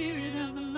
Spirit 0.00 0.34
of 0.34 0.54
the 0.54 0.69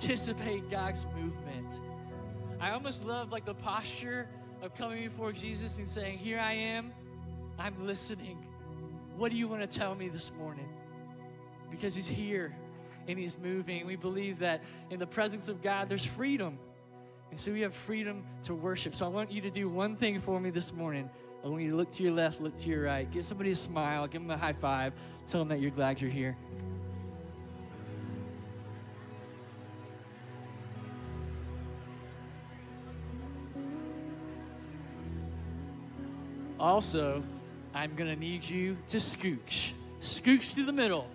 anticipate 0.00 0.70
God's 0.70 1.06
movement. 1.16 1.80
I 2.60 2.70
almost 2.70 3.04
love 3.04 3.32
like 3.32 3.44
the 3.44 3.54
posture 3.54 4.28
of 4.62 4.72
coming 4.76 5.08
before 5.08 5.32
Jesus 5.32 5.78
and 5.78 5.88
saying, 5.88 6.18
Here 6.18 6.38
I 6.38 6.52
am, 6.52 6.92
I'm 7.58 7.74
listening. 7.84 8.38
What 9.16 9.32
do 9.32 9.36
you 9.36 9.48
want 9.48 9.68
to 9.68 9.78
tell 9.78 9.96
me 9.96 10.08
this 10.08 10.30
morning? 10.38 10.68
Because 11.68 11.96
He's 11.96 12.06
here 12.06 12.54
and 13.08 13.18
He's 13.18 13.36
moving. 13.38 13.88
We 13.88 13.96
believe 13.96 14.38
that 14.38 14.62
in 14.90 15.00
the 15.00 15.06
presence 15.06 15.48
of 15.48 15.62
God, 15.62 15.88
there's 15.88 16.04
freedom. 16.04 16.60
And 17.32 17.40
so 17.40 17.50
we 17.50 17.62
have 17.62 17.74
freedom 17.74 18.22
to 18.44 18.54
worship. 18.54 18.94
So 18.94 19.04
I 19.04 19.08
want 19.08 19.32
you 19.32 19.40
to 19.40 19.50
do 19.50 19.68
one 19.68 19.96
thing 19.96 20.20
for 20.20 20.38
me 20.38 20.50
this 20.50 20.72
morning. 20.72 21.10
I 21.44 21.48
want 21.48 21.64
you 21.64 21.72
to 21.72 21.76
look 21.76 21.90
to 21.94 22.04
your 22.04 22.12
left, 22.12 22.40
look 22.40 22.56
to 22.58 22.68
your 22.68 22.84
right, 22.84 23.10
give 23.10 23.26
somebody 23.26 23.50
a 23.50 23.56
smile, 23.56 24.06
give 24.06 24.22
them 24.22 24.30
a 24.30 24.38
high 24.38 24.52
five, 24.52 24.92
tell 25.26 25.40
them 25.40 25.48
that 25.48 25.60
you're 25.60 25.72
glad 25.72 26.00
you're 26.00 26.08
here. 26.08 26.36
Also, 36.60 37.22
I'm 37.74 37.94
going 37.94 38.10
to 38.10 38.18
need 38.18 38.48
you 38.48 38.76
to 38.88 38.96
scooch. 38.96 39.72
Scooch 40.00 40.54
to 40.54 40.64
the 40.64 40.72
middle. 40.72 41.08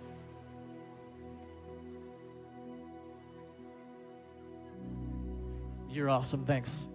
You're 5.90 6.10
awesome. 6.10 6.44
Thanks. 6.44 6.88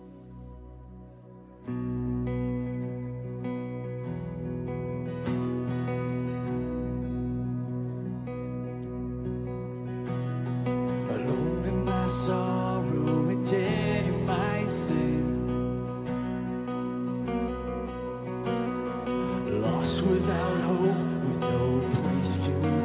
lost 19.89 20.05
without 20.05 20.60
hope, 20.61 20.98
with 21.26 21.39
no 21.39 21.89
place 22.02 22.45
to 22.45 22.79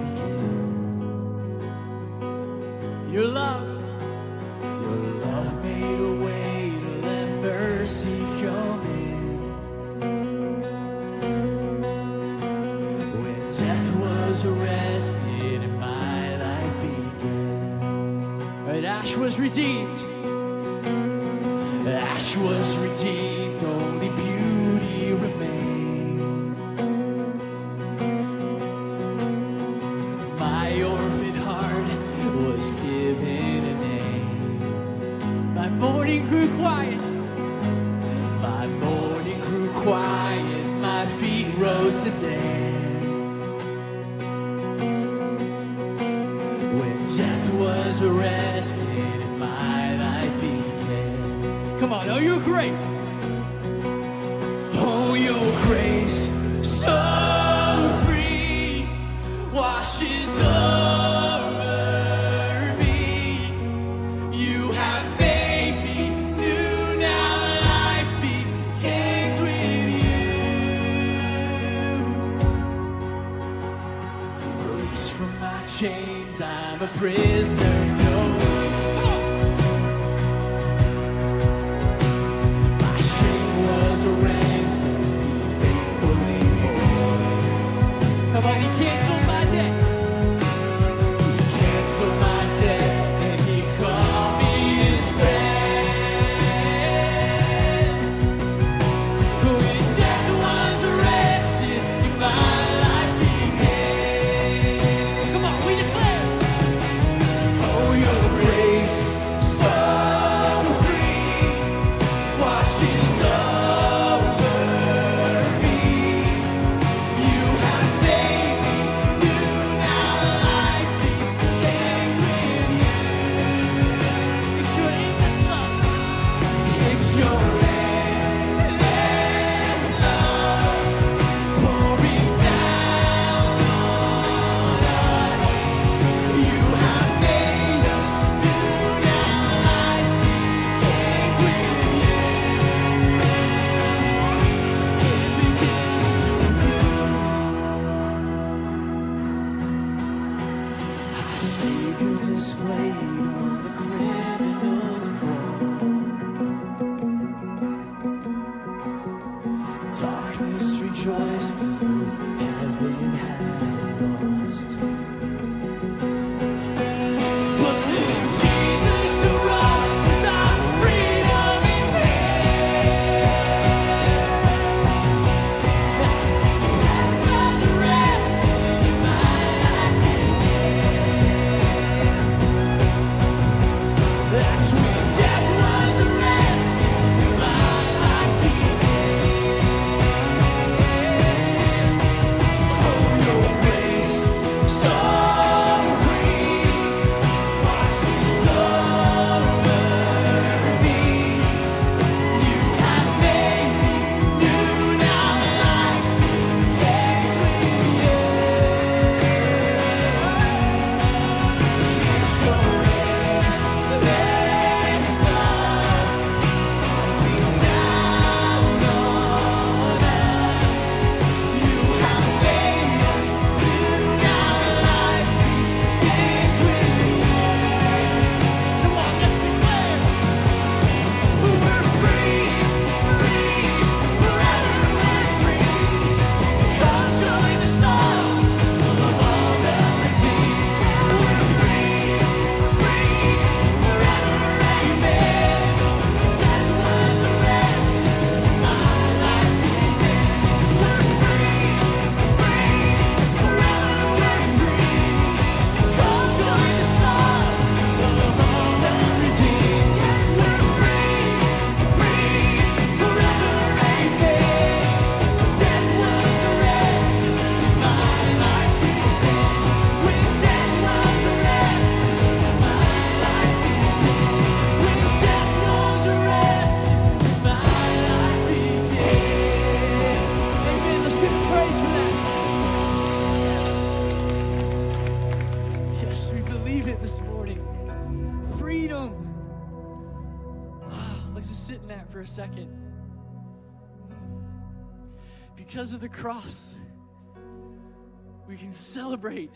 celebrate. 299.14 299.52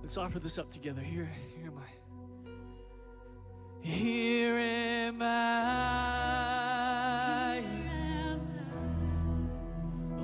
Let's 0.00 0.16
offer 0.16 0.38
this 0.38 0.58
up 0.58 0.70
together. 0.70 1.00
Here, 1.02 1.28
here 1.56 1.66
am 1.66 1.78
I. 1.78 1.88
Here 3.80 4.58
am 4.58 5.20
I. 5.22 5.26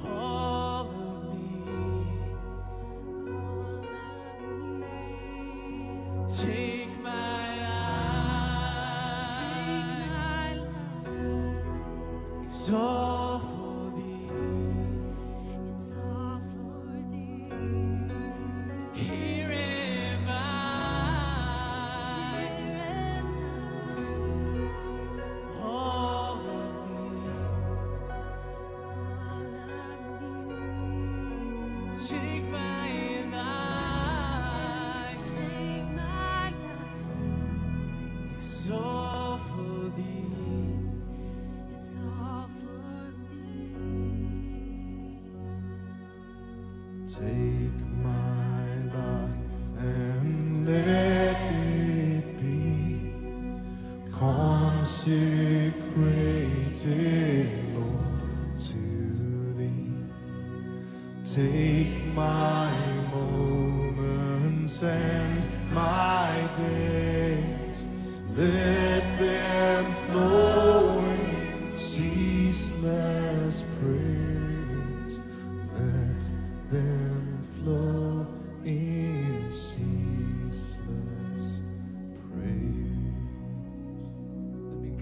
All 0.08 0.88
of 0.88 0.96
me. 1.66 2.06
Take 6.38 7.00
my 7.02 7.75
It's 12.68 13.55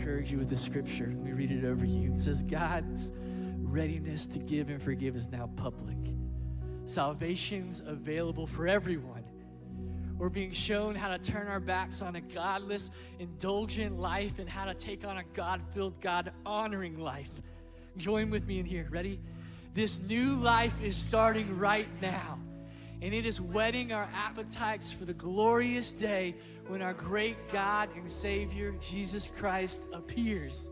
encourage 0.05 0.31
you 0.31 0.37
with 0.37 0.51
the 0.51 0.59
scripture. 0.59 1.07
Let 1.07 1.25
me 1.25 1.33
read 1.33 1.51
it 1.51 1.65
over 1.65 1.87
you. 1.87 2.13
It 2.13 2.21
says, 2.21 2.43
God's 2.43 3.11
readiness 3.63 4.27
to 4.27 4.39
give 4.39 4.69
and 4.69 4.83
forgive 4.83 5.17
is 5.17 5.31
now 5.31 5.49
public. 5.57 5.97
Salvation's 6.85 7.83
available 7.87 8.47
for 8.47 8.69
everyone. 8.69 9.25
We're 10.19 10.29
being 10.29 10.53
shown 10.53 10.95
how 10.95 11.09
to 11.09 11.17
turn 11.17 11.49
our 11.49 11.59
backs 11.59 12.03
on 12.03 12.17
a 12.17 12.21
godless, 12.21 12.91
indulgent 13.19 13.99
life 13.99 14.39
and 14.39 14.47
how 14.47 14.67
to 14.67 14.75
take 14.75 15.07
on 15.07 15.17
a 15.17 15.25
God 15.33 15.63
filled, 15.73 15.99
God 16.03 16.33
honoring 16.45 16.99
life. 16.99 17.31
Join 17.97 18.29
with 18.29 18.47
me 18.47 18.59
in 18.59 18.67
here. 18.67 18.87
Ready? 18.91 19.19
This 19.73 20.03
new 20.03 20.35
life 20.35 20.75
is 20.83 20.97
starting 20.97 21.59
right 21.59 21.89
now. 22.03 22.39
And 23.05 23.13
it 23.13 23.27
is 23.27 23.39
whetting 23.39 23.93
our 23.93 24.09
appetites 24.15 24.91
for 24.91 25.05
the 25.05 25.13
glorious 25.13 25.93
day 25.93 26.35
when 26.69 26.81
our 26.81 26.95
great 26.95 27.37
God 27.51 27.91
and 27.95 28.11
Savior, 28.11 28.75
Jesus 28.81 29.29
Christ, 29.39 29.81
appears. 29.93 30.69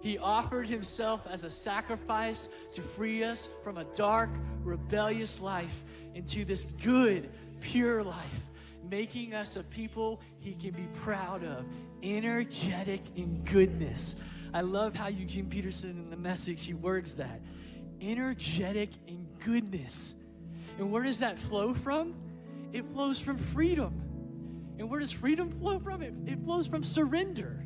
He 0.00 0.18
offered 0.18 0.66
himself 0.66 1.20
as 1.30 1.44
a 1.44 1.50
sacrifice 1.50 2.48
to 2.74 2.82
free 2.82 3.22
us 3.22 3.48
from 3.62 3.78
a 3.78 3.84
dark, 3.94 4.30
rebellious 4.64 5.40
life 5.40 5.84
into 6.16 6.44
this 6.44 6.64
good, 6.82 7.30
pure 7.60 8.02
life, 8.02 8.50
making 8.90 9.32
us 9.32 9.54
a 9.54 9.62
people 9.62 10.20
he 10.40 10.54
can 10.54 10.72
be 10.72 10.88
proud 11.04 11.44
of, 11.44 11.64
energetic 12.02 13.02
in 13.14 13.40
goodness. 13.44 14.16
I 14.52 14.62
love 14.62 14.96
how 14.96 15.06
Eugene 15.06 15.48
Peterson 15.48 15.90
in 15.90 16.10
the 16.10 16.16
message, 16.16 16.66
he 16.66 16.74
words 16.74 17.14
that 17.14 17.40
energetic 18.00 18.90
in 19.06 19.28
goodness. 19.44 20.16
And 20.78 20.90
where 20.90 21.02
does 21.02 21.18
that 21.18 21.38
flow 21.38 21.74
from? 21.74 22.14
It 22.72 22.86
flows 22.92 23.20
from 23.20 23.38
freedom. 23.38 24.00
And 24.78 24.88
where 24.88 25.00
does 25.00 25.12
freedom 25.12 25.50
flow 25.50 25.78
from? 25.78 26.02
It, 26.02 26.14
it 26.26 26.42
flows 26.44 26.66
from 26.66 26.82
surrender 26.82 27.62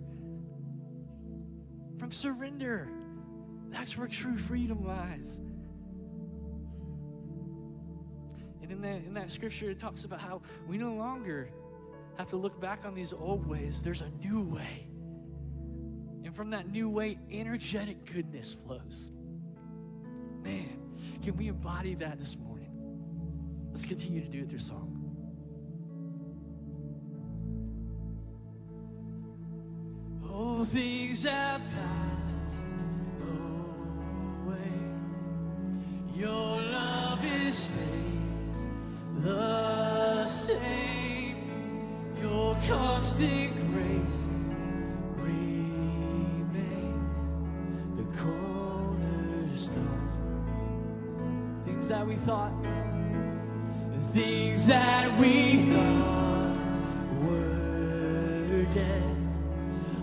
from 1.99 2.13
surrender. 2.13 2.89
That's 3.71 3.97
where 3.97 4.09
true 4.09 4.37
freedom 4.39 4.87
lies. 4.87 5.41
And 8.63 8.71
in 8.71 8.81
that, 8.83 9.05
in 9.05 9.15
that 9.15 9.31
scripture, 9.31 9.71
it 9.71 9.79
talks 9.79 10.05
about 10.05 10.21
how 10.21 10.43
we 10.67 10.79
no 10.79 10.95
longer 10.95 11.51
have 12.19 12.29
to 12.29 12.37
look 12.37 12.61
back 12.61 12.85
on 12.85 12.95
these 12.95 13.13
old 13.13 13.47
ways. 13.47 13.81
There's 13.81 14.01
a 14.01 14.11
new 14.25 14.43
way. 14.43 14.89
And 16.25 16.35
from 16.35 16.51
that 16.51 16.69
new 16.71 16.91
way, 16.91 17.19
energetic 17.31 18.05
goodness 18.13 18.53
flows. 18.53 19.13
Man, 20.43 20.81
can 21.23 21.37
we 21.37 21.49
embody 21.49 21.95
that 21.97 22.19
this 22.19 22.37
morning? 22.37 22.66
Let's 23.77 23.85
continue 23.85 24.23
to 24.23 24.29
do 24.29 24.39
it 24.39 24.49
through 24.49 24.59
song. 24.59 24.91
Oh, 30.25 30.65
things 30.65 31.25
have 31.25 31.61
passed 31.61 32.67
away. 34.47 34.73
Your 36.15 36.63
love 36.73 37.23
is 37.23 37.55
stays 37.55 37.77
the 39.19 40.25
same. 40.25 41.37
Your 42.23 42.57
constant 42.67 43.55
grace 43.71 44.37
that 51.89 52.07
we 52.07 52.17
thought, 52.17 52.53
things 54.17 54.67
that 54.67 55.19
we 55.19 55.71
thought 55.71 56.57
were 57.21 58.65
dead 58.73 59.17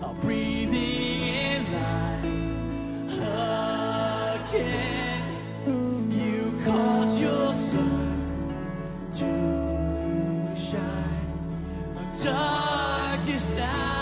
are 0.02 0.14
breathing 0.22 1.20
in 1.50 1.60
life 1.72 2.24
again. 4.48 5.24
You 6.12 6.54
cause 6.64 7.18
your 7.18 7.52
sun 7.52 8.14
to 9.18 9.30
shine 10.56 11.26
on 11.96 12.06
darkest 12.22 13.50
nights. 13.56 13.93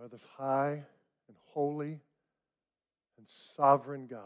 Are 0.00 0.08
this 0.08 0.26
high 0.36 0.82
and 1.28 1.36
holy 1.52 2.00
and 3.18 3.26
sovereign 3.26 4.06
God. 4.06 4.20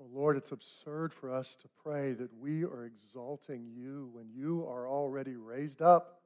Oh 0.00 0.06
Lord, 0.12 0.36
it's 0.36 0.52
absurd 0.52 1.14
for 1.14 1.32
us 1.32 1.56
to 1.56 1.68
pray 1.82 2.12
that 2.12 2.36
we 2.38 2.64
are 2.64 2.84
exalting 2.84 3.66
you 3.74 4.10
when 4.12 4.28
you 4.34 4.66
are 4.68 4.88
already 4.88 5.36
raised 5.36 5.80
up. 5.80 6.20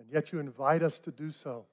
And 0.00 0.08
yet 0.10 0.32
you 0.32 0.38
invite 0.38 0.82
us 0.82 0.98
to 1.00 1.10
do 1.10 1.30
so. 1.30 1.66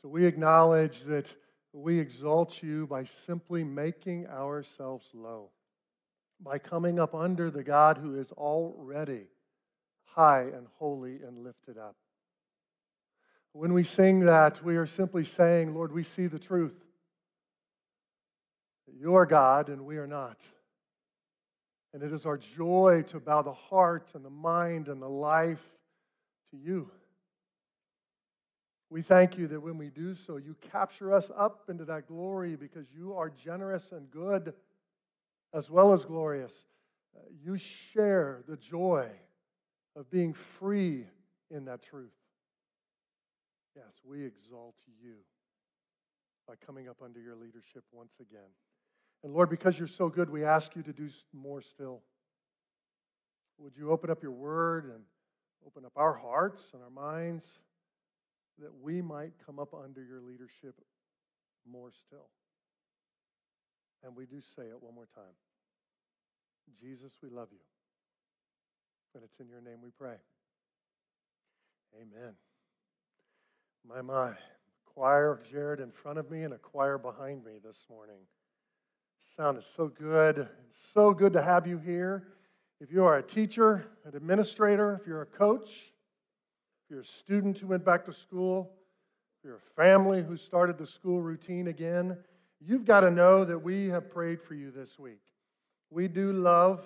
So 0.00 0.08
we 0.08 0.26
acknowledge 0.26 1.02
that 1.02 1.34
we 1.72 1.98
exalt 1.98 2.62
you 2.62 2.86
by 2.86 3.04
simply 3.04 3.64
making 3.64 4.26
ourselves 4.28 5.08
low, 5.12 5.50
by 6.40 6.58
coming 6.58 6.98
up 6.98 7.14
under 7.14 7.50
the 7.50 7.64
God 7.64 7.98
who 7.98 8.18
is 8.18 8.32
already 8.32 9.26
high 10.18 10.50
and 10.52 10.66
holy 10.80 11.20
and 11.24 11.44
lifted 11.44 11.78
up. 11.78 11.94
When 13.52 13.72
we 13.72 13.84
sing 13.84 14.20
that, 14.20 14.64
we 14.64 14.76
are 14.76 14.84
simply 14.84 15.22
saying, 15.22 15.74
Lord, 15.74 15.92
we 15.92 16.02
see 16.02 16.26
the 16.26 16.40
truth. 16.40 16.74
You 18.92 19.14
are 19.14 19.26
God 19.26 19.68
and 19.68 19.86
we 19.86 19.96
are 19.96 20.08
not. 20.08 20.44
And 21.94 22.02
it 22.02 22.12
is 22.12 22.26
our 22.26 22.36
joy 22.36 23.04
to 23.08 23.20
bow 23.20 23.42
the 23.42 23.52
heart 23.52 24.10
and 24.16 24.24
the 24.24 24.30
mind 24.30 24.88
and 24.88 25.00
the 25.00 25.08
life 25.08 25.62
to 26.50 26.56
you. 26.56 26.90
We 28.90 29.02
thank 29.02 29.38
you 29.38 29.46
that 29.46 29.60
when 29.60 29.78
we 29.78 29.88
do 29.88 30.16
so, 30.16 30.36
you 30.36 30.56
capture 30.72 31.14
us 31.14 31.30
up 31.36 31.62
into 31.68 31.84
that 31.84 32.08
glory 32.08 32.56
because 32.56 32.86
you 32.92 33.14
are 33.14 33.30
generous 33.30 33.92
and 33.92 34.10
good 34.10 34.52
as 35.54 35.70
well 35.70 35.92
as 35.92 36.04
glorious. 36.04 36.66
Uh, 37.16 37.20
you 37.40 37.56
share 37.56 38.42
the 38.48 38.56
joy 38.56 39.08
of 39.98 40.08
being 40.10 40.32
free 40.32 41.04
in 41.50 41.64
that 41.64 41.82
truth. 41.82 42.14
Yes, 43.74 44.00
we 44.04 44.24
exalt 44.24 44.76
you 45.02 45.14
by 46.46 46.54
coming 46.64 46.88
up 46.88 46.98
under 47.04 47.20
your 47.20 47.34
leadership 47.34 47.82
once 47.92 48.14
again. 48.20 48.48
And 49.24 49.34
Lord, 49.34 49.50
because 49.50 49.76
you're 49.76 49.88
so 49.88 50.08
good, 50.08 50.30
we 50.30 50.44
ask 50.44 50.76
you 50.76 50.82
to 50.82 50.92
do 50.92 51.08
more 51.34 51.60
still. 51.60 52.00
Would 53.58 53.76
you 53.76 53.90
open 53.90 54.08
up 54.08 54.22
your 54.22 54.32
word 54.32 54.84
and 54.84 55.02
open 55.66 55.84
up 55.84 55.92
our 55.96 56.14
hearts 56.14 56.70
and 56.74 56.82
our 56.82 56.90
minds 56.90 57.58
that 58.60 58.70
we 58.80 59.02
might 59.02 59.32
come 59.44 59.58
up 59.58 59.74
under 59.74 60.02
your 60.02 60.20
leadership 60.20 60.76
more 61.68 61.90
still? 61.90 62.28
And 64.04 64.14
we 64.14 64.26
do 64.26 64.40
say 64.40 64.62
it 64.62 64.80
one 64.80 64.94
more 64.94 65.08
time 65.12 65.34
Jesus, 66.80 67.14
we 67.20 67.30
love 67.30 67.48
you. 67.50 67.58
And 69.14 69.24
it's 69.24 69.40
in 69.40 69.48
your 69.48 69.60
name 69.60 69.78
we 69.82 69.90
pray. 69.98 70.16
Amen. 71.96 72.34
My, 73.88 74.02
my. 74.02 74.34
Choir, 74.98 75.40
Jared 75.48 75.78
in 75.78 75.92
front 75.92 76.18
of 76.18 76.28
me 76.28 76.42
and 76.42 76.52
a 76.52 76.58
choir 76.58 76.98
behind 76.98 77.44
me 77.44 77.60
this 77.64 77.84
morning. 77.88 78.16
Sound 79.36 79.56
is 79.56 79.64
so 79.76 79.86
good. 79.86 80.38
It's 80.38 80.76
so 80.92 81.12
good 81.12 81.32
to 81.34 81.40
have 81.40 81.68
you 81.68 81.78
here. 81.78 82.26
If 82.80 82.90
you 82.90 83.04
are 83.04 83.16
a 83.16 83.22
teacher, 83.22 83.86
an 84.04 84.16
administrator, 84.16 84.98
if 85.00 85.06
you're 85.06 85.22
a 85.22 85.26
coach, 85.26 85.70
if 85.70 86.90
you're 86.90 87.02
a 87.02 87.04
student 87.04 87.58
who 87.58 87.68
went 87.68 87.84
back 87.84 88.06
to 88.06 88.12
school, 88.12 88.72
if 89.38 89.44
you're 89.44 89.58
a 89.58 89.80
family 89.80 90.20
who 90.20 90.36
started 90.36 90.78
the 90.78 90.86
school 90.86 91.22
routine 91.22 91.68
again, 91.68 92.16
you've 92.60 92.84
got 92.84 93.02
to 93.02 93.10
know 93.12 93.44
that 93.44 93.60
we 93.60 93.86
have 93.90 94.10
prayed 94.10 94.42
for 94.42 94.54
you 94.54 94.72
this 94.72 94.98
week. 94.98 95.20
We 95.90 96.08
do 96.08 96.32
love 96.32 96.82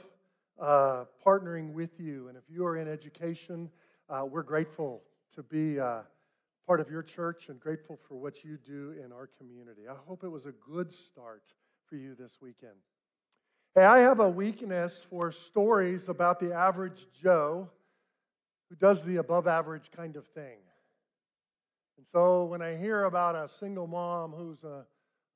uh, 0.63 1.05
partnering 1.27 1.73
with 1.73 1.99
you. 1.99 2.29
And 2.29 2.37
if 2.39 2.45
you 2.49 2.65
are 2.65 2.77
in 2.77 2.89
education, 2.89 3.69
uh, 4.09 4.25
we're 4.25 4.45
grateful 4.45 5.03
to 5.35 5.43
be 5.43 5.81
uh, 5.81 6.03
part 6.67 6.81
of 6.81 6.89
your 6.89 7.03
church 7.03 7.49
and 7.49 7.59
grateful 7.59 7.99
for 8.09 8.15
what 8.15 8.45
you 8.45 8.57
do 8.65 8.95
in 9.05 9.13
our 9.13 9.29
community. 9.39 9.83
I 9.91 9.95
hope 10.07 10.23
it 10.23 10.29
was 10.29 10.47
a 10.47 10.53
good 10.53 10.93
start 10.93 11.43
for 11.87 11.97
you 11.97 12.15
this 12.15 12.39
weekend. 12.41 12.77
Hey, 13.75 13.85
I 13.85 13.99
have 14.01 14.21
a 14.21 14.29
weakness 14.29 15.05
for 15.11 15.33
stories 15.33 16.09
about 16.09 16.39
the 16.39 16.55
average 16.55 17.07
Joe 17.21 17.69
who 18.69 18.77
does 18.77 19.03
the 19.03 19.17
above 19.17 19.49
average 19.49 19.91
kind 19.91 20.17
of 20.17 20.27
thing. 20.29 20.59
And 21.97 22.07
so 22.13 22.45
when 22.45 22.63
I 22.63 22.77
hear 22.77 23.05
about 23.05 23.35
a 23.35 23.49
single 23.49 23.87
mom 23.87 24.33
who's 24.33 24.63
a, 24.63 24.85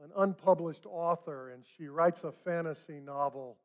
an 0.02 0.10
unpublished 0.16 0.86
author 0.86 1.50
and 1.50 1.64
she 1.76 1.88
writes 1.88 2.22
a 2.24 2.30
fantasy 2.30 3.00
novel, 3.00 3.56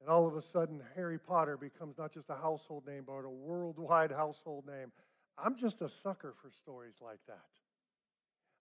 and 0.00 0.08
all 0.08 0.26
of 0.26 0.36
a 0.36 0.42
sudden 0.42 0.82
Harry 0.94 1.18
Potter 1.18 1.56
becomes 1.56 1.98
not 1.98 2.12
just 2.12 2.30
a 2.30 2.34
household 2.34 2.86
name, 2.86 3.04
but 3.06 3.24
a 3.24 3.28
worldwide 3.28 4.10
household 4.10 4.66
name, 4.66 4.92
I'm 5.42 5.56
just 5.56 5.82
a 5.82 5.88
sucker 5.88 6.34
for 6.40 6.50
stories 6.50 6.96
like 7.02 7.20
that. 7.26 7.44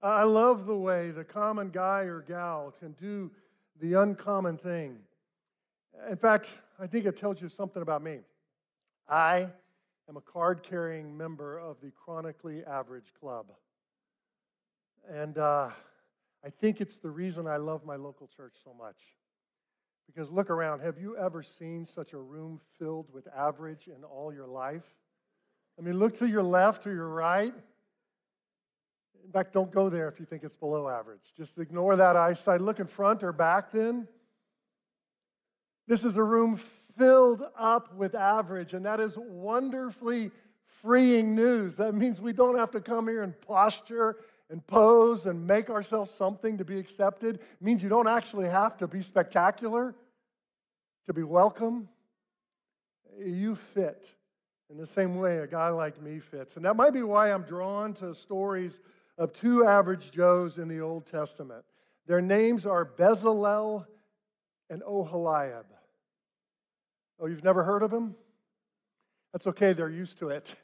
I 0.02 0.24
love 0.24 0.66
the 0.66 0.76
way 0.76 1.12
the 1.12 1.26
common 1.26 1.72
guy 1.72 2.02
or 2.02 2.22
gal 2.22 2.74
can 2.80 2.94
do 2.94 3.32
the 3.82 3.94
uncommon 3.96 4.58
thing. 4.58 4.98
In 6.10 6.16
fact, 6.16 6.56
I 6.80 6.88
think 6.88 7.06
it 7.06 7.18
tells 7.18 7.42
you 7.42 7.50
something 7.50 7.82
about 7.82 8.02
me. 8.02 8.20
I 9.08 9.50
am 10.08 10.16
a 10.16 10.22
card 10.22 10.64
carrying 10.64 11.18
member 11.18 11.58
of 11.58 11.78
the 11.82 11.92
Chronically 11.92 12.64
Average 12.64 13.14
Club. 13.20 13.48
And 15.10 15.38
uh, 15.38 15.70
I 16.46 16.50
think 16.50 16.80
it's 16.80 16.98
the 16.98 17.10
reason 17.10 17.48
I 17.48 17.58
love 17.58 17.86
my 17.86 17.96
local 17.96 18.28
church 18.28 18.54
so 18.64 18.74
much. 18.74 18.98
Because 20.14 20.32
look 20.32 20.50
around, 20.50 20.80
have 20.80 20.98
you 20.98 21.16
ever 21.18 21.44
seen 21.44 21.86
such 21.86 22.14
a 22.14 22.18
room 22.18 22.60
filled 22.80 23.14
with 23.14 23.28
average 23.28 23.88
in 23.88 24.04
all 24.04 24.34
your 24.34 24.48
life? 24.48 24.84
I 25.78 25.84
mean, 25.84 26.00
look 26.00 26.18
to 26.18 26.28
your 26.28 26.42
left 26.42 26.88
or 26.88 26.94
your 26.94 27.08
right. 27.08 27.54
In 29.24 29.32
fact, 29.32 29.54
don't 29.54 29.72
go 29.72 29.88
there 29.88 30.08
if 30.08 30.20
you 30.20 30.26
think 30.26 30.44
it's 30.44 30.56
below 30.56 30.90
average. 30.90 31.22
Just 31.38 31.60
ignore 31.60 31.96
that 31.96 32.16
eyesight. 32.16 32.60
Look 32.60 32.80
in 32.80 32.88
front 32.88 33.22
or 33.22 33.32
back 33.32 33.72
then. 33.72 34.08
This 35.88 36.04
is 36.04 36.18
a 36.18 36.24
room 36.24 36.60
filled 36.98 37.44
up 37.58 37.94
with 37.94 38.16
average, 38.16 38.74
and 38.74 38.86
that 38.86 39.00
is 39.00 39.14
wonderfully 39.16 40.32
freeing 40.82 41.36
news. 41.36 41.76
That 41.76 41.94
means 41.94 42.20
we 42.20 42.34
don't 42.34 42.58
have 42.58 42.72
to 42.72 42.82
come 42.82 43.08
here 43.08 43.22
and 43.22 43.40
posture 43.42 44.18
and 44.50 44.66
pose 44.66 45.26
and 45.26 45.46
make 45.46 45.70
ourselves 45.70 46.12
something 46.12 46.58
to 46.58 46.66
be 46.66 46.80
accepted. 46.80 47.40
Means 47.62 47.84
you 47.84 47.90
don't 47.90 48.08
actually 48.08 48.50
have 48.50 48.78
to 48.78 48.88
be 48.88 49.02
spectacular 49.02 49.96
to 51.08 51.14
be 51.14 51.24
welcome. 51.24 51.88
You 53.20 53.56
fit 53.56 54.14
in 54.70 54.78
the 54.78 54.86
same 54.86 55.16
way 55.16 55.40
a 55.40 55.48
guy 55.48 55.70
like 55.70 56.02
me 56.02 56.20
fits. 56.20 56.56
And 56.56 56.66
that 56.66 56.76
might 56.76 56.94
be 56.94 57.02
why 57.02 57.32
I'm 57.32 57.44
drawn 57.44 57.94
to 57.96 58.14
stories 58.16 58.80
of 59.18 59.34
two 59.34 59.66
average 59.66 60.12
Joes 60.12 60.58
in 60.58 60.68
the 60.68 60.80
Old 60.80 61.06
Testament. 61.06 61.64
Their 62.08 62.22
names 62.22 62.66
are 62.66 62.86
Bezalel 62.86 63.86
and 64.70 64.82
Oholiab. 64.84 65.66
Oh, 67.20 67.28
you've 67.28 67.44
never 67.44 67.64
heard 67.64 67.84
of 67.84 67.92
them? 67.92 68.16
That's 69.34 69.46
okay, 69.48 69.74
they're 69.74 69.90
used 69.90 70.20
to 70.20 70.30
it. 70.30 70.56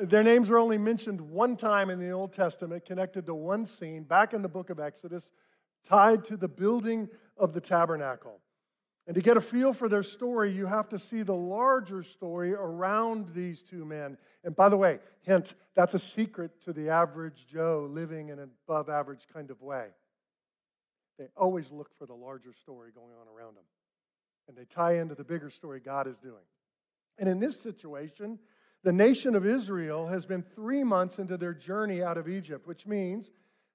Their 0.00 0.22
names 0.22 0.50
are 0.50 0.58
only 0.58 0.78
mentioned 0.78 1.20
one 1.20 1.56
time 1.56 1.90
in 1.90 1.98
the 1.98 2.10
Old 2.10 2.32
Testament, 2.32 2.84
connected 2.84 3.26
to 3.26 3.34
one 3.34 3.64
scene 3.64 4.02
back 4.02 4.34
in 4.34 4.42
the 4.42 4.48
book 4.48 4.70
of 4.70 4.78
Exodus, 4.78 5.32
tied 5.84 6.24
to 6.24 6.36
the 6.36 6.48
building 6.48 7.08
of 7.36 7.52
the 7.52 7.60
tabernacle. 7.60 8.40
And 9.06 9.14
to 9.14 9.22
get 9.22 9.36
a 9.36 9.40
feel 9.40 9.72
for 9.72 9.88
their 9.88 10.02
story, 10.02 10.50
you 10.50 10.66
have 10.66 10.88
to 10.88 10.98
see 10.98 11.22
the 11.22 11.34
larger 11.34 12.02
story 12.02 12.52
around 12.54 13.32
these 13.34 13.62
two 13.62 13.84
men. 13.84 14.18
And 14.42 14.56
by 14.56 14.68
the 14.68 14.76
way, 14.76 14.98
hint, 15.22 15.54
that's 15.74 15.94
a 15.94 15.98
secret 15.98 16.60
to 16.62 16.72
the 16.72 16.88
average 16.88 17.46
Joe 17.46 17.88
living 17.88 18.30
in 18.30 18.40
an 18.40 18.50
above 18.66 18.88
average 18.88 19.26
kind 19.32 19.50
of 19.50 19.62
way. 19.62 19.86
They 21.18 21.28
always 21.36 21.70
look 21.70 21.96
for 21.96 22.06
the 22.06 22.14
larger 22.14 22.52
story 22.52 22.90
going 22.92 23.12
on 23.20 23.28
around 23.28 23.56
them. 23.56 23.64
And 24.48 24.56
they 24.56 24.64
tie 24.64 24.98
into 24.98 25.14
the 25.14 25.24
bigger 25.24 25.50
story 25.50 25.80
God 25.80 26.08
is 26.08 26.16
doing. 26.16 26.44
And 27.18 27.28
in 27.28 27.38
this 27.38 27.58
situation, 27.60 28.40
the 28.86 28.92
nation 28.92 29.34
of 29.34 29.44
Israel 29.44 30.06
has 30.06 30.26
been 30.26 30.44
three 30.44 30.84
months 30.84 31.18
into 31.18 31.36
their 31.36 31.52
journey 31.52 32.04
out 32.04 32.16
of 32.16 32.28
Egypt, 32.28 32.68
which 32.68 32.86
means 32.86 33.32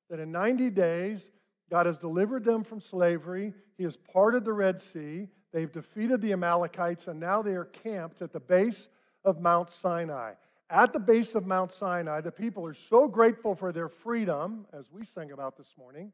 that 0.09 0.21
in 0.21 0.31
90 0.31 0.69
days, 0.69 1.31
God 1.69 1.85
has 1.85 1.97
delivered 1.97 2.45
them 2.45 2.63
from 2.63 2.79
slavery. 2.79 3.53
He 3.77 3.83
has 3.83 3.97
parted 3.97 4.45
the 4.45 4.53
Red 4.53 4.79
Sea. 4.79 5.27
They've 5.51 5.69
defeated 5.69 6.21
the 6.21 6.31
Amalekites, 6.31 7.09
and 7.09 7.19
now 7.19 7.41
they 7.41 7.55
are 7.55 7.65
camped 7.65 8.21
at 8.21 8.31
the 8.31 8.39
base 8.39 8.87
of 9.25 9.41
Mount 9.41 9.69
Sinai. 9.69 10.35
At 10.69 10.93
the 10.93 10.99
base 10.99 11.35
of 11.35 11.45
Mount 11.45 11.73
Sinai, 11.73 12.21
the 12.21 12.31
people 12.31 12.65
are 12.65 12.73
so 12.73 13.09
grateful 13.09 13.53
for 13.53 13.73
their 13.73 13.89
freedom, 13.89 14.65
as 14.71 14.93
we 14.93 15.03
sang 15.03 15.33
about 15.33 15.57
this 15.57 15.75
morning, 15.77 16.13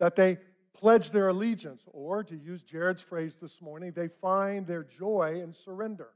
that 0.00 0.16
they 0.16 0.36
pledge 0.74 1.12
their 1.12 1.28
allegiance, 1.28 1.84
or 1.86 2.24
to 2.24 2.36
use 2.36 2.60
Jared's 2.60 3.00
phrase 3.00 3.38
this 3.40 3.62
morning, 3.62 3.92
they 3.92 4.08
find 4.08 4.66
their 4.66 4.84
joy 4.84 5.40
in 5.42 5.54
surrender. 5.54 6.10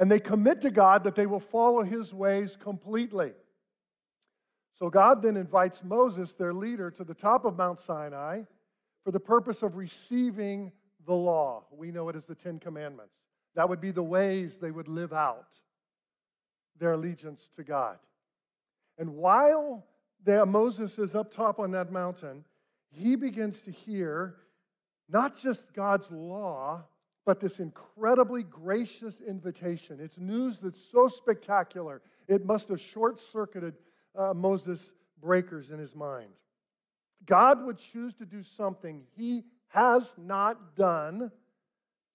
And 0.00 0.10
they 0.10 0.18
commit 0.18 0.62
to 0.62 0.70
God 0.70 1.04
that 1.04 1.14
they 1.14 1.26
will 1.26 1.38
follow 1.38 1.82
his 1.82 2.12
ways 2.12 2.56
completely. 2.56 3.32
So 4.78 4.88
God 4.88 5.20
then 5.22 5.36
invites 5.36 5.84
Moses, 5.84 6.32
their 6.32 6.54
leader, 6.54 6.90
to 6.92 7.04
the 7.04 7.14
top 7.14 7.44
of 7.44 7.58
Mount 7.58 7.78
Sinai 7.78 8.44
for 9.04 9.10
the 9.10 9.20
purpose 9.20 9.62
of 9.62 9.76
receiving 9.76 10.72
the 11.06 11.14
law. 11.14 11.64
We 11.70 11.90
know 11.90 12.08
it 12.08 12.16
as 12.16 12.24
the 12.24 12.34
Ten 12.34 12.58
Commandments. 12.58 13.14
That 13.54 13.68
would 13.68 13.80
be 13.80 13.90
the 13.90 14.02
ways 14.02 14.56
they 14.56 14.70
would 14.70 14.88
live 14.88 15.12
out 15.12 15.60
their 16.78 16.92
allegiance 16.92 17.50
to 17.56 17.62
God. 17.62 17.98
And 18.96 19.16
while 19.16 19.84
there, 20.24 20.46
Moses 20.46 20.98
is 20.98 21.14
up 21.14 21.30
top 21.30 21.58
on 21.58 21.72
that 21.72 21.92
mountain, 21.92 22.44
he 22.90 23.16
begins 23.16 23.62
to 23.62 23.70
hear 23.70 24.36
not 25.10 25.36
just 25.36 25.74
God's 25.74 26.10
law, 26.10 26.84
but 27.30 27.38
this 27.38 27.60
incredibly 27.60 28.42
gracious 28.42 29.20
invitation. 29.20 30.00
It's 30.00 30.18
news 30.18 30.58
that's 30.58 30.82
so 30.90 31.06
spectacular, 31.06 32.02
it 32.26 32.44
must 32.44 32.70
have 32.70 32.80
short 32.80 33.20
circuited 33.20 33.74
uh, 34.18 34.34
Moses' 34.34 34.94
breakers 35.22 35.70
in 35.70 35.78
his 35.78 35.94
mind. 35.94 36.30
God 37.24 37.64
would 37.64 37.78
choose 37.78 38.14
to 38.14 38.26
do 38.26 38.42
something 38.42 39.04
he 39.16 39.44
has 39.68 40.12
not 40.18 40.74
done 40.74 41.30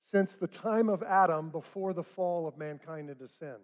since 0.01 0.36
the 0.36 0.47
time 0.47 0.89
of 0.89 1.01
Adam 1.01 1.49
before 1.49 1.93
the 1.93 2.04
fall 2.04 2.45
of 2.45 2.58
mankind 2.58 3.10
into 3.10 3.30
sin. 3.30 3.56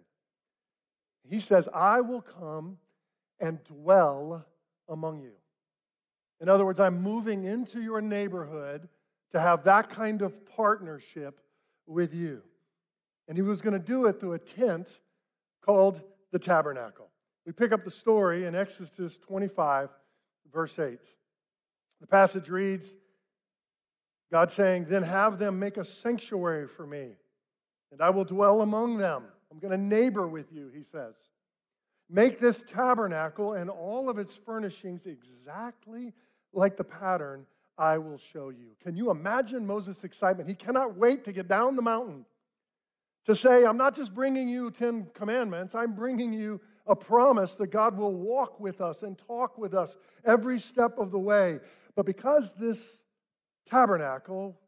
He 1.28 1.38
says, 1.38 1.68
I 1.74 2.00
will 2.00 2.22
come 2.22 2.78
and 3.40 3.62
dwell 3.64 4.46
among 4.88 5.20
you. 5.20 5.34
In 6.40 6.48
other 6.48 6.64
words, 6.64 6.80
I'm 6.80 7.02
moving 7.02 7.44
into 7.44 7.82
your 7.82 8.00
neighborhood 8.00 8.88
to 9.32 9.40
have 9.40 9.64
that 9.64 9.88
kind 9.88 10.22
of 10.22 10.46
partnership 10.46 11.40
with 11.86 12.14
you. 12.14 12.42
And 13.28 13.36
he 13.36 13.42
was 13.42 13.60
going 13.60 13.72
to 13.72 13.84
do 13.84 14.06
it 14.06 14.20
through 14.20 14.34
a 14.34 14.38
tent 14.38 15.00
called 15.62 16.02
the 16.32 16.38
tabernacle. 16.38 17.08
We 17.46 17.52
pick 17.52 17.72
up 17.72 17.84
the 17.84 17.90
story 17.90 18.44
in 18.46 18.54
Exodus 18.54 19.18
25, 19.18 19.90
verse 20.52 20.78
8. 20.78 20.98
The 22.00 22.06
passage 22.06 22.48
reads 22.48 22.94
God 24.30 24.50
saying, 24.50 24.86
Then 24.88 25.02
have 25.02 25.38
them 25.38 25.58
make 25.58 25.76
a 25.76 25.84
sanctuary 25.84 26.66
for 26.66 26.86
me, 26.86 27.12
and 27.90 28.00
I 28.00 28.10
will 28.10 28.24
dwell 28.24 28.60
among 28.60 28.98
them. 28.98 29.24
I'm 29.50 29.58
going 29.58 29.72
to 29.72 29.78
neighbor 29.78 30.26
with 30.26 30.52
you, 30.52 30.70
he 30.74 30.82
says. 30.82 31.14
Make 32.08 32.38
this 32.38 32.62
tabernacle 32.66 33.54
and 33.54 33.70
all 33.70 34.10
of 34.10 34.18
its 34.18 34.36
furnishings 34.36 35.06
exactly 35.06 36.12
like 36.52 36.76
the 36.76 36.84
pattern 36.84 37.46
I 37.78 37.98
will 37.98 38.18
show 38.18 38.50
you. 38.50 38.76
Can 38.82 38.96
you 38.96 39.10
imagine 39.10 39.66
Moses' 39.66 40.04
excitement? 40.04 40.48
He 40.48 40.54
cannot 40.54 40.96
wait 40.96 41.24
to 41.24 41.32
get 41.32 41.48
down 41.48 41.76
the 41.76 41.82
mountain 41.82 42.24
to 43.24 43.36
say, 43.36 43.64
I'm 43.64 43.76
not 43.76 43.94
just 43.94 44.14
bringing 44.14 44.48
you 44.48 44.70
10 44.70 45.08
commandments, 45.14 45.74
I'm 45.74 45.94
bringing 45.94 46.32
you 46.32 46.60
a 46.86 46.96
promise 46.96 47.54
that 47.56 47.68
God 47.68 47.96
will 47.96 48.14
walk 48.14 48.58
with 48.58 48.80
us 48.80 49.02
and 49.02 49.16
talk 49.16 49.56
with 49.56 49.74
us 49.74 49.96
every 50.24 50.58
step 50.58 50.98
of 50.98 51.12
the 51.12 51.18
way. 51.18 51.60
But 51.94 52.06
because 52.06 52.52
this 52.54 53.00
tabernacle 53.66 54.58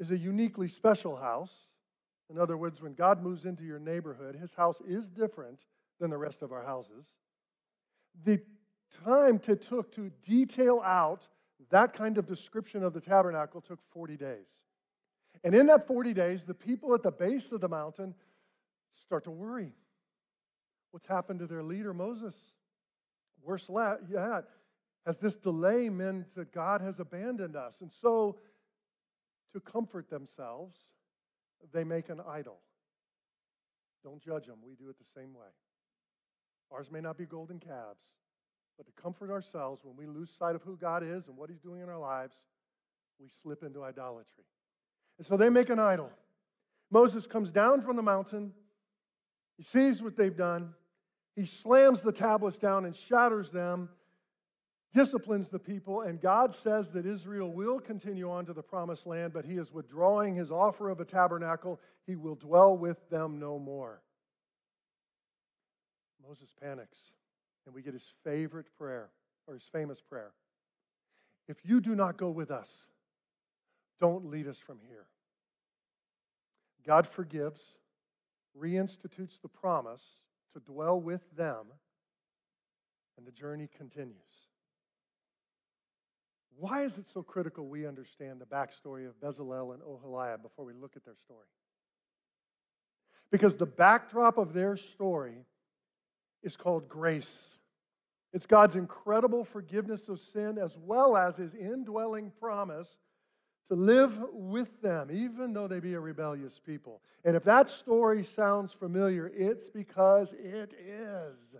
is 0.00 0.10
a 0.10 0.16
uniquely 0.16 0.68
special 0.68 1.16
house, 1.16 1.54
in 2.30 2.38
other 2.38 2.56
words, 2.56 2.80
when 2.80 2.94
God 2.94 3.22
moves 3.22 3.44
into 3.44 3.64
your 3.64 3.78
neighborhood, 3.78 4.36
his 4.36 4.54
house 4.54 4.80
is 4.86 5.08
different 5.08 5.66
than 6.00 6.10
the 6.10 6.18
rest 6.18 6.42
of 6.42 6.52
our 6.52 6.64
houses. 6.64 7.06
The 8.24 8.40
time 9.04 9.40
it 9.46 9.62
took 9.62 9.92
to 9.92 10.10
detail 10.22 10.80
out 10.84 11.28
that 11.70 11.92
kind 11.92 12.18
of 12.18 12.26
description 12.26 12.82
of 12.82 12.92
the 12.92 13.00
tabernacle 13.00 13.60
took 13.60 13.80
40 13.92 14.16
days. 14.16 14.46
And 15.44 15.54
in 15.54 15.66
that 15.66 15.86
40 15.86 16.14
days, 16.14 16.44
the 16.44 16.54
people 16.54 16.94
at 16.94 17.02
the 17.02 17.10
base 17.10 17.52
of 17.52 17.60
the 17.60 17.68
mountain 17.68 18.14
start 18.94 19.24
to 19.24 19.30
worry. 19.30 19.72
What's 20.90 21.06
happened 21.06 21.40
to 21.40 21.46
their 21.46 21.62
leader, 21.62 21.92
Moses? 21.92 22.34
Worse 23.42 23.68
yet, 24.10 24.44
has 25.06 25.18
this 25.18 25.36
delay 25.36 25.88
meant 25.88 26.34
that 26.34 26.52
God 26.52 26.80
has 26.80 26.98
abandoned 27.00 27.56
us? 27.56 27.80
And 27.80 27.90
so, 27.90 28.38
to 29.52 29.60
comfort 29.60 30.10
themselves, 30.10 30.76
they 31.72 31.84
make 31.84 32.08
an 32.08 32.20
idol. 32.28 32.58
Don't 34.02 34.22
judge 34.22 34.46
them. 34.46 34.58
We 34.64 34.74
do 34.74 34.88
it 34.90 34.96
the 34.98 35.20
same 35.20 35.34
way. 35.34 35.48
Ours 36.70 36.90
may 36.90 37.00
not 37.00 37.16
be 37.16 37.24
golden 37.24 37.58
calves, 37.58 38.02
but 38.78 38.86
to 38.86 38.92
comfort 39.02 39.30
ourselves 39.30 39.82
when 39.84 39.96
we 39.96 40.06
lose 40.06 40.30
sight 40.30 40.54
of 40.54 40.62
who 40.62 40.76
God 40.76 41.02
is 41.02 41.26
and 41.26 41.36
what 41.36 41.50
He's 41.50 41.58
doing 41.58 41.82
in 41.82 41.88
our 41.88 41.98
lives, 41.98 42.36
we 43.20 43.26
slip 43.42 43.64
into 43.64 43.82
idolatry. 43.82 44.44
And 45.18 45.26
so 45.26 45.36
they 45.36 45.50
make 45.50 45.68
an 45.68 45.80
idol. 45.80 46.10
Moses 46.90 47.26
comes 47.26 47.50
down 47.52 47.82
from 47.82 47.96
the 47.96 48.02
mountain. 48.02 48.52
He 49.56 49.64
sees 49.64 50.00
what 50.00 50.16
they've 50.16 50.36
done. 50.36 50.74
He 51.34 51.44
slams 51.44 52.02
the 52.02 52.12
tablets 52.12 52.58
down 52.58 52.84
and 52.84 52.94
shatters 52.94 53.50
them, 53.50 53.88
disciplines 54.94 55.48
the 55.48 55.58
people, 55.58 56.02
and 56.02 56.20
God 56.20 56.54
says 56.54 56.92
that 56.92 57.04
Israel 57.04 57.52
will 57.52 57.80
continue 57.80 58.30
on 58.30 58.46
to 58.46 58.52
the 58.52 58.62
promised 58.62 59.06
land, 59.06 59.32
but 59.32 59.44
He 59.44 59.54
is 59.54 59.72
withdrawing 59.72 60.36
His 60.36 60.50
offer 60.50 60.88
of 60.88 61.00
a 61.00 61.04
tabernacle. 61.04 61.80
He 62.06 62.14
will 62.16 62.36
dwell 62.36 62.76
with 62.76 63.08
them 63.10 63.38
no 63.38 63.58
more. 63.58 64.00
Moses 66.26 66.52
panics, 66.60 67.12
and 67.68 67.74
we 67.74 67.82
get 67.82 67.92
his 67.92 68.14
favorite 68.24 68.66
prayer, 68.78 69.10
or 69.46 69.52
his 69.52 69.64
famous 69.70 70.00
prayer. 70.00 70.30
If 71.48 71.58
you 71.64 71.82
do 71.82 71.94
not 71.94 72.16
go 72.16 72.30
with 72.30 72.50
us, 72.50 72.86
don't 74.00 74.30
lead 74.30 74.48
us 74.48 74.56
from 74.56 74.78
here. 74.88 75.04
God 76.86 77.06
forgives, 77.06 77.62
reinstitutes 78.58 79.42
the 79.42 79.48
promise 79.48 80.02
to 80.54 80.60
dwell 80.60 80.98
with 80.98 81.30
them, 81.36 81.66
and 83.18 83.26
the 83.26 83.32
journey 83.32 83.68
continues. 83.76 84.48
Why 86.56 86.84
is 86.84 86.96
it 86.96 87.06
so 87.06 87.22
critical 87.22 87.66
we 87.66 87.86
understand 87.86 88.40
the 88.40 88.46
backstory 88.46 89.06
of 89.06 89.20
Bezalel 89.20 89.74
and 89.74 89.82
Oholiab 89.82 90.40
before 90.40 90.64
we 90.64 90.72
look 90.72 90.96
at 90.96 91.04
their 91.04 91.16
story? 91.16 91.46
Because 93.30 93.56
the 93.56 93.66
backdrop 93.66 94.38
of 94.38 94.54
their 94.54 94.74
story 94.76 95.44
is 96.42 96.56
called 96.56 96.88
grace. 96.88 97.57
It's 98.32 98.46
God's 98.46 98.76
incredible 98.76 99.44
forgiveness 99.44 100.08
of 100.08 100.20
sin 100.20 100.58
as 100.58 100.76
well 100.76 101.16
as 101.16 101.36
his 101.36 101.54
indwelling 101.54 102.30
promise 102.38 102.96
to 103.68 103.74
live 103.74 104.18
with 104.32 104.80
them, 104.80 105.10
even 105.10 105.52
though 105.52 105.68
they 105.68 105.80
be 105.80 105.94
a 105.94 106.00
rebellious 106.00 106.58
people. 106.58 107.02
And 107.24 107.36
if 107.36 107.44
that 107.44 107.68
story 107.68 108.22
sounds 108.22 108.72
familiar, 108.72 109.30
it's 109.34 109.68
because 109.68 110.32
it 110.32 110.74
is. 110.86 111.56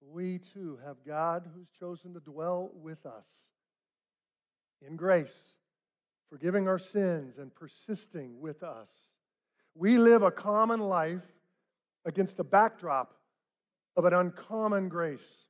We 0.00 0.38
too 0.38 0.78
have 0.84 0.96
God 1.04 1.48
who's 1.54 1.68
chosen 1.78 2.14
to 2.14 2.20
dwell 2.20 2.70
with 2.74 3.04
us 3.06 3.26
in 4.86 4.96
grace, 4.96 5.54
forgiving 6.28 6.68
our 6.68 6.78
sins 6.78 7.38
and 7.38 7.54
persisting 7.54 8.40
with 8.40 8.62
us. 8.62 8.90
We 9.74 9.98
live 9.98 10.22
a 10.22 10.30
common 10.30 10.80
life 10.80 11.26
against 12.04 12.38
a 12.38 12.44
backdrop 12.44 13.15
of 13.96 14.04
an 14.04 14.12
uncommon 14.12 14.88
grace. 14.88 15.46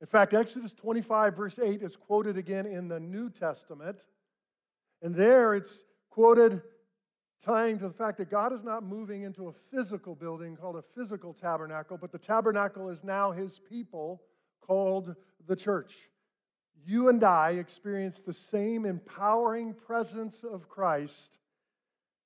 In 0.00 0.06
fact, 0.06 0.34
Exodus 0.34 0.72
25, 0.72 1.36
verse 1.36 1.58
8, 1.58 1.82
is 1.82 1.96
quoted 1.96 2.36
again 2.36 2.66
in 2.66 2.88
the 2.88 2.98
New 2.98 3.30
Testament. 3.30 4.04
And 5.00 5.14
there 5.14 5.54
it's 5.54 5.84
quoted 6.10 6.62
tying 7.44 7.78
to 7.78 7.88
the 7.88 7.94
fact 7.94 8.18
that 8.18 8.30
God 8.30 8.52
is 8.52 8.64
not 8.64 8.82
moving 8.82 9.22
into 9.22 9.48
a 9.48 9.52
physical 9.70 10.14
building 10.14 10.56
called 10.56 10.76
a 10.76 10.84
physical 10.96 11.34
tabernacle, 11.34 11.98
but 11.98 12.12
the 12.12 12.18
tabernacle 12.18 12.88
is 12.88 13.04
now 13.04 13.30
his 13.30 13.58
people 13.58 14.22
called 14.60 15.14
the 15.46 15.56
church. 15.56 15.94
You 16.84 17.08
and 17.08 17.22
I 17.22 17.52
experience 17.52 18.20
the 18.20 18.32
same 18.32 18.86
empowering 18.86 19.74
presence 19.74 20.44
of 20.44 20.68
Christ, 20.68 21.38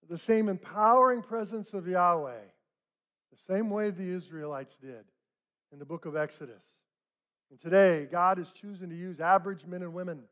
the 0.09 0.19
same 0.19 0.49
empowering 0.49 1.23
presence 1.23 1.75
of 1.75 1.87
Yahweh 1.87 2.45
the 3.37 3.55
same 3.55 3.71
way 3.71 3.91
the 3.91 4.09
Israelites 4.09 4.77
did 4.79 5.05
in 5.73 5.79
the 5.79 5.85
book 5.85 6.07
of 6.07 6.17
Exodus. 6.17 6.63
And 7.51 7.59
today, 7.61 8.09
God 8.11 8.39
is 8.39 8.51
choosing 8.51 8.89
to 8.91 8.97
use 8.97 9.21
average 9.21 9.65
men 9.67 9.83
and 9.83 9.95
women 9.95 10.23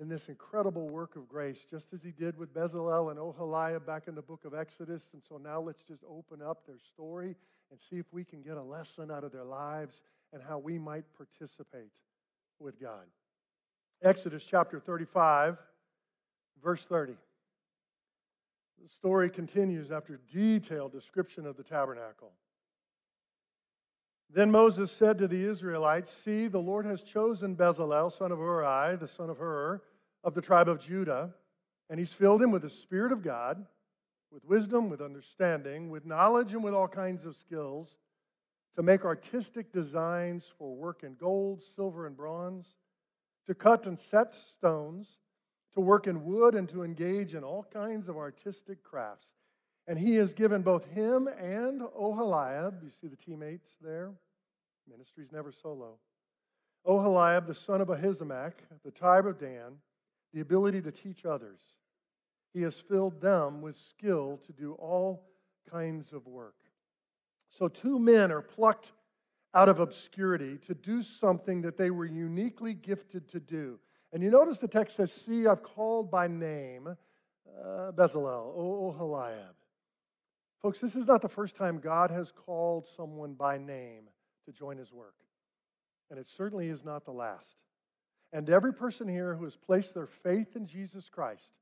in 0.00 0.08
this 0.08 0.28
incredible 0.28 0.88
work 0.88 1.14
of 1.14 1.28
grace, 1.28 1.64
just 1.70 1.92
as 1.92 2.02
He 2.02 2.10
did 2.10 2.36
with 2.36 2.52
Bezalel 2.52 3.10
and 3.10 3.18
Oholiab 3.18 3.86
back 3.86 4.08
in 4.08 4.14
the 4.14 4.22
book 4.22 4.44
of 4.44 4.54
Exodus. 4.54 5.10
And 5.12 5.22
so 5.22 5.36
now 5.36 5.60
let's 5.60 5.82
just 5.82 6.02
open 6.08 6.42
up 6.42 6.66
their 6.66 6.78
story 6.78 7.36
and 7.70 7.80
see 7.80 7.96
if 7.96 8.06
we 8.12 8.24
can 8.24 8.42
get 8.42 8.56
a 8.56 8.62
lesson 8.62 9.10
out 9.10 9.22
of 9.22 9.32
their 9.32 9.44
lives 9.44 10.02
and 10.32 10.42
how 10.42 10.58
we 10.58 10.78
might 10.78 11.04
participate 11.16 11.92
with 12.58 12.80
God. 12.80 13.04
Exodus 14.02 14.44
chapter 14.44 14.80
35, 14.80 15.58
verse 16.62 16.84
30. 16.86 17.14
The 18.82 18.88
story 18.88 19.30
continues 19.30 19.90
after 19.90 20.20
detailed 20.30 20.92
description 20.92 21.46
of 21.46 21.56
the 21.56 21.62
tabernacle. 21.62 22.32
Then 24.30 24.50
Moses 24.50 24.90
said 24.90 25.18
to 25.18 25.28
the 25.28 25.44
Israelites, 25.44 26.10
See, 26.10 26.48
the 26.48 26.58
Lord 26.58 26.86
has 26.86 27.02
chosen 27.02 27.56
Bezalel, 27.56 28.10
son 28.12 28.32
of 28.32 28.38
Uri, 28.38 28.96
the 28.96 29.08
son 29.08 29.30
of 29.30 29.38
Hur, 29.38 29.80
of 30.24 30.34
the 30.34 30.42
tribe 30.42 30.68
of 30.68 30.80
Judah, 30.80 31.34
and 31.88 31.98
he's 31.98 32.12
filled 32.12 32.42
him 32.42 32.50
with 32.50 32.62
the 32.62 32.70
Spirit 32.70 33.12
of 33.12 33.22
God, 33.22 33.64
with 34.32 34.44
wisdom, 34.44 34.88
with 34.88 35.00
understanding, 35.00 35.88
with 35.88 36.04
knowledge, 36.04 36.52
and 36.52 36.64
with 36.64 36.74
all 36.74 36.88
kinds 36.88 37.24
of 37.24 37.36
skills, 37.36 37.96
to 38.74 38.82
make 38.82 39.04
artistic 39.04 39.72
designs 39.72 40.52
for 40.58 40.74
work 40.74 41.04
in 41.04 41.14
gold, 41.14 41.62
silver, 41.62 42.06
and 42.06 42.16
bronze, 42.16 42.74
to 43.46 43.54
cut 43.54 43.86
and 43.86 43.98
set 43.98 44.34
stones 44.34 45.18
to 45.74 45.80
work 45.80 46.06
in 46.06 46.24
wood 46.24 46.54
and 46.54 46.68
to 46.68 46.82
engage 46.82 47.34
in 47.34 47.44
all 47.44 47.66
kinds 47.72 48.08
of 48.08 48.16
artistic 48.16 48.82
crafts. 48.82 49.32
And 49.86 49.98
he 49.98 50.14
has 50.16 50.32
given 50.32 50.62
both 50.62 50.86
him 50.86 51.28
and 51.28 51.82
Oholiab, 51.82 52.82
you 52.82 52.90
see 52.90 53.08
the 53.08 53.16
teammates 53.16 53.72
there? 53.80 54.12
Ministry's 54.88 55.32
never 55.32 55.52
solo. 55.52 55.98
Oholiab, 56.86 57.46
the 57.46 57.54
son 57.54 57.80
of 57.80 57.88
Ahisamach, 57.88 58.52
the 58.84 58.90
tribe 58.90 59.26
of 59.26 59.38
Dan, 59.38 59.78
the 60.32 60.40
ability 60.40 60.80
to 60.82 60.90
teach 60.90 61.24
others. 61.24 61.60
He 62.52 62.62
has 62.62 62.78
filled 62.78 63.20
them 63.20 63.62
with 63.62 63.76
skill 63.76 64.38
to 64.46 64.52
do 64.52 64.74
all 64.74 65.24
kinds 65.70 66.12
of 66.12 66.26
work. 66.26 66.56
So, 67.48 67.68
two 67.68 67.98
men 67.98 68.30
are 68.32 68.42
plucked 68.42 68.92
out 69.54 69.68
of 69.68 69.80
obscurity 69.80 70.58
to 70.58 70.74
do 70.74 71.02
something 71.02 71.62
that 71.62 71.76
they 71.76 71.90
were 71.90 72.04
uniquely 72.04 72.74
gifted 72.74 73.28
to 73.28 73.40
do. 73.40 73.78
And 74.14 74.22
you 74.22 74.30
notice 74.30 74.58
the 74.58 74.68
text 74.68 74.96
says, 74.96 75.12
See, 75.12 75.48
I've 75.48 75.64
called 75.64 76.08
by 76.08 76.28
name 76.28 76.86
uh, 76.86 77.92
Bezalel, 77.92 78.56
Oholiab. 78.56 79.56
Folks, 80.62 80.78
this 80.78 80.94
is 80.94 81.06
not 81.06 81.20
the 81.20 81.28
first 81.28 81.56
time 81.56 81.80
God 81.80 82.12
has 82.12 82.30
called 82.30 82.86
someone 82.86 83.34
by 83.34 83.58
name 83.58 84.04
to 84.46 84.52
join 84.52 84.78
his 84.78 84.92
work. 84.92 85.16
And 86.10 86.18
it 86.18 86.28
certainly 86.28 86.68
is 86.68 86.84
not 86.84 87.04
the 87.04 87.10
last. 87.10 87.56
And 88.32 88.48
every 88.48 88.72
person 88.72 89.08
here 89.08 89.34
who 89.34 89.44
has 89.44 89.56
placed 89.56 89.94
their 89.94 90.06
faith 90.06 90.54
in 90.54 90.66
Jesus 90.66 91.08
Christ 91.08 91.52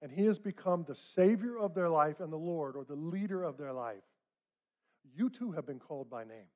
and 0.00 0.10
he 0.10 0.24
has 0.24 0.38
become 0.38 0.84
the 0.88 0.94
Savior 0.94 1.58
of 1.58 1.74
their 1.74 1.90
life 1.90 2.20
and 2.20 2.32
the 2.32 2.36
Lord 2.36 2.76
or 2.76 2.84
the 2.84 2.94
leader 2.94 3.42
of 3.42 3.58
their 3.58 3.72
life, 3.72 4.02
you 5.14 5.28
too 5.28 5.52
have 5.52 5.66
been 5.66 5.78
called 5.78 6.08
by 6.08 6.24
name. 6.24 6.48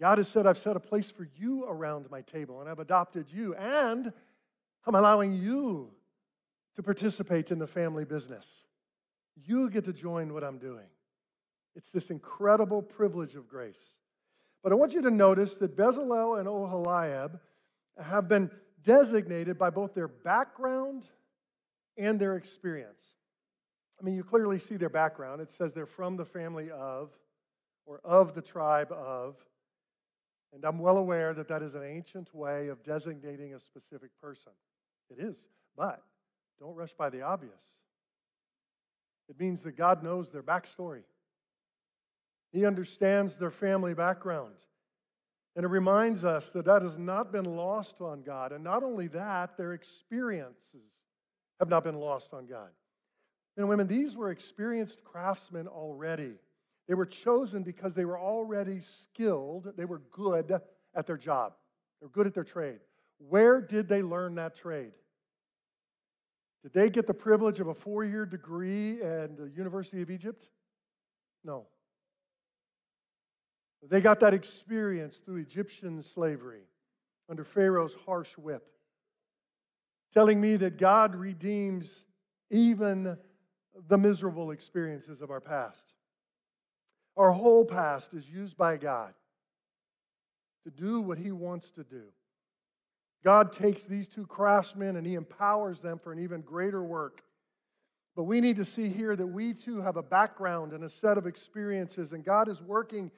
God 0.00 0.18
has 0.18 0.28
said, 0.28 0.46
I've 0.46 0.58
set 0.58 0.76
a 0.76 0.80
place 0.80 1.10
for 1.10 1.28
you 1.36 1.64
around 1.64 2.10
my 2.10 2.22
table, 2.22 2.60
and 2.60 2.68
I've 2.68 2.78
adopted 2.78 3.26
you, 3.30 3.54
and 3.54 4.12
I'm 4.86 4.94
allowing 4.94 5.34
you 5.34 5.90
to 6.74 6.82
participate 6.82 7.50
in 7.50 7.58
the 7.58 7.66
family 7.66 8.04
business. 8.04 8.64
You 9.36 9.70
get 9.70 9.84
to 9.84 9.92
join 9.92 10.34
what 10.34 10.42
I'm 10.42 10.58
doing. 10.58 10.86
It's 11.76 11.90
this 11.90 12.10
incredible 12.10 12.82
privilege 12.82 13.34
of 13.34 13.48
grace. 13.48 13.82
But 14.62 14.72
I 14.72 14.74
want 14.74 14.92
you 14.92 15.02
to 15.02 15.10
notice 15.10 15.54
that 15.56 15.76
Bezalel 15.76 16.38
and 16.38 16.48
Oholiab 16.48 17.40
have 18.00 18.28
been 18.28 18.50
designated 18.82 19.58
by 19.58 19.70
both 19.70 19.94
their 19.94 20.08
background 20.08 21.06
and 21.96 22.18
their 22.18 22.36
experience. 22.36 23.16
I 24.00 24.04
mean, 24.04 24.14
you 24.14 24.24
clearly 24.24 24.58
see 24.58 24.76
their 24.76 24.88
background. 24.88 25.40
It 25.40 25.50
says 25.50 25.72
they're 25.72 25.86
from 25.86 26.16
the 26.16 26.24
family 26.24 26.70
of, 26.70 27.10
or 27.86 28.00
of 28.04 28.34
the 28.34 28.42
tribe 28.42 28.90
of. 28.90 29.36
And 30.52 30.64
I'm 30.64 30.78
well 30.78 30.98
aware 30.98 31.32
that 31.34 31.48
that 31.48 31.62
is 31.62 31.74
an 31.74 31.82
ancient 31.82 32.34
way 32.34 32.68
of 32.68 32.82
designating 32.82 33.54
a 33.54 33.60
specific 33.60 34.10
person. 34.20 34.52
It 35.10 35.22
is. 35.22 35.36
But 35.76 36.02
don't 36.60 36.74
rush 36.74 36.92
by 36.92 37.10
the 37.10 37.22
obvious. 37.22 37.54
It 39.28 39.40
means 39.40 39.62
that 39.62 39.76
God 39.76 40.02
knows 40.02 40.28
their 40.28 40.42
backstory, 40.42 41.02
He 42.52 42.66
understands 42.66 43.36
their 43.36 43.50
family 43.50 43.94
background. 43.94 44.54
And 45.54 45.66
it 45.66 45.68
reminds 45.68 46.24
us 46.24 46.48
that 46.50 46.64
that 46.64 46.80
has 46.80 46.96
not 46.96 47.30
been 47.30 47.44
lost 47.44 48.00
on 48.00 48.22
God. 48.22 48.52
And 48.52 48.64
not 48.64 48.82
only 48.82 49.08
that, 49.08 49.58
their 49.58 49.74
experiences 49.74 50.88
have 51.60 51.68
not 51.68 51.84
been 51.84 51.96
lost 51.96 52.32
on 52.32 52.46
God. 52.46 52.70
And 53.58 53.68
women, 53.68 53.86
these 53.86 54.16
were 54.16 54.30
experienced 54.30 55.04
craftsmen 55.04 55.68
already. 55.68 56.36
They 56.88 56.94
were 56.94 57.06
chosen 57.06 57.62
because 57.62 57.94
they 57.94 58.04
were 58.04 58.18
already 58.18 58.80
skilled, 58.80 59.72
they 59.76 59.84
were 59.84 60.02
good 60.10 60.52
at 60.94 61.06
their 61.06 61.16
job, 61.16 61.54
they 62.00 62.06
were 62.06 62.10
good 62.10 62.26
at 62.26 62.34
their 62.34 62.44
trade. 62.44 62.80
Where 63.18 63.60
did 63.60 63.88
they 63.88 64.02
learn 64.02 64.34
that 64.36 64.56
trade? 64.56 64.92
Did 66.62 66.72
they 66.72 66.90
get 66.90 67.06
the 67.06 67.14
privilege 67.14 67.60
of 67.60 67.68
a 67.68 67.74
four 67.74 68.04
year 68.04 68.24
degree 68.24 69.02
at 69.02 69.36
the 69.36 69.50
University 69.56 70.02
of 70.02 70.10
Egypt? 70.10 70.48
No. 71.44 71.66
They 73.88 74.00
got 74.00 74.20
that 74.20 74.32
experience 74.32 75.18
through 75.18 75.38
Egyptian 75.38 76.02
slavery 76.02 76.62
under 77.28 77.42
Pharaoh's 77.42 77.96
harsh 78.06 78.36
whip, 78.38 78.68
telling 80.12 80.40
me 80.40 80.56
that 80.56 80.78
God 80.78 81.16
redeems 81.16 82.04
even 82.50 83.16
the 83.88 83.98
miserable 83.98 84.50
experiences 84.52 85.20
of 85.20 85.30
our 85.30 85.40
past. 85.40 85.94
Our 87.16 87.32
whole 87.32 87.64
past 87.64 88.14
is 88.14 88.28
used 88.28 88.56
by 88.56 88.76
God 88.76 89.12
to 90.64 90.70
do 90.70 91.00
what 91.00 91.18
He 91.18 91.32
wants 91.32 91.70
to 91.72 91.84
do. 91.84 92.04
God 93.24 93.52
takes 93.52 93.84
these 93.84 94.08
two 94.08 94.26
craftsmen 94.26 94.96
and 94.96 95.06
He 95.06 95.14
empowers 95.14 95.80
them 95.80 95.98
for 95.98 96.12
an 96.12 96.18
even 96.18 96.40
greater 96.40 96.82
work. 96.82 97.22
But 98.14 98.24
we 98.24 98.40
need 98.40 98.56
to 98.56 98.64
see 98.64 98.88
here 98.88 99.16
that 99.16 99.26
we 99.26 99.54
too 99.54 99.80
have 99.80 99.96
a 99.96 100.02
background 100.02 100.72
and 100.72 100.84
a 100.84 100.88
set 100.88 101.16
of 101.16 101.26
experiences, 101.26 102.12
and 102.12 102.24
God 102.24 102.48
is 102.48 102.60
working 102.60 103.10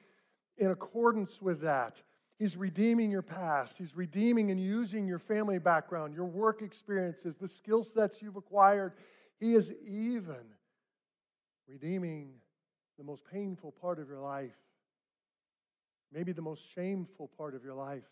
in 0.57 0.71
accordance 0.71 1.41
with 1.41 1.61
that. 1.61 2.01
He's 2.39 2.55
redeeming 2.57 3.11
your 3.11 3.21
past. 3.21 3.77
He's 3.77 3.95
redeeming 3.95 4.51
and 4.51 4.59
using 4.59 5.07
your 5.07 5.19
family 5.19 5.57
background, 5.57 6.13
your 6.13 6.25
work 6.25 6.61
experiences, 6.61 7.35
the 7.35 7.47
skill 7.47 7.83
sets 7.83 8.21
you've 8.21 8.35
acquired. 8.35 8.93
He 9.39 9.53
is 9.53 9.73
even 9.85 10.43
redeeming 11.67 12.35
the 12.97 13.03
most 13.03 13.23
painful 13.31 13.71
part 13.71 13.99
of 13.99 14.07
your 14.07 14.19
life, 14.19 14.55
maybe 16.11 16.31
the 16.31 16.41
most 16.41 16.63
shameful 16.73 17.29
part 17.37 17.55
of 17.55 17.63
your 17.63 17.73
life, 17.73 18.03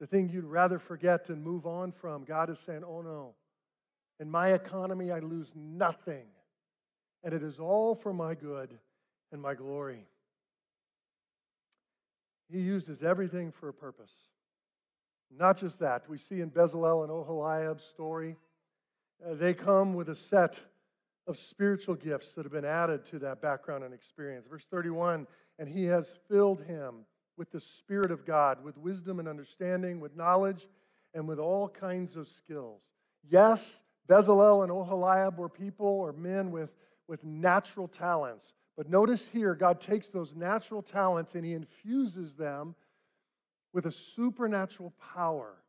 the 0.00 0.06
thing 0.06 0.28
you'd 0.28 0.44
rather 0.44 0.78
forget 0.78 1.28
and 1.28 1.42
move 1.42 1.66
on 1.66 1.92
from. 1.92 2.24
God 2.24 2.50
is 2.50 2.58
saying, 2.58 2.84
Oh 2.84 3.02
no, 3.02 3.34
in 4.18 4.30
my 4.30 4.52
economy, 4.52 5.10
I 5.10 5.18
lose 5.18 5.52
nothing, 5.54 6.26
and 7.22 7.34
it 7.34 7.42
is 7.42 7.58
all 7.58 7.94
for 7.94 8.12
my 8.12 8.34
good 8.34 8.70
and 9.30 9.40
my 9.40 9.54
glory. 9.54 10.06
He 12.50 12.60
uses 12.60 13.02
everything 13.02 13.50
for 13.50 13.68
a 13.68 13.72
purpose. 13.72 14.12
Not 15.34 15.56
just 15.56 15.78
that, 15.80 16.08
we 16.08 16.18
see 16.18 16.40
in 16.40 16.50
Bezalel 16.50 17.02
and 17.02 17.10
Oholiab's 17.10 17.84
story, 17.84 18.36
uh, 19.24 19.34
they 19.34 19.54
come 19.54 19.94
with 19.94 20.10
a 20.10 20.14
set 20.14 20.60
of 21.26 21.38
spiritual 21.38 21.94
gifts 21.94 22.32
that 22.32 22.44
have 22.44 22.52
been 22.52 22.64
added 22.64 23.04
to 23.06 23.18
that 23.20 23.40
background 23.40 23.84
and 23.84 23.94
experience. 23.94 24.46
Verse 24.48 24.66
31 24.66 25.26
and 25.58 25.68
he 25.68 25.84
has 25.84 26.08
filled 26.28 26.62
him 26.62 27.04
with 27.36 27.50
the 27.50 27.60
Spirit 27.60 28.10
of 28.10 28.26
God, 28.26 28.64
with 28.64 28.76
wisdom 28.76 29.18
and 29.18 29.28
understanding, 29.28 30.00
with 30.00 30.16
knowledge, 30.16 30.66
and 31.14 31.28
with 31.28 31.38
all 31.38 31.68
kinds 31.68 32.16
of 32.16 32.28
skills. 32.28 32.80
Yes, 33.28 33.82
Bezalel 34.08 34.64
and 34.64 34.72
Oholiab 34.72 35.36
were 35.36 35.48
people 35.48 35.86
or 35.86 36.12
men 36.12 36.50
with, 36.50 36.74
with 37.06 37.22
natural 37.24 37.86
talents. 37.86 38.54
But 38.76 38.88
notice 38.88 39.28
here, 39.28 39.54
God 39.54 39.80
takes 39.80 40.08
those 40.08 40.34
natural 40.34 40.82
talents 40.82 41.34
and 41.34 41.44
he 41.44 41.52
infuses 41.52 42.34
them 42.34 42.74
with 43.72 43.86
a 43.86 43.92
supernatural 43.92 44.92
power, 45.14 45.62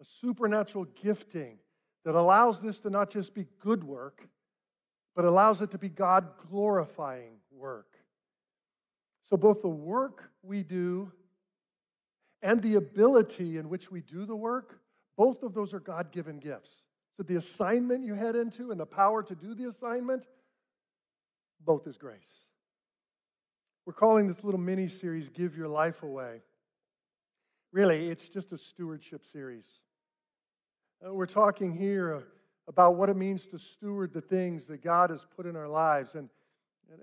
a 0.00 0.04
supernatural 0.04 0.86
gifting 1.00 1.58
that 2.04 2.14
allows 2.14 2.60
this 2.60 2.80
to 2.80 2.90
not 2.90 3.10
just 3.10 3.34
be 3.34 3.46
good 3.60 3.84
work, 3.84 4.28
but 5.14 5.24
allows 5.24 5.60
it 5.62 5.70
to 5.70 5.78
be 5.78 5.88
God 5.88 6.28
glorifying 6.50 7.36
work. 7.50 7.96
So, 9.24 9.36
both 9.36 9.62
the 9.62 9.68
work 9.68 10.30
we 10.42 10.62
do 10.62 11.12
and 12.42 12.60
the 12.60 12.74
ability 12.74 13.56
in 13.56 13.68
which 13.68 13.90
we 13.90 14.00
do 14.00 14.26
the 14.26 14.36
work, 14.36 14.80
both 15.16 15.42
of 15.42 15.54
those 15.54 15.72
are 15.72 15.80
God 15.80 16.12
given 16.12 16.38
gifts. 16.38 16.82
So, 17.16 17.22
the 17.22 17.36
assignment 17.36 18.04
you 18.04 18.14
head 18.14 18.36
into 18.36 18.70
and 18.70 18.78
the 18.78 18.86
power 18.86 19.22
to 19.22 19.34
do 19.34 19.54
the 19.54 19.66
assignment, 19.66 20.26
both 21.64 21.86
is 21.86 21.96
grace. 21.96 22.46
We're 23.86 23.92
calling 23.92 24.28
this 24.28 24.42
little 24.42 24.60
mini 24.60 24.88
series 24.88 25.28
Give 25.28 25.56
Your 25.56 25.68
Life 25.68 26.02
Away. 26.02 26.40
Really, 27.72 28.08
it's 28.08 28.28
just 28.28 28.52
a 28.52 28.58
stewardship 28.58 29.24
series. 29.24 29.66
Uh, 31.04 31.12
we're 31.12 31.26
talking 31.26 31.74
here 31.74 32.24
about 32.66 32.96
what 32.96 33.10
it 33.10 33.16
means 33.16 33.46
to 33.48 33.58
steward 33.58 34.12
the 34.12 34.20
things 34.20 34.66
that 34.66 34.82
God 34.82 35.10
has 35.10 35.26
put 35.36 35.46
in 35.46 35.56
our 35.56 35.68
lives. 35.68 36.14
And, 36.14 36.28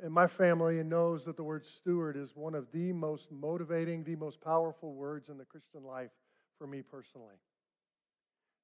and 0.04 0.12
my 0.12 0.28
family 0.28 0.82
knows 0.84 1.26
that 1.26 1.38
the 1.38 1.44
word 1.44 1.66
steward 1.66 2.18
is 2.18 2.36
one 2.36 2.56
of 2.56 2.72
the 2.72 2.92
most 2.94 3.32
motivating, 3.32 4.04
the 4.04 4.16
most 4.16 4.42
powerful 4.42 4.94
words 4.94 5.30
in 5.30 5.38
the 5.38 5.46
Christian 5.46 5.84
life 5.84 6.12
for 6.58 6.66
me 6.68 6.82
personally. 6.82 7.36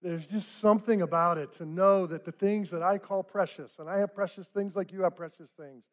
There's 0.01 0.27
just 0.27 0.59
something 0.59 1.01
about 1.01 1.37
it 1.37 1.51
to 1.53 1.65
know 1.65 2.05
that 2.05 2.23
the 2.23 2.31
things 2.31 2.69
that 2.69 2.83
I 2.83 2.99
call 2.99 3.23
precious, 3.23 3.79
and 3.79 3.89
I 3.89 3.97
have 3.97 4.13
precious 4.13 4.47
things 4.47 4.75
like 4.75 4.91
you 4.91 5.01
have 5.01 5.15
precious 5.15 5.49
things. 5.49 5.85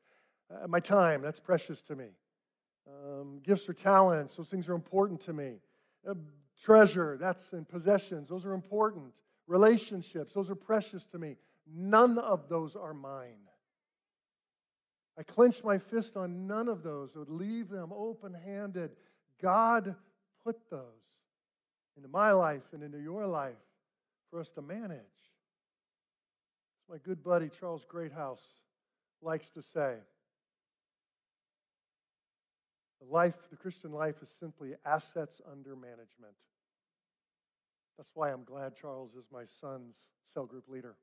Uh, 0.51 0.67
my 0.69 0.81
time, 0.81 1.23
that's 1.23 1.41
precious 1.41 1.81
to 1.83 1.97
me. 1.97 2.09
Um, 2.87 3.41
gifts 3.43 3.67
or 3.67 3.73
talents, 3.73 4.37
those 4.37 4.49
things 4.49 4.69
are 4.69 4.75
important 4.75 5.21
to 5.23 5.33
me. 5.33 5.55
Uh, 6.07 6.15
treasure, 6.63 7.17
that's 7.19 7.55
in 7.55 7.65
possessions, 7.65 8.29
those 8.29 8.45
are 8.45 8.53
important. 8.53 9.15
Relationships, 9.47 10.33
those 10.33 10.51
are 10.51 10.55
precious 10.55 11.07
to 11.07 11.19
me. 11.19 11.37
None 11.67 12.19
of 12.19 12.49
those 12.49 12.77
are 12.77 12.95
mine. 12.95 13.49
I 15.19 15.23
clench 15.23 15.63
my 15.63 15.79
fist 15.79 16.17
on 16.17 16.47
none 16.47 16.69
of 16.69 16.83
those. 16.83 17.11
I 17.15 17.21
would 17.21 17.31
leave 17.31 17.69
them 17.69 17.93
open 17.95 18.35
handed. 18.35 18.91
God 19.41 19.95
put 20.45 20.59
those 20.71 20.81
into 21.97 22.09
my 22.09 22.33
life 22.33 22.63
and 22.73 22.83
into 22.83 22.99
your 22.99 23.27
life 23.27 23.55
for 24.31 24.41
us 24.41 24.51
to 24.53 24.63
manage. 24.63 25.01
my 26.91 26.99
good 26.99 27.23
buddy 27.23 27.49
Charles 27.61 27.85
Greathouse 27.89 28.43
likes 29.23 29.51
to 29.51 29.63
say, 29.63 29.97
the 33.01 33.13
life, 33.13 33.35
the 33.51 33.57
Christian 33.57 33.93
life 33.93 34.17
is 34.23 34.29
simply 34.29 34.75
assets 34.85 35.41
under 35.51 35.77
management. 35.77 36.35
That's 37.97 38.11
why 38.15 38.33
I'm 38.33 38.45
glad 38.45 38.75
Charles 38.75 39.15
is 39.15 39.27
my 39.33 39.45
son's 39.61 39.97
cell 40.33 40.47
group 40.47 40.69
leader, 40.69 40.97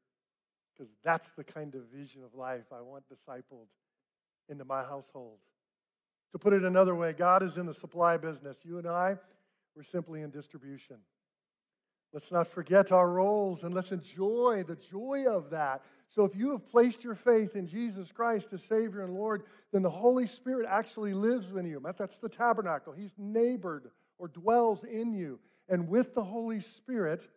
because 0.73 0.93
that's 1.04 1.32
the 1.32 1.43
kind 1.43 1.75
of 1.75 1.84
vision 1.93 2.23
of 2.23 2.36
life 2.36 2.65
I 2.71 2.82
want 2.82 3.04
discipled 3.10 3.67
into 4.49 4.65
my 4.65 4.84
household. 4.84 5.38
To 6.34 6.39
put 6.39 6.54
it 6.54 6.63
another 6.63 6.95
way, 6.95 7.13
God 7.13 7.43
is 7.43 7.58
in 7.58 7.65
the 7.65 7.73
supply 7.73 8.17
business. 8.17 8.58
You 8.63 8.77
and 8.77 8.88
I, 8.88 9.15
we're 9.75 9.84
simply 9.84 10.21
in 10.21 10.30
distribution. 10.30 10.97
Let's 12.13 12.32
not 12.32 12.47
forget 12.47 12.91
our 12.91 13.10
roles 13.10 13.63
and 13.63 13.73
let's 13.73 13.93
enjoy 13.93 14.63
the 14.67 14.75
joy 14.75 15.25
of 15.30 15.49
that. 15.51 15.82
So, 16.10 16.25
if 16.25 16.36
you 16.36 16.51
have 16.51 16.67
placed 16.67 17.06
your 17.06 17.15
faith 17.15 17.56
in 17.56 17.67
Jesus 17.67 18.12
Christ 18.12 18.51
as 18.51 18.63
Savior 18.63 19.01
and 19.01 19.13
Lord, 19.13 19.43
then 19.71 19.82
the 19.82 19.89
Holy 19.89 20.27
Spirit 20.27 20.67
actually 20.69 21.13
lives 21.13 21.56
in 21.56 21.65
you. 21.65 21.82
That's 21.97 22.17
the 22.17 22.27
tabernacle. 22.27 22.91
He's 22.91 23.15
neighbored 23.17 23.91
or 24.17 24.27
dwells 24.27 24.84
in 24.84 25.13
you. 25.13 25.39
And 25.71 25.88
with 25.88 26.13
the 26.13 26.23
Holy 26.23 26.60
Spirit 26.60 27.27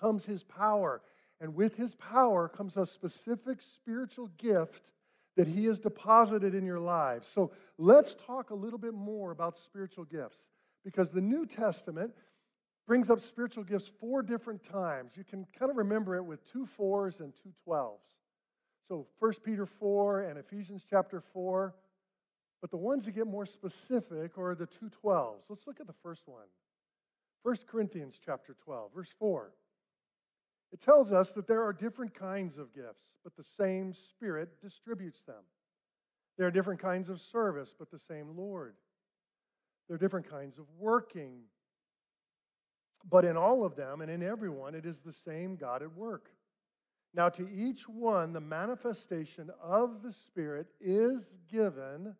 comes 0.00 0.24
His 0.24 0.44
power. 0.44 1.02
And 1.40 1.56
with 1.56 1.74
His 1.74 1.96
power 1.96 2.48
comes 2.48 2.76
a 2.76 2.86
specific 2.86 3.60
spiritual 3.60 4.28
gift 4.36 4.92
that 5.36 5.48
He 5.48 5.64
has 5.64 5.80
deposited 5.80 6.54
in 6.54 6.64
your 6.64 6.78
lives. 6.78 7.26
So, 7.26 7.50
let's 7.78 8.14
talk 8.14 8.50
a 8.50 8.54
little 8.54 8.78
bit 8.78 8.94
more 8.94 9.32
about 9.32 9.56
spiritual 9.56 10.04
gifts 10.04 10.48
because 10.84 11.10
the 11.10 11.20
New 11.20 11.46
Testament 11.46 12.12
brings 12.86 13.10
up 13.10 13.20
spiritual 13.20 13.64
gifts 13.64 13.90
four 13.98 14.22
different 14.22 14.62
times. 14.62 15.12
You 15.16 15.24
can 15.24 15.46
kind 15.58 15.70
of 15.70 15.76
remember 15.76 16.14
it 16.14 16.24
with 16.24 16.44
two 16.44 16.66
fours 16.66 17.20
and 17.20 17.34
two 17.34 17.52
twelves. 17.64 18.04
So 18.88 19.06
1 19.18 19.32
Peter 19.44 19.66
4 19.66 20.22
and 20.22 20.38
Ephesians 20.38 20.86
chapter 20.88 21.20
4. 21.20 21.74
But 22.60 22.70
the 22.70 22.76
ones 22.76 23.04
that 23.04 23.12
get 23.12 23.26
more 23.26 23.46
specific 23.46 24.38
are 24.38 24.54
the 24.54 24.66
two 24.66 24.88
twelves. 24.88 25.46
Let's 25.48 25.66
look 25.66 25.80
at 25.80 25.86
the 25.86 25.94
first 26.02 26.22
one. 26.26 26.46
1 27.42 27.56
Corinthians 27.68 28.18
chapter 28.24 28.56
12, 28.64 28.90
verse 28.94 29.14
4. 29.18 29.52
It 30.72 30.80
tells 30.80 31.12
us 31.12 31.32
that 31.32 31.46
there 31.46 31.62
are 31.62 31.72
different 31.72 32.14
kinds 32.14 32.58
of 32.58 32.74
gifts, 32.74 33.04
but 33.22 33.36
the 33.36 33.44
same 33.44 33.92
Spirit 33.92 34.60
distributes 34.60 35.22
them. 35.22 35.42
There 36.36 36.46
are 36.46 36.50
different 36.50 36.80
kinds 36.80 37.08
of 37.08 37.20
service, 37.20 37.74
but 37.78 37.90
the 37.90 37.98
same 37.98 38.36
Lord. 38.36 38.74
There 39.88 39.94
are 39.94 39.98
different 39.98 40.28
kinds 40.28 40.58
of 40.58 40.66
working, 40.78 41.42
but 43.08 43.24
in 43.24 43.36
all 43.36 43.64
of 43.64 43.76
them 43.76 44.00
and 44.00 44.10
in 44.10 44.22
everyone, 44.22 44.74
it 44.74 44.84
is 44.84 45.00
the 45.00 45.12
same 45.12 45.56
God 45.56 45.82
at 45.82 45.96
work. 45.96 46.30
Now, 47.14 47.28
to 47.30 47.48
each 47.48 47.88
one, 47.88 48.32
the 48.32 48.40
manifestation 48.40 49.50
of 49.62 50.02
the 50.02 50.12
Spirit 50.12 50.66
is 50.80 51.38
given 51.50 52.14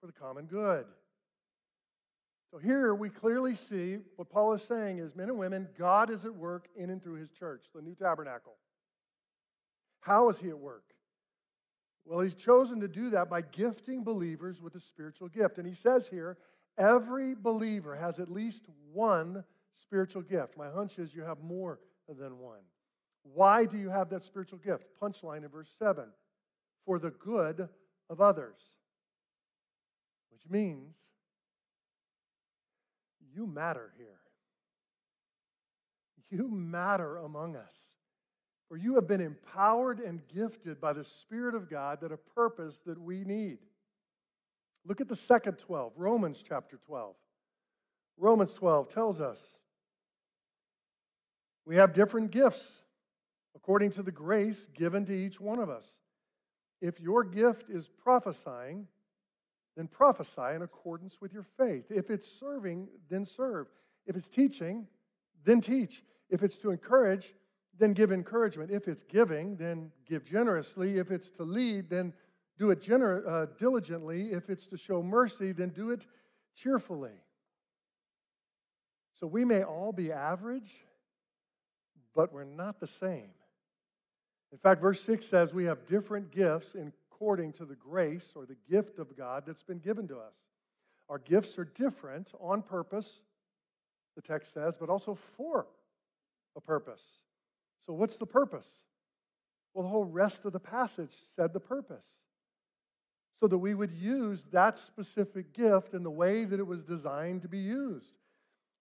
for 0.00 0.06
the 0.06 0.12
common 0.12 0.46
good. 0.46 0.86
So 2.56 2.60
here 2.60 2.94
we 2.94 3.10
clearly 3.10 3.54
see 3.54 3.98
what 4.16 4.30
Paul 4.30 4.54
is 4.54 4.62
saying 4.62 4.96
is 4.96 5.14
men 5.14 5.28
and 5.28 5.36
women, 5.36 5.68
God 5.78 6.08
is 6.08 6.24
at 6.24 6.34
work 6.34 6.68
in 6.74 6.88
and 6.88 7.02
through 7.02 7.16
his 7.16 7.28
church, 7.28 7.66
the 7.74 7.82
new 7.82 7.94
tabernacle. 7.94 8.54
How 10.00 10.30
is 10.30 10.38
he 10.38 10.48
at 10.48 10.58
work? 10.58 10.94
Well, 12.06 12.20
he's 12.20 12.34
chosen 12.34 12.80
to 12.80 12.88
do 12.88 13.10
that 13.10 13.28
by 13.28 13.42
gifting 13.42 14.04
believers 14.04 14.62
with 14.62 14.74
a 14.74 14.80
spiritual 14.80 15.28
gift. 15.28 15.58
And 15.58 15.66
he 15.66 15.74
says 15.74 16.08
here, 16.08 16.38
every 16.78 17.34
believer 17.34 17.94
has 17.94 18.20
at 18.20 18.30
least 18.30 18.64
one 18.90 19.44
spiritual 19.82 20.22
gift. 20.22 20.56
My 20.56 20.70
hunch 20.70 20.98
is 20.98 21.14
you 21.14 21.24
have 21.24 21.42
more 21.42 21.78
than 22.08 22.38
one. 22.38 22.62
Why 23.22 23.66
do 23.66 23.76
you 23.76 23.90
have 23.90 24.08
that 24.08 24.22
spiritual 24.22 24.60
gift? 24.60 24.86
Punchline 24.98 25.42
in 25.44 25.50
verse 25.50 25.68
7 25.78 26.06
for 26.86 26.98
the 26.98 27.10
good 27.10 27.68
of 28.08 28.22
others, 28.22 28.56
which 30.30 30.48
means 30.48 30.96
you 33.36 33.46
matter 33.46 33.92
here. 33.96 34.06
You 36.30 36.48
matter 36.48 37.18
among 37.18 37.54
us. 37.54 37.74
For 38.68 38.76
you 38.76 38.96
have 38.96 39.06
been 39.06 39.20
empowered 39.20 40.00
and 40.00 40.26
gifted 40.34 40.80
by 40.80 40.92
the 40.92 41.04
Spirit 41.04 41.54
of 41.54 41.70
God 41.70 42.00
that 42.00 42.10
a 42.10 42.16
purpose 42.16 42.80
that 42.86 43.00
we 43.00 43.22
need. 43.22 43.58
Look 44.84 45.00
at 45.00 45.08
the 45.08 45.16
second 45.16 45.58
12, 45.58 45.92
Romans 45.96 46.42
chapter 46.46 46.78
12. 46.86 47.14
Romans 48.18 48.54
12 48.54 48.88
tells 48.88 49.20
us 49.20 49.40
we 51.64 51.76
have 51.76 51.92
different 51.92 52.30
gifts 52.30 52.82
according 53.54 53.90
to 53.92 54.02
the 54.02 54.12
grace 54.12 54.68
given 54.74 55.04
to 55.04 55.14
each 55.14 55.40
one 55.40 55.58
of 55.58 55.68
us. 55.68 55.84
If 56.80 57.00
your 57.00 57.24
gift 57.24 57.68
is 57.68 57.88
prophesying, 57.88 58.86
then 59.76 59.88
prophesy 59.88 60.54
in 60.54 60.62
accordance 60.62 61.20
with 61.20 61.32
your 61.32 61.42
faith. 61.42 61.84
If 61.90 62.10
it's 62.10 62.28
serving, 62.40 62.88
then 63.10 63.26
serve. 63.26 63.66
If 64.06 64.16
it's 64.16 64.28
teaching, 64.28 64.86
then 65.44 65.60
teach. 65.60 66.02
If 66.30 66.42
it's 66.42 66.56
to 66.58 66.70
encourage, 66.70 67.34
then 67.78 67.92
give 67.92 68.10
encouragement. 68.10 68.70
If 68.70 68.88
it's 68.88 69.02
giving, 69.02 69.56
then 69.56 69.92
give 70.08 70.24
generously. 70.24 70.98
If 70.98 71.10
it's 71.10 71.30
to 71.32 71.44
lead, 71.44 71.90
then 71.90 72.14
do 72.58 72.70
it 72.70 72.80
gener- 72.80 73.26
uh, 73.28 73.46
diligently. 73.58 74.32
If 74.32 74.48
it's 74.48 74.66
to 74.68 74.78
show 74.78 75.02
mercy, 75.02 75.52
then 75.52 75.68
do 75.70 75.90
it 75.90 76.06
cheerfully. 76.54 77.12
So 79.20 79.26
we 79.26 79.44
may 79.44 79.62
all 79.62 79.92
be 79.92 80.10
average, 80.10 80.72
but 82.14 82.32
we're 82.32 82.44
not 82.44 82.80
the 82.80 82.86
same. 82.86 83.28
In 84.52 84.58
fact, 84.58 84.80
verse 84.80 85.02
6 85.02 85.26
says 85.26 85.52
we 85.52 85.64
have 85.64 85.86
different 85.86 86.30
gifts 86.30 86.74
according 87.16 87.50
to 87.50 87.64
the 87.64 87.74
grace 87.74 88.32
or 88.36 88.44
the 88.44 88.56
gift 88.70 88.98
of 88.98 89.16
God 89.16 89.44
that's 89.46 89.62
been 89.62 89.78
given 89.78 90.06
to 90.08 90.16
us. 90.16 90.34
Our 91.08 91.18
gifts 91.18 91.58
are 91.58 91.64
different 91.64 92.32
on 92.40 92.60
purpose, 92.60 93.20
the 94.16 94.22
text 94.22 94.52
says, 94.52 94.76
but 94.78 94.90
also 94.90 95.14
for 95.14 95.66
a 96.56 96.60
purpose. 96.60 97.02
So, 97.86 97.94
what's 97.94 98.16
the 98.16 98.26
purpose? 98.26 98.68
Well, 99.72 99.84
the 99.84 99.88
whole 99.90 100.04
rest 100.04 100.44
of 100.44 100.52
the 100.52 100.60
passage 100.60 101.12
said 101.34 101.52
the 101.52 101.60
purpose. 101.60 102.06
So 103.40 103.46
that 103.46 103.58
we 103.58 103.74
would 103.74 103.92
use 103.92 104.46
that 104.52 104.78
specific 104.78 105.52
gift 105.54 105.94
in 105.94 106.02
the 106.02 106.10
way 106.10 106.44
that 106.44 106.58
it 106.58 106.66
was 106.66 106.82
designed 106.82 107.42
to 107.42 107.48
be 107.48 107.58
used. 107.58 108.16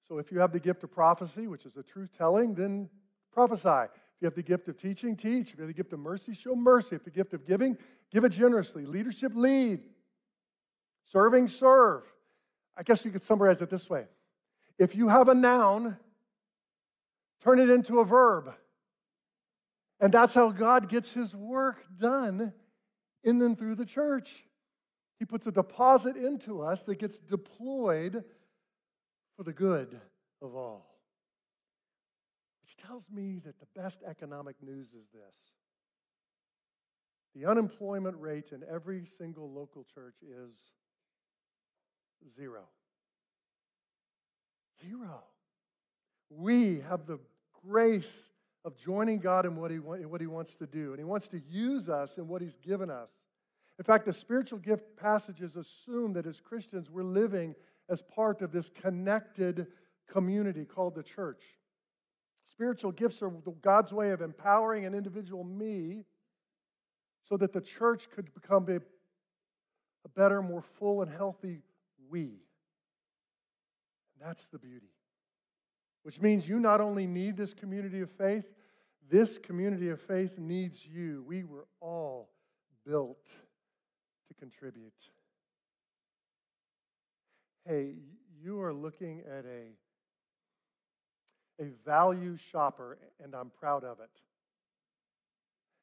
So, 0.10 0.18
if 0.18 0.32
you 0.32 0.40
have 0.40 0.52
the 0.52 0.60
gift 0.60 0.84
of 0.84 0.92
prophecy, 0.92 1.48
which 1.48 1.66
is 1.66 1.78
a 1.78 1.84
truth 1.84 2.12
telling, 2.12 2.56
then 2.56 2.90
prophesy. 3.32 3.90
If 4.16 4.22
you 4.22 4.26
have 4.28 4.36
the 4.36 4.44
gift 4.44 4.68
of 4.68 4.78
teaching, 4.78 5.16
teach. 5.16 5.52
If 5.52 5.58
you 5.58 5.62
have 5.64 5.68
the 5.68 5.74
gift 5.74 5.94
of 5.94 6.00
mercy, 6.00 6.34
show 6.34 6.56
mercy. 6.56 6.96
If 6.96 7.04
the 7.04 7.12
gift 7.12 7.34
of 7.34 7.46
giving, 7.46 7.78
give 8.12 8.24
it 8.24 8.30
generously. 8.30 8.86
Leadership, 8.86 9.34
lead. 9.36 9.82
Serving, 11.04 11.48
serve. 11.48 12.04
I 12.78 12.84
guess 12.84 13.06
you 13.06 13.12
could 13.12 13.24
summarize 13.24 13.62
it 13.62 13.70
this 13.70 13.90
way 13.90 14.06
if 14.78 14.96
you 14.96 15.08
have 15.08 15.30
a 15.30 15.36
noun, 15.36 15.98
turn 17.42 17.60
it 17.60 17.70
into 17.70 18.00
a 18.00 18.06
verb. 18.06 18.54
And 20.00 20.14
that's 20.14 20.34
how 20.34 20.50
God 20.52 20.90
gets 20.90 21.14
his 21.14 21.34
work 21.34 21.78
done 21.98 22.54
in 23.24 23.42
and 23.42 23.58
through 23.58 23.76
the 23.76 23.86
church. 23.86 24.44
He 25.20 25.26
puts 25.26 25.48
a 25.48 25.52
deposit 25.52 26.18
into 26.18 26.62
us 26.62 26.84
that 26.84 27.00
gets 27.00 27.20
deployed 27.20 28.26
for 29.38 29.44
the 29.44 29.54
good 29.54 30.00
of 30.42 30.56
all. 30.56 30.95
Tells 32.88 33.10
me 33.10 33.40
that 33.46 33.60
the 33.60 33.68
best 33.80 34.04
economic 34.08 34.56
news 34.62 34.88
is 34.88 35.08
this 35.10 35.36
the 37.36 37.46
unemployment 37.46 38.16
rate 38.20 38.52
in 38.52 38.64
every 38.72 39.06
single 39.06 39.52
local 39.52 39.86
church 39.94 40.16
is 40.22 40.56
zero. 42.36 42.62
Zero. 44.82 45.24
We 46.30 46.82
have 46.82 47.06
the 47.06 47.20
grace 47.66 48.30
of 48.64 48.78
joining 48.78 49.20
God 49.20 49.46
in 49.46 49.56
what, 49.58 49.72
he, 49.72 49.78
in 49.78 50.10
what 50.10 50.22
He 50.22 50.28
wants 50.28 50.56
to 50.56 50.68
do, 50.68 50.92
and 50.92 51.00
He 51.00 51.04
wants 51.04 51.28
to 51.30 51.42
use 51.50 51.90
us 51.90 52.18
in 52.18 52.28
what 52.28 52.42
He's 52.42 52.58
given 52.58 52.90
us. 52.90 53.10
In 53.78 53.84
fact, 53.84 54.06
the 54.06 54.14
spiritual 54.14 54.60
gift 54.60 54.96
passages 54.96 55.56
assume 55.56 56.14
that 56.14 56.26
as 56.26 56.40
Christians, 56.40 56.90
we're 56.90 57.04
living 57.04 57.56
as 57.90 58.02
part 58.02 58.42
of 58.42 58.52
this 58.52 58.70
connected 58.70 59.68
community 60.08 60.66
called 60.66 60.96
the 60.96 61.04
church. 61.04 61.44
Spiritual 62.56 62.94
gifts 62.94 63.22
are 63.22 63.30
God's 63.62 63.92
way 63.92 64.12
of 64.12 64.22
empowering 64.22 64.86
an 64.86 64.94
individual 64.94 65.44
me 65.44 66.06
so 67.28 67.36
that 67.36 67.52
the 67.52 67.60
church 67.60 68.08
could 68.16 68.34
become 68.34 68.66
a, 68.70 68.78
a 70.06 70.10
better, 70.16 70.42
more 70.42 70.62
full, 70.62 71.02
and 71.02 71.12
healthy 71.12 71.60
we. 72.10 72.22
And 72.22 72.30
that's 74.22 74.48
the 74.48 74.58
beauty. 74.58 74.88
Which 76.04 76.22
means 76.22 76.48
you 76.48 76.62
not 76.62 76.80
only 76.80 77.08
need 77.08 77.36
this 77.36 77.54
community 77.54 78.00
of 78.00 78.10
faith, 78.12 78.46
this 79.10 79.38
community 79.38 79.90
of 79.90 80.00
faith 80.00 80.38
needs 80.38 80.80
you. 80.86 81.26
We 81.28 81.44
were 81.44 81.68
all 81.82 82.30
built 82.88 83.26
to 83.26 84.34
contribute. 84.40 85.10
Hey, 87.68 87.96
you 88.42 88.62
are 88.62 88.74
looking 88.74 89.24
at 89.28 89.44
a 89.46 89.76
a 91.60 91.66
value 91.86 92.38
shopper, 92.52 92.98
and 93.24 93.34
I'm 93.34 93.50
proud 93.50 93.84
of 93.84 94.00
it. 94.00 94.22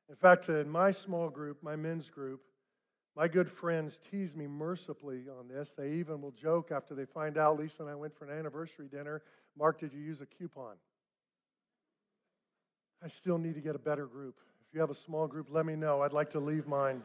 In 0.09 0.17
fact, 0.17 0.49
in 0.49 0.69
my 0.69 0.91
small 0.91 1.31
group, 1.31 1.63
my 1.63 1.77
men's 1.77 2.11
group, 2.11 2.43
my 3.17 3.29
good 3.29 3.51
friends 3.51 3.99
tease 3.99 4.35
me 4.35 4.47
mercifully 4.47 5.25
on 5.39 5.49
this. 5.49 5.75
They 5.75 5.93
even 5.93 6.21
will 6.21 6.33
joke 6.33 6.71
after 6.71 6.95
they 6.95 7.05
find 7.05 7.37
out 7.37 7.59
Lisa 7.59 7.83
and 7.83 7.91
I 7.91 7.95
went 7.95 8.15
for 8.17 8.25
an 8.25 8.39
anniversary 8.39 8.89
dinner. 8.89 9.23
Mark, 9.59 9.79
did 9.79 9.93
you 9.93 10.01
use 10.01 10.21
a 10.21 10.27
coupon? 10.27 10.77
I 13.05 13.09
still 13.09 13.39
need 13.39 13.55
to 13.55 13.61
get 13.61 13.75
a 13.75 13.79
better 13.79 14.07
group. 14.07 14.37
If 14.69 14.75
you 14.75 14.81
have 14.81 14.91
a 14.91 14.95
small 14.95 15.27
group, 15.27 15.49
let 15.51 15.67
me 15.67 15.77
know. 15.77 16.03
I'd 16.03 16.13
like 16.13 16.31
to 16.31 16.41
leave 16.41 16.67
mine. 16.67 17.03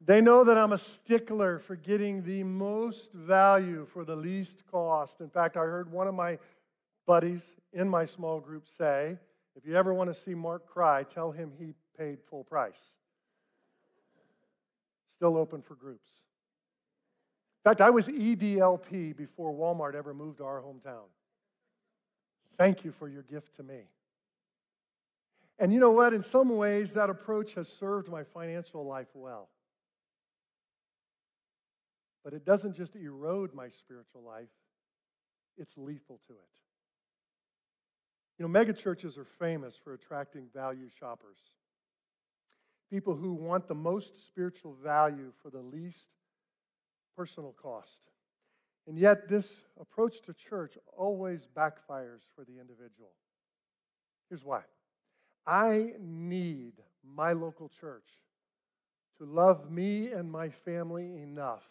They 0.00 0.20
know 0.20 0.44
that 0.44 0.58
I'm 0.58 0.72
a 0.72 0.78
stickler 0.78 1.58
for 1.58 1.76
getting 1.76 2.22
the 2.22 2.42
most 2.42 3.12
value 3.12 3.86
for 3.86 4.04
the 4.04 4.16
least 4.16 4.64
cost. 4.70 5.20
In 5.20 5.30
fact, 5.30 5.56
I 5.56 5.60
heard 5.60 5.90
one 5.90 6.06
of 6.06 6.14
my 6.14 6.38
buddies 7.06 7.54
in 7.72 7.88
my 7.88 8.04
small 8.04 8.40
group 8.40 8.66
say, 8.68 9.16
if 9.56 9.64
you 9.64 9.74
ever 9.76 9.94
want 9.94 10.10
to 10.10 10.14
see 10.14 10.34
Mark 10.34 10.66
cry, 10.66 11.02
tell 11.02 11.30
him 11.32 11.52
he 11.58 11.72
paid 11.98 12.18
full 12.28 12.44
price. 12.44 12.92
Still 15.14 15.36
open 15.38 15.62
for 15.62 15.74
groups. 15.74 16.10
In 17.64 17.70
fact, 17.70 17.80
I 17.80 17.90
was 17.90 18.06
EDLP 18.06 19.16
before 19.16 19.52
Walmart 19.52 19.94
ever 19.94 20.12
moved 20.12 20.38
to 20.38 20.44
our 20.44 20.60
hometown. 20.60 21.08
Thank 22.58 22.84
you 22.84 22.92
for 22.92 23.08
your 23.08 23.22
gift 23.22 23.56
to 23.56 23.62
me. 23.62 23.80
And 25.58 25.72
you 25.72 25.80
know 25.80 25.90
what? 25.90 26.12
In 26.12 26.22
some 26.22 26.56
ways, 26.56 26.92
that 26.92 27.08
approach 27.08 27.54
has 27.54 27.68
served 27.68 28.08
my 28.10 28.24
financial 28.24 28.84
life 28.86 29.08
well. 29.14 29.48
But 32.22 32.34
it 32.34 32.44
doesn't 32.44 32.76
just 32.76 32.94
erode 32.94 33.54
my 33.54 33.68
spiritual 33.68 34.22
life, 34.22 34.48
it's 35.56 35.78
lethal 35.78 36.20
to 36.26 36.34
it. 36.34 36.65
You 38.38 38.46
know, 38.46 38.60
megachurches 38.60 39.16
are 39.16 39.24
famous 39.24 39.76
for 39.82 39.94
attracting 39.94 40.48
value 40.54 40.88
shoppers. 40.98 41.38
People 42.90 43.16
who 43.16 43.32
want 43.32 43.66
the 43.66 43.74
most 43.74 44.26
spiritual 44.26 44.74
value 44.74 45.32
for 45.42 45.50
the 45.50 45.60
least 45.60 46.08
personal 47.16 47.54
cost. 47.60 48.02
And 48.86 48.98
yet, 48.98 49.28
this 49.28 49.56
approach 49.80 50.20
to 50.22 50.34
church 50.34 50.78
always 50.96 51.48
backfires 51.56 52.20
for 52.34 52.44
the 52.44 52.60
individual. 52.60 53.10
Here's 54.28 54.44
why 54.44 54.62
I 55.46 55.92
need 55.98 56.74
my 57.02 57.32
local 57.32 57.68
church 57.68 58.08
to 59.18 59.24
love 59.24 59.70
me 59.70 60.12
and 60.12 60.30
my 60.30 60.50
family 60.50 61.22
enough 61.22 61.64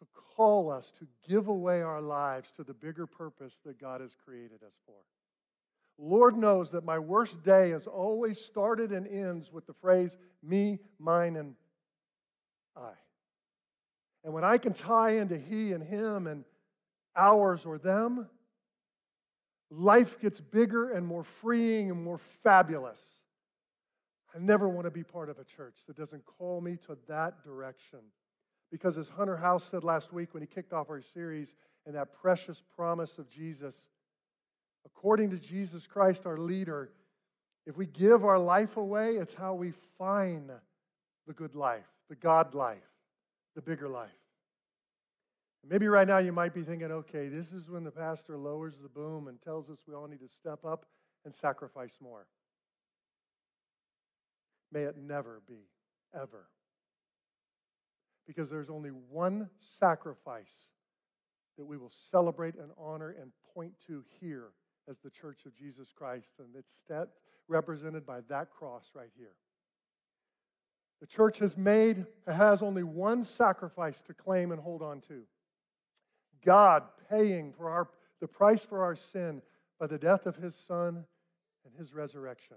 to 0.00 0.06
call 0.36 0.70
us 0.70 0.92
to 0.98 1.06
give 1.28 1.48
away 1.48 1.82
our 1.82 2.00
lives 2.00 2.52
to 2.52 2.64
the 2.64 2.74
bigger 2.74 3.06
purpose 3.06 3.54
that 3.64 3.80
God 3.80 4.00
has 4.00 4.14
created 4.24 4.62
us 4.62 4.74
for. 4.86 4.94
Lord 5.98 6.36
knows 6.36 6.70
that 6.70 6.84
my 6.84 6.98
worst 6.98 7.42
day 7.42 7.70
has 7.70 7.86
always 7.88 8.40
started 8.40 8.92
and 8.92 9.06
ends 9.06 9.52
with 9.52 9.66
the 9.66 9.72
phrase 9.72 10.16
me, 10.42 10.78
mine, 11.00 11.36
and 11.36 11.54
I. 12.76 12.92
And 14.24 14.32
when 14.32 14.44
I 14.44 14.58
can 14.58 14.74
tie 14.74 15.12
into 15.12 15.36
he 15.36 15.72
and 15.72 15.82
him 15.82 16.26
and 16.26 16.44
ours 17.16 17.64
or 17.64 17.78
them, 17.78 18.28
life 19.70 20.20
gets 20.20 20.40
bigger 20.40 20.92
and 20.92 21.06
more 21.06 21.24
freeing 21.24 21.90
and 21.90 22.02
more 22.02 22.18
fabulous. 22.44 23.02
I 24.34 24.38
never 24.38 24.68
want 24.68 24.84
to 24.84 24.90
be 24.90 25.02
part 25.02 25.30
of 25.30 25.38
a 25.38 25.44
church 25.44 25.74
that 25.86 25.96
doesn't 25.96 26.24
call 26.24 26.60
me 26.60 26.76
to 26.86 26.96
that 27.08 27.42
direction. 27.42 28.00
Because 28.70 28.98
as 28.98 29.08
Hunter 29.08 29.36
House 29.36 29.64
said 29.64 29.84
last 29.84 30.12
week 30.12 30.34
when 30.34 30.42
he 30.42 30.46
kicked 30.46 30.72
off 30.72 30.90
our 30.90 31.00
series, 31.00 31.54
and 31.88 31.96
that 31.96 32.12
precious 32.12 32.62
promise 32.76 33.18
of 33.18 33.30
Jesus, 33.30 33.88
according 34.84 35.30
to 35.30 35.38
Jesus 35.38 35.86
Christ, 35.86 36.26
our 36.26 36.36
leader, 36.36 36.90
if 37.66 37.78
we 37.78 37.86
give 37.86 38.26
our 38.26 38.38
life 38.38 38.76
away, 38.76 39.16
it's 39.16 39.32
how 39.32 39.54
we 39.54 39.72
find 39.96 40.50
the 41.26 41.32
good 41.32 41.54
life, 41.54 41.86
the 42.10 42.14
God 42.14 42.54
life, 42.54 42.78
the 43.54 43.62
bigger 43.62 43.88
life. 43.88 44.10
Maybe 45.66 45.88
right 45.88 46.06
now 46.06 46.18
you 46.18 46.32
might 46.32 46.52
be 46.52 46.62
thinking, 46.62 46.92
okay, 46.92 47.28
this 47.28 47.52
is 47.52 47.70
when 47.70 47.84
the 47.84 47.90
pastor 47.90 48.36
lowers 48.36 48.78
the 48.82 48.88
boom 48.88 49.28
and 49.28 49.40
tells 49.40 49.70
us 49.70 49.78
we 49.88 49.94
all 49.94 50.06
need 50.06 50.20
to 50.20 50.28
step 50.28 50.66
up 50.66 50.84
and 51.24 51.34
sacrifice 51.34 51.96
more. 52.02 52.26
May 54.70 54.82
it 54.82 54.96
never 54.98 55.40
be, 55.48 55.68
ever 56.14 56.48
because 58.28 58.50
there's 58.50 58.70
only 58.70 58.90
one 58.90 59.48
sacrifice 59.58 60.68
that 61.56 61.64
we 61.64 61.78
will 61.78 61.90
celebrate 62.10 62.54
and 62.54 62.70
honor 62.78 63.16
and 63.20 63.32
point 63.54 63.72
to 63.86 64.04
here 64.20 64.50
as 64.88 64.98
the 65.02 65.10
church 65.10 65.40
of 65.46 65.56
Jesus 65.56 65.88
Christ. 65.96 66.34
And 66.38 66.48
it's 66.56 66.84
represented 67.48 68.06
by 68.06 68.20
that 68.28 68.50
cross 68.50 68.90
right 68.94 69.10
here. 69.16 69.32
The 71.00 71.06
church 71.06 71.38
has 71.38 71.56
made, 71.56 72.04
has 72.26 72.60
only 72.60 72.82
one 72.82 73.24
sacrifice 73.24 74.02
to 74.02 74.14
claim 74.14 74.52
and 74.52 74.60
hold 74.60 74.82
on 74.82 75.00
to 75.02 75.22
God 76.44 76.82
paying 77.10 77.52
for 77.52 77.70
our, 77.70 77.88
the 78.20 78.28
price 78.28 78.62
for 78.62 78.84
our 78.84 78.94
sin 78.94 79.40
by 79.80 79.86
the 79.86 79.98
death 79.98 80.26
of 80.26 80.36
his 80.36 80.54
son 80.54 81.04
and 81.64 81.74
his 81.78 81.94
resurrection. 81.94 82.56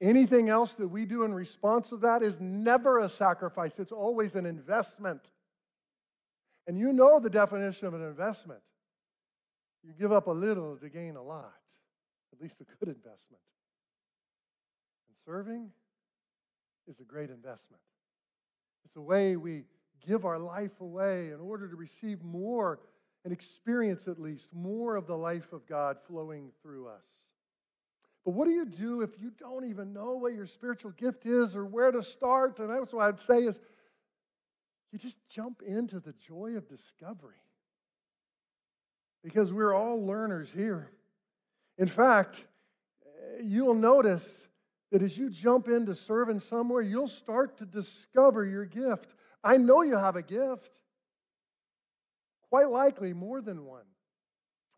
Anything 0.00 0.48
else 0.48 0.74
that 0.74 0.88
we 0.88 1.04
do 1.04 1.24
in 1.24 1.34
response 1.34 1.88
to 1.88 1.96
that 1.98 2.22
is 2.22 2.40
never 2.40 2.98
a 2.98 3.08
sacrifice, 3.08 3.78
it's 3.78 3.92
always 3.92 4.36
an 4.36 4.46
investment. 4.46 5.30
And 6.66 6.78
you 6.78 6.92
know 6.92 7.18
the 7.18 7.30
definition 7.30 7.88
of 7.88 7.94
an 7.94 8.02
investment. 8.02 8.60
You 9.82 9.92
give 9.98 10.12
up 10.12 10.26
a 10.26 10.32
little 10.32 10.76
to 10.76 10.88
gain 10.88 11.16
a 11.16 11.22
lot, 11.22 11.52
at 12.32 12.40
least 12.40 12.60
a 12.60 12.64
good 12.64 12.88
investment. 12.88 13.42
And 15.08 15.16
serving 15.24 15.70
is 16.86 17.00
a 17.00 17.04
great 17.04 17.30
investment. 17.30 17.82
It's 18.84 18.96
a 18.96 19.00
way 19.00 19.36
we 19.36 19.64
give 20.06 20.24
our 20.24 20.38
life 20.38 20.80
away 20.80 21.28
in 21.28 21.40
order 21.40 21.68
to 21.68 21.76
receive 21.76 22.22
more 22.22 22.80
and 23.24 23.32
experience 23.32 24.06
at 24.06 24.20
least 24.20 24.54
more 24.54 24.96
of 24.96 25.06
the 25.06 25.16
life 25.16 25.52
of 25.52 25.66
God 25.66 25.96
flowing 26.06 26.50
through 26.62 26.88
us. 26.88 27.04
But 28.28 28.34
what 28.34 28.44
do 28.44 28.52
you 28.52 28.66
do 28.66 29.00
if 29.00 29.18
you 29.18 29.30
don't 29.30 29.64
even 29.70 29.94
know 29.94 30.12
what 30.18 30.34
your 30.34 30.44
spiritual 30.44 30.90
gift 30.90 31.24
is 31.24 31.56
or 31.56 31.64
where 31.64 31.90
to 31.90 32.02
start? 32.02 32.60
And 32.60 32.68
that's 32.68 32.92
what 32.92 33.06
I'd 33.06 33.18
say 33.18 33.44
is 33.44 33.58
you 34.92 34.98
just 34.98 35.16
jump 35.30 35.62
into 35.66 35.98
the 35.98 36.12
joy 36.12 36.50
of 36.58 36.68
discovery. 36.68 37.40
Because 39.24 39.50
we're 39.50 39.72
all 39.72 40.04
learners 40.04 40.52
here. 40.52 40.90
In 41.78 41.88
fact, 41.88 42.44
you'll 43.42 43.72
notice 43.72 44.46
that 44.92 45.00
as 45.00 45.16
you 45.16 45.30
jump 45.30 45.66
into 45.66 45.94
serving 45.94 46.40
somewhere, 46.40 46.82
you'll 46.82 47.08
start 47.08 47.56
to 47.56 47.64
discover 47.64 48.44
your 48.44 48.66
gift. 48.66 49.14
I 49.42 49.56
know 49.56 49.80
you 49.80 49.96
have 49.96 50.16
a 50.16 50.22
gift, 50.22 50.78
quite 52.50 52.68
likely 52.68 53.14
more 53.14 53.40
than 53.40 53.64
one. 53.64 53.86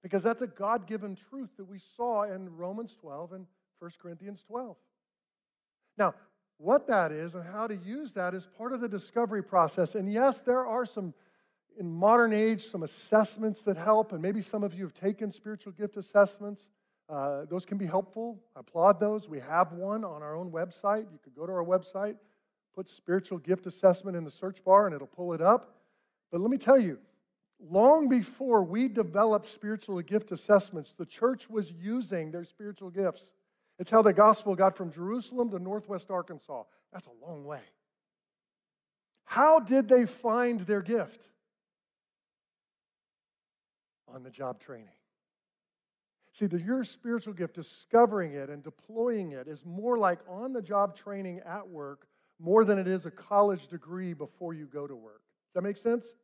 Because 0.02 0.22
that's 0.22 0.42
a 0.42 0.46
God 0.46 0.86
given 0.86 1.14
truth 1.14 1.50
that 1.56 1.64
we 1.64 1.78
saw 1.78 2.22
in 2.22 2.56
Romans 2.56 2.96
12 3.00 3.32
and 3.32 3.46
1 3.80 3.90
Corinthians 4.00 4.42
12. 4.44 4.76
Now, 5.98 6.14
what 6.58 6.86
that 6.88 7.12
is 7.12 7.34
and 7.34 7.44
how 7.44 7.66
to 7.66 7.76
use 7.76 8.12
that 8.12 8.34
is 8.34 8.46
part 8.46 8.72
of 8.72 8.80
the 8.80 8.88
discovery 8.88 9.42
process. 9.42 9.94
And 9.94 10.12
yes, 10.12 10.40
there 10.40 10.66
are 10.66 10.84
some, 10.84 11.14
in 11.78 11.90
modern 11.90 12.32
age, 12.32 12.66
some 12.66 12.82
assessments 12.82 13.62
that 13.62 13.76
help, 13.76 14.12
and 14.12 14.20
maybe 14.20 14.42
some 14.42 14.62
of 14.62 14.74
you 14.74 14.84
have 14.84 14.94
taken 14.94 15.32
spiritual 15.32 15.72
gift 15.72 15.96
assessments. 15.96 16.68
Uh, 17.08 17.44
those 17.46 17.64
can 17.64 17.78
be 17.78 17.86
helpful. 17.86 18.38
I 18.54 18.60
applaud 18.60 19.00
those. 19.00 19.28
We 19.28 19.40
have 19.40 19.72
one 19.72 20.04
on 20.04 20.22
our 20.22 20.36
own 20.36 20.50
website. 20.50 21.06
You 21.10 21.18
could 21.24 21.34
go 21.34 21.46
to 21.46 21.52
our 21.52 21.64
website, 21.64 22.16
put 22.74 22.88
spiritual 22.88 23.38
gift 23.38 23.66
assessment 23.66 24.16
in 24.16 24.24
the 24.24 24.30
search 24.30 24.62
bar, 24.62 24.86
and 24.86 24.94
it'll 24.94 25.06
pull 25.06 25.32
it 25.32 25.40
up. 25.40 25.74
But 26.30 26.40
let 26.40 26.50
me 26.50 26.58
tell 26.58 26.78
you, 26.78 26.98
long 27.68 28.08
before 28.08 28.62
we 28.62 28.88
developed 28.88 29.46
spiritual 29.46 30.00
gift 30.02 30.32
assessments, 30.32 30.92
the 30.92 31.06
church 31.06 31.48
was 31.50 31.70
using 31.70 32.30
their 32.30 32.44
spiritual 32.44 32.90
gifts. 32.90 33.30
It's 33.78 33.90
how 33.90 34.02
the 34.02 34.12
gospel 34.12 34.54
got 34.54 34.76
from 34.76 34.92
Jerusalem 34.92 35.50
to 35.50 35.58
northwest 35.58 36.10
Arkansas. 36.10 36.64
That's 36.92 37.06
a 37.06 37.26
long 37.26 37.44
way. 37.44 37.60
How 39.24 39.60
did 39.60 39.88
they 39.88 40.06
find 40.06 40.60
their 40.60 40.82
gift? 40.82 41.28
On 44.12 44.22
the 44.22 44.30
job 44.30 44.60
training. 44.60 44.88
See, 46.32 46.46
the, 46.46 46.60
your 46.60 46.84
spiritual 46.84 47.32
gift, 47.34 47.54
discovering 47.54 48.34
it 48.34 48.50
and 48.50 48.62
deploying 48.62 49.32
it, 49.32 49.46
is 49.46 49.64
more 49.64 49.98
like 49.98 50.18
on 50.28 50.52
the 50.52 50.62
job 50.62 50.96
training 50.96 51.40
at 51.46 51.68
work 51.68 52.06
more 52.40 52.64
than 52.64 52.78
it 52.78 52.88
is 52.88 53.06
a 53.06 53.10
college 53.10 53.68
degree 53.68 54.14
before 54.14 54.54
you 54.54 54.66
go 54.66 54.86
to 54.86 54.94
work. 54.96 55.20
Does 55.48 55.54
that 55.54 55.62
make 55.62 55.76
sense? 55.76 56.14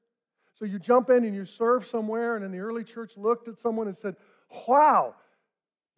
So 0.59 0.65
you 0.65 0.79
jump 0.79 1.11
in 1.11 1.25
and 1.25 1.35
you 1.35 1.45
serve 1.45 1.87
somewhere, 1.87 2.37
and 2.37 2.45
in 2.45 2.51
the 2.51 2.61
early 2.61 2.83
church 2.83 3.17
looked 3.17 3.47
at 3.47 3.59
someone 3.59 3.87
and 3.87 3.97
said, 3.97 4.17
Wow, 4.67 5.15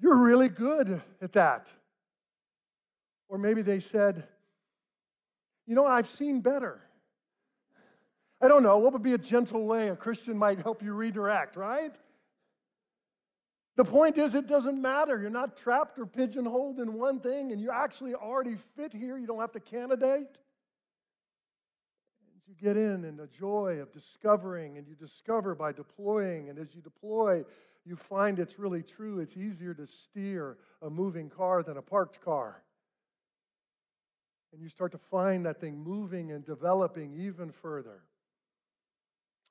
you're 0.01 0.17
really 0.17 0.49
good 0.49 1.01
at 1.23 1.33
that. 1.33 1.73
Or 3.29 3.39
maybe 3.39 3.63
they 3.63 3.79
said, 3.79 4.25
You 5.67 5.75
know, 5.75 5.87
I've 5.87 6.09
seen 6.09 6.41
better. 6.41 6.81
I 8.41 8.49
don't 8.49 8.63
know. 8.63 8.79
What 8.79 8.93
would 8.93 9.03
be 9.03 9.15
a 9.15 9.19
gentle 9.19 9.65
way 9.67 9.89
a 9.89 9.97
Christian 9.97 10.37
might 10.37 10.61
help 10.61 10.83
you 10.83 10.93
redirect, 10.93 11.57
right? 11.57 11.97
The 13.77 13.85
point 13.85 14.19
is, 14.19 14.35
it 14.35 14.49
doesn't 14.49 14.81
matter. 14.81 15.21
You're 15.21 15.31
not 15.31 15.57
trapped 15.57 16.01
or 16.01 16.07
pigeonholed 16.07 16.81
in 16.81 16.95
one 16.95 17.21
thing, 17.21 17.53
and 17.53 17.61
you 17.61 17.71
actually 17.71 18.15
already 18.15 18.57
fit 18.77 18.93
here. 18.93 19.17
You 19.17 19.27
don't 19.27 19.41
have 19.41 19.53
to 19.53 19.61
candidate. 19.61 20.27
Get 22.61 22.77
in 22.77 23.05
and 23.05 23.19
the 23.19 23.29
joy 23.29 23.79
of 23.81 23.93
discovering, 23.93 24.79
and 24.79 24.87
you 24.89 24.95
discover 24.95 25.55
by 25.55 25.73
deploying, 25.73 26.49
and 26.49 26.59
as 26.59 26.75
you 26.75 26.81
deploy, 26.81 27.45
you 27.85 27.97
find 27.97 28.39
it's 28.39 28.59
really 28.59 28.83
true. 28.83 29.21
It's 29.21 29.37
easier 29.37 29.75
to 29.75 29.87
steer 29.87 30.57
a 30.83 30.91
moving 30.91 31.31
car 31.31 31.63
than 31.63 31.77
a 31.77 31.83
parked 31.83 32.21
car. 32.21 32.63
And 34.53 34.61
you 34.61 34.69
start 34.69 34.93
to 34.93 34.99
find 34.99 35.47
that 35.47 35.61
thing 35.61 35.79
moving 35.79 36.33
and 36.33 36.45
developing 36.45 37.15
even 37.15 37.53
further. 37.53 38.03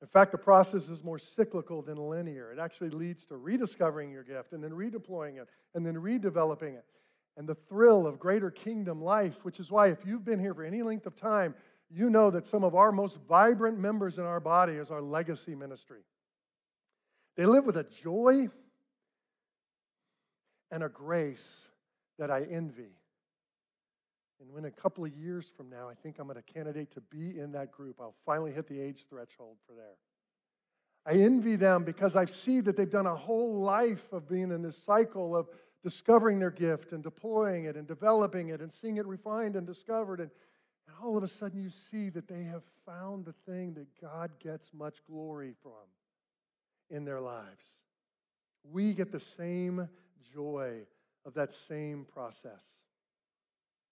In 0.01 0.07
fact, 0.07 0.31
the 0.31 0.37
process 0.37 0.89
is 0.89 1.03
more 1.03 1.17
cyclical 1.17 1.81
than 1.81 1.97
linear. 1.97 2.51
It 2.51 2.59
actually 2.59 2.91
leads 2.91 3.25
to 3.27 3.37
rediscovering 3.37 4.11
your 4.11 4.23
gift 4.23 4.53
and 4.53 4.63
then 4.63 4.71
redeploying 4.71 5.41
it 5.41 5.47
and 5.73 5.85
then 5.85 5.95
redeveloping 5.95 6.75
it. 6.75 6.85
And 7.35 7.47
the 7.47 7.55
thrill 7.55 8.05
of 8.05 8.19
greater 8.19 8.51
kingdom 8.51 9.01
life, 9.03 9.43
which 9.43 9.59
is 9.59 9.71
why, 9.71 9.87
if 9.87 10.05
you've 10.05 10.25
been 10.25 10.39
here 10.39 10.53
for 10.53 10.63
any 10.63 10.83
length 10.83 11.05
of 11.05 11.15
time, 11.15 11.55
you 11.89 12.09
know 12.09 12.29
that 12.31 12.45
some 12.45 12.63
of 12.63 12.75
our 12.75 12.91
most 12.91 13.17
vibrant 13.27 13.79
members 13.79 14.17
in 14.17 14.25
our 14.25 14.39
body 14.39 14.73
is 14.73 14.91
our 14.91 15.01
legacy 15.01 15.55
ministry. 15.55 16.01
They 17.35 17.45
live 17.45 17.65
with 17.65 17.77
a 17.77 17.83
joy 17.83 18.49
and 20.71 20.83
a 20.83 20.89
grace 20.89 21.69
that 22.19 22.29
I 22.29 22.43
envy. 22.43 22.91
And 24.39 24.51
when 24.51 24.65
a 24.65 24.71
couple 24.71 25.05
of 25.05 25.11
years 25.13 25.51
from 25.55 25.69
now, 25.69 25.89
I 25.89 25.93
think 25.93 26.17
I'm 26.19 26.27
going 26.27 26.35
to 26.35 26.53
candidate 26.53 26.91
to 26.91 27.01
be 27.01 27.39
in 27.39 27.51
that 27.53 27.71
group, 27.71 27.97
I'll 27.99 28.15
finally 28.25 28.51
hit 28.51 28.67
the 28.67 28.79
age 28.79 29.05
threshold 29.09 29.57
for 29.65 29.73
there. 29.73 29.95
I 31.05 31.23
envy 31.23 31.55
them 31.55 31.83
because 31.85 32.15
I 32.15 32.25
see 32.25 32.59
that 32.61 32.75
they've 32.75 32.89
done 32.89 33.07
a 33.07 33.15
whole 33.15 33.61
life 33.61 34.11
of 34.11 34.27
being 34.27 34.51
in 34.51 34.61
this 34.61 34.77
cycle 34.77 35.35
of 35.35 35.47
discovering 35.81 36.37
their 36.37 36.51
gift 36.51 36.91
and 36.91 37.01
deploying 37.01 37.65
it 37.65 37.77
and 37.77 37.87
developing 37.87 38.49
it 38.49 38.61
and 38.61 38.73
seeing 38.73 38.97
it 38.97 39.05
refined 39.05 39.55
and 39.55 39.65
discovered. 39.65 40.19
And, 40.19 40.29
and 40.87 40.95
all 41.03 41.17
of 41.17 41.23
a 41.23 41.27
sudden, 41.27 41.61
you 41.61 41.69
see 41.69 42.09
that 42.09 42.27
they 42.27 42.43
have 42.43 42.63
found 42.85 43.25
the 43.25 43.33
thing 43.45 43.73
that 43.73 43.87
God 44.01 44.31
gets 44.39 44.73
much 44.73 44.97
glory 45.09 45.53
from 45.61 45.71
in 46.89 47.03
their 47.03 47.19
lives. 47.19 47.65
We 48.71 48.93
get 48.93 49.11
the 49.11 49.19
same 49.19 49.89
joy 50.33 50.79
of 51.25 51.33
that 51.33 51.51
same 51.51 52.05
process. 52.05 52.63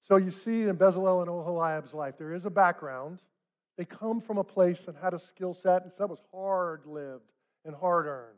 So 0.07 0.17
you 0.17 0.31
see 0.31 0.63
in 0.63 0.77
Bezalel 0.77 1.21
and 1.21 1.29
Oholiab's 1.29 1.93
life, 1.93 2.17
there 2.17 2.33
is 2.33 2.45
a 2.45 2.49
background. 2.49 3.19
They 3.77 3.85
come 3.85 4.21
from 4.21 4.37
a 4.37 4.43
place 4.43 4.87
and 4.87 4.95
had 4.95 5.13
a 5.13 5.19
skill 5.19 5.53
set, 5.53 5.83
and 5.83 5.91
that 5.97 6.09
was 6.09 6.21
hard 6.31 6.85
lived 6.85 7.31
and 7.65 7.75
hard 7.75 8.05
earned. 8.05 8.37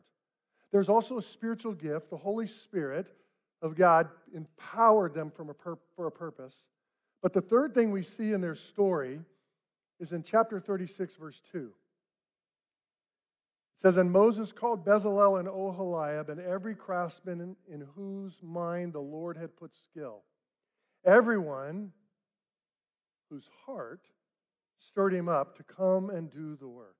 There's 0.72 0.88
also 0.88 1.18
a 1.18 1.22
spiritual 1.22 1.74
gift. 1.74 2.10
The 2.10 2.16
Holy 2.16 2.46
Spirit 2.46 3.12
of 3.62 3.76
God 3.76 4.08
empowered 4.34 5.14
them 5.14 5.30
from 5.30 5.50
a 5.50 5.54
pur- 5.54 5.78
for 5.94 6.06
a 6.06 6.10
purpose. 6.10 6.54
But 7.22 7.32
the 7.32 7.40
third 7.40 7.74
thing 7.74 7.90
we 7.90 8.02
see 8.02 8.32
in 8.32 8.40
their 8.40 8.54
story 8.54 9.20
is 9.98 10.12
in 10.12 10.22
chapter 10.22 10.60
36, 10.60 11.16
verse 11.16 11.40
2. 11.52 11.58
It 11.58 11.72
says, 13.74 13.96
And 13.96 14.10
Moses 14.10 14.52
called 14.52 14.84
Bezalel 14.84 15.40
and 15.40 15.48
Oholiab 15.48 16.28
and 16.28 16.40
every 16.40 16.74
craftsman 16.74 17.56
in, 17.68 17.86
whose 17.96 18.34
mind 18.42 18.92
the 18.92 19.00
Lord 19.00 19.36
had 19.36 19.56
put 19.56 19.74
skill 19.74 20.22
everyone 21.04 21.92
whose 23.30 23.48
heart 23.66 24.00
stirred 24.78 25.14
him 25.14 25.28
up 25.28 25.54
to 25.56 25.62
come 25.62 26.10
and 26.10 26.30
do 26.30 26.56
the 26.56 26.68
work. 26.68 26.96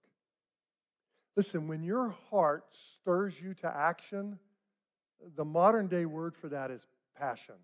Listen, 1.37 1.69
when 1.69 1.83
your 1.83 2.15
heart 2.31 2.65
stirs 3.01 3.41
you 3.41 3.55
to 3.55 3.67
action, 3.69 4.39
the 5.37 5.45
modern 5.45 5.87
day 5.87 6.05
word 6.05 6.37
for 6.37 6.49
that 6.49 6.71
is 6.71 6.87
passion. 7.17 7.55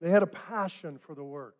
They 0.00 0.10
had 0.10 0.22
a 0.22 0.26
passion 0.26 0.98
for 0.98 1.14
the 1.14 1.24
work. 1.24 1.58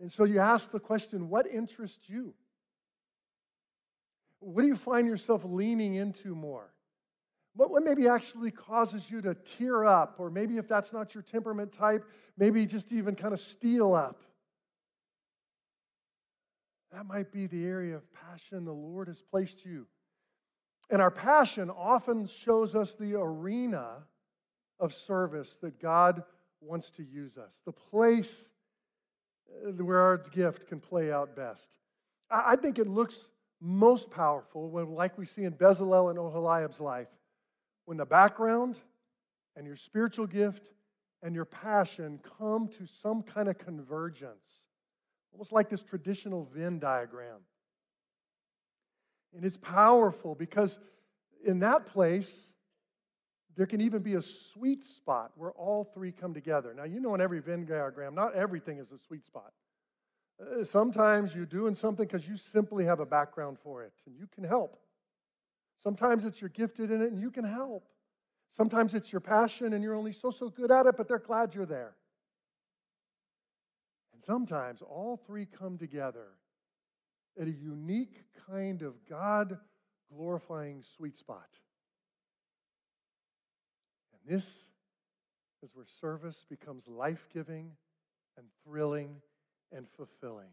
And 0.00 0.10
so 0.10 0.24
you 0.24 0.40
ask 0.40 0.70
the 0.70 0.80
question 0.80 1.28
what 1.28 1.46
interests 1.46 2.08
you? 2.08 2.34
What 4.40 4.62
do 4.62 4.68
you 4.68 4.76
find 4.76 5.06
yourself 5.06 5.42
leaning 5.44 5.94
into 5.94 6.34
more? 6.34 6.72
What, 7.56 7.70
what 7.70 7.84
maybe 7.84 8.08
actually 8.08 8.50
causes 8.50 9.10
you 9.10 9.22
to 9.22 9.34
tear 9.34 9.84
up, 9.84 10.16
or 10.18 10.28
maybe 10.28 10.56
if 10.58 10.66
that's 10.66 10.92
not 10.92 11.14
your 11.14 11.22
temperament 11.22 11.72
type, 11.72 12.04
maybe 12.36 12.66
just 12.66 12.92
even 12.92 13.14
kind 13.14 13.32
of 13.32 13.40
steel 13.40 13.94
up? 13.94 14.22
That 16.92 17.06
might 17.06 17.32
be 17.32 17.46
the 17.46 17.64
area 17.64 17.96
of 17.96 18.02
passion 18.12 18.64
the 18.64 18.72
Lord 18.72 19.08
has 19.08 19.22
placed 19.22 19.64
you. 19.64 19.86
And 20.90 21.00
our 21.00 21.10
passion 21.10 21.70
often 21.70 22.26
shows 22.26 22.74
us 22.74 22.94
the 22.94 23.14
arena 23.14 24.02
of 24.78 24.92
service 24.92 25.56
that 25.62 25.80
God 25.80 26.24
wants 26.64 26.90
to 26.92 27.02
use 27.02 27.38
us, 27.38 27.52
the 27.64 27.72
place 27.72 28.50
uh, 29.66 29.70
where 29.84 30.00
our 30.00 30.18
gift 30.18 30.66
can 30.66 30.80
play 30.80 31.12
out 31.12 31.36
best. 31.36 31.78
I 32.30 32.56
think 32.56 32.78
it 32.78 32.88
looks 32.88 33.28
most 33.60 34.10
powerful 34.10 34.68
when, 34.70 34.94
like 34.94 35.16
we 35.16 35.24
see 35.24 35.44
in 35.44 35.52
Bezalel 35.52 36.10
and 36.10 36.18
Oholiab's 36.18 36.80
life, 36.80 37.08
when 37.84 37.96
the 37.96 38.06
background 38.06 38.78
and 39.56 39.66
your 39.66 39.76
spiritual 39.76 40.26
gift 40.26 40.72
and 41.22 41.34
your 41.34 41.44
passion 41.44 42.20
come 42.38 42.68
to 42.68 42.86
some 42.86 43.22
kind 43.22 43.48
of 43.48 43.58
convergence, 43.58 44.46
almost 45.32 45.52
like 45.52 45.68
this 45.68 45.82
traditional 45.82 46.48
Venn 46.54 46.78
diagram. 46.78 47.40
And 49.34 49.44
it's 49.44 49.56
powerful 49.56 50.34
because 50.34 50.78
in 51.44 51.60
that 51.60 51.86
place, 51.86 52.50
there 53.56 53.66
can 53.66 53.80
even 53.80 54.02
be 54.02 54.14
a 54.14 54.22
sweet 54.22 54.84
spot 54.84 55.32
where 55.36 55.52
all 55.52 55.84
three 55.84 56.12
come 56.12 56.34
together. 56.34 56.74
Now, 56.74 56.84
you 56.84 57.00
know, 57.00 57.14
in 57.14 57.20
every 57.20 57.40
Venn 57.40 57.64
diagram, 57.64 58.14
not 58.14 58.34
everything 58.34 58.78
is 58.78 58.90
a 58.90 58.98
sweet 58.98 59.24
spot. 59.24 59.52
Uh, 60.40 60.64
sometimes 60.64 61.34
you're 61.34 61.46
doing 61.46 61.74
something 61.74 62.06
because 62.06 62.26
you 62.26 62.36
simply 62.36 62.84
have 62.84 63.00
a 63.00 63.06
background 63.06 63.58
for 63.62 63.84
it 63.84 63.92
and 64.06 64.16
you 64.16 64.26
can 64.26 64.42
help. 64.42 64.78
Sometimes 65.82 66.24
it's 66.24 66.40
you're 66.40 66.50
gifted 66.50 66.90
in 66.90 67.00
it 67.00 67.12
and 67.12 67.20
you 67.20 67.30
can 67.30 67.44
help. 67.44 67.88
Sometimes 68.50 68.94
it's 68.94 69.12
your 69.12 69.20
passion 69.20 69.72
and 69.72 69.82
you're 69.82 69.94
only 69.94 70.12
so, 70.12 70.30
so 70.30 70.48
good 70.48 70.70
at 70.70 70.86
it, 70.86 70.96
but 70.96 71.06
they're 71.06 71.18
glad 71.18 71.54
you're 71.54 71.66
there. 71.66 71.94
And 74.12 74.22
sometimes 74.22 74.82
all 74.82 75.20
three 75.26 75.46
come 75.46 75.78
together 75.78 76.28
at 77.40 77.46
a 77.46 77.52
unique 77.52 78.22
kind 78.48 78.82
of 78.82 78.94
God 79.08 79.58
glorifying 80.12 80.82
sweet 80.96 81.16
spot. 81.16 81.58
This 84.26 84.44
is 85.62 85.70
where 85.74 85.86
service 86.00 86.44
becomes 86.48 86.86
life 86.88 87.26
giving 87.32 87.70
and 88.36 88.46
thrilling 88.64 89.16
and 89.72 89.86
fulfilling. 89.96 90.48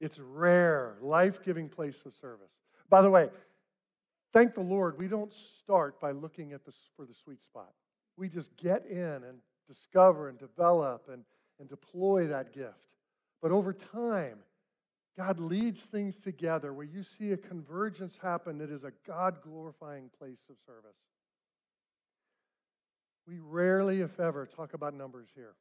It's 0.00 0.18
rare, 0.18 0.96
life 1.00 1.42
giving 1.42 1.68
place 1.68 2.02
of 2.06 2.14
service. 2.14 2.52
By 2.88 3.02
the 3.02 3.10
way, 3.10 3.28
Thank 4.32 4.54
the 4.54 4.60
Lord, 4.60 4.96
we 4.96 5.08
don't 5.08 5.32
start 5.32 6.00
by 6.00 6.12
looking 6.12 6.52
at 6.52 6.64
this 6.64 6.76
for 6.96 7.04
the 7.04 7.14
sweet 7.14 7.42
spot. 7.42 7.72
We 8.16 8.28
just 8.28 8.56
get 8.56 8.86
in 8.86 9.24
and 9.24 9.38
discover 9.66 10.28
and 10.28 10.38
develop 10.38 11.08
and, 11.12 11.24
and 11.58 11.68
deploy 11.68 12.28
that 12.28 12.52
gift. 12.52 12.74
But 13.42 13.50
over 13.50 13.72
time, 13.72 14.38
God 15.18 15.40
leads 15.40 15.82
things 15.82 16.20
together 16.20 16.72
where 16.72 16.86
you 16.86 17.02
see 17.02 17.32
a 17.32 17.36
convergence 17.36 18.18
happen 18.22 18.58
that 18.58 18.70
is 18.70 18.84
a 18.84 18.92
God 19.04 19.38
glorifying 19.42 20.10
place 20.16 20.44
of 20.48 20.56
service. 20.64 20.96
We 23.30 23.38
rarely, 23.38 24.00
if 24.00 24.18
ever, 24.18 24.44
talk 24.44 24.74
about 24.74 24.92
numbers 24.92 25.28
here. 25.36 25.54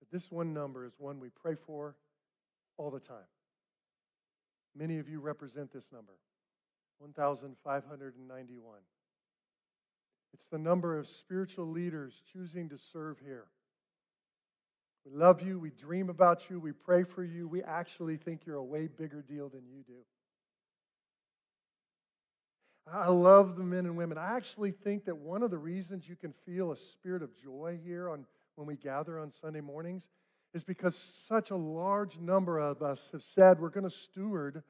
But 0.00 0.10
this 0.10 0.28
one 0.28 0.52
number 0.52 0.84
is 0.84 0.94
one 0.98 1.20
we 1.20 1.28
pray 1.28 1.54
for 1.54 1.94
all 2.76 2.90
the 2.90 2.98
time. 2.98 3.28
Many 4.76 4.98
of 4.98 5.08
you 5.08 5.20
represent 5.20 5.72
this 5.72 5.84
number 5.92 6.14
1,591. 6.98 8.78
It's 10.32 10.48
the 10.48 10.58
number 10.58 10.98
of 10.98 11.06
spiritual 11.06 11.68
leaders 11.70 12.20
choosing 12.32 12.68
to 12.70 12.76
serve 12.76 13.20
here. 13.24 13.46
We 15.06 15.12
love 15.12 15.42
you. 15.42 15.60
We 15.60 15.70
dream 15.70 16.10
about 16.10 16.50
you. 16.50 16.58
We 16.58 16.72
pray 16.72 17.04
for 17.04 17.22
you. 17.22 17.46
We 17.46 17.62
actually 17.62 18.16
think 18.16 18.46
you're 18.46 18.56
a 18.56 18.64
way 18.64 18.88
bigger 18.88 19.22
deal 19.22 19.48
than 19.48 19.62
you 19.68 19.84
do. 19.86 20.02
I 22.92 23.08
love 23.08 23.56
the 23.56 23.62
men 23.62 23.86
and 23.86 23.96
women. 23.96 24.18
I 24.18 24.36
actually 24.36 24.70
think 24.70 25.06
that 25.06 25.16
one 25.16 25.42
of 25.42 25.50
the 25.50 25.58
reasons 25.58 26.08
you 26.08 26.16
can 26.16 26.32
feel 26.44 26.70
a 26.70 26.76
spirit 26.76 27.22
of 27.22 27.30
joy 27.36 27.78
here 27.82 28.10
on, 28.10 28.26
when 28.56 28.66
we 28.66 28.76
gather 28.76 29.18
on 29.18 29.32
Sunday 29.32 29.62
mornings 29.62 30.08
is 30.52 30.64
because 30.64 30.96
such 30.96 31.50
a 31.50 31.56
large 31.56 32.18
number 32.18 32.58
of 32.58 32.82
us 32.82 33.10
have 33.12 33.22
said 33.22 33.58
we're 33.58 33.70
going 33.70 33.88
to 33.88 33.90
steward 33.90 34.62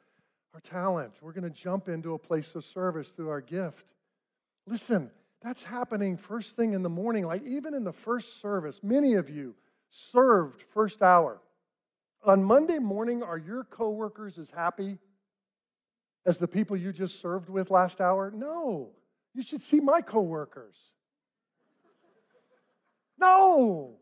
our 0.55 0.61
talent. 0.61 1.19
We're 1.21 1.33
going 1.33 1.45
to 1.45 1.51
jump 1.51 1.89
into 1.89 2.15
a 2.15 2.19
place 2.19 2.55
of 2.55 2.65
service 2.65 3.11
through 3.11 3.31
our 3.31 3.41
gift. 3.41 3.85
Listen, 4.67 5.11
that's 5.43 5.63
happening 5.63 6.17
first 6.17 6.57
thing 6.57 6.73
in 6.73 6.83
the 6.83 6.89
morning. 6.89 7.27
Like 7.27 7.45
even 7.45 7.75
in 7.75 7.85
the 7.85 7.93
first 7.93 8.41
service, 8.41 8.81
many 8.83 9.15
of 9.15 9.29
you 9.29 9.55
served 9.91 10.63
first 10.73 11.03
hour. 11.03 11.41
On 12.25 12.43
Monday 12.43 12.79
morning, 12.79 13.23
are 13.23 13.37
your 13.37 13.65
coworkers 13.65 14.39
as 14.39 14.51
happy 14.51 14.99
as 16.27 16.39
the 16.39 16.49
people 16.49 16.77
you 16.77 16.93
just 16.93 17.21
served 17.21 17.49
with 17.49 17.71
last 17.71 18.01
hour? 18.01 18.33
No. 18.35 18.91
You 19.35 19.43
should 19.43 19.63
see 19.63 19.81
my 19.81 20.01
coworkers. 20.01 20.77
No. 23.19 23.97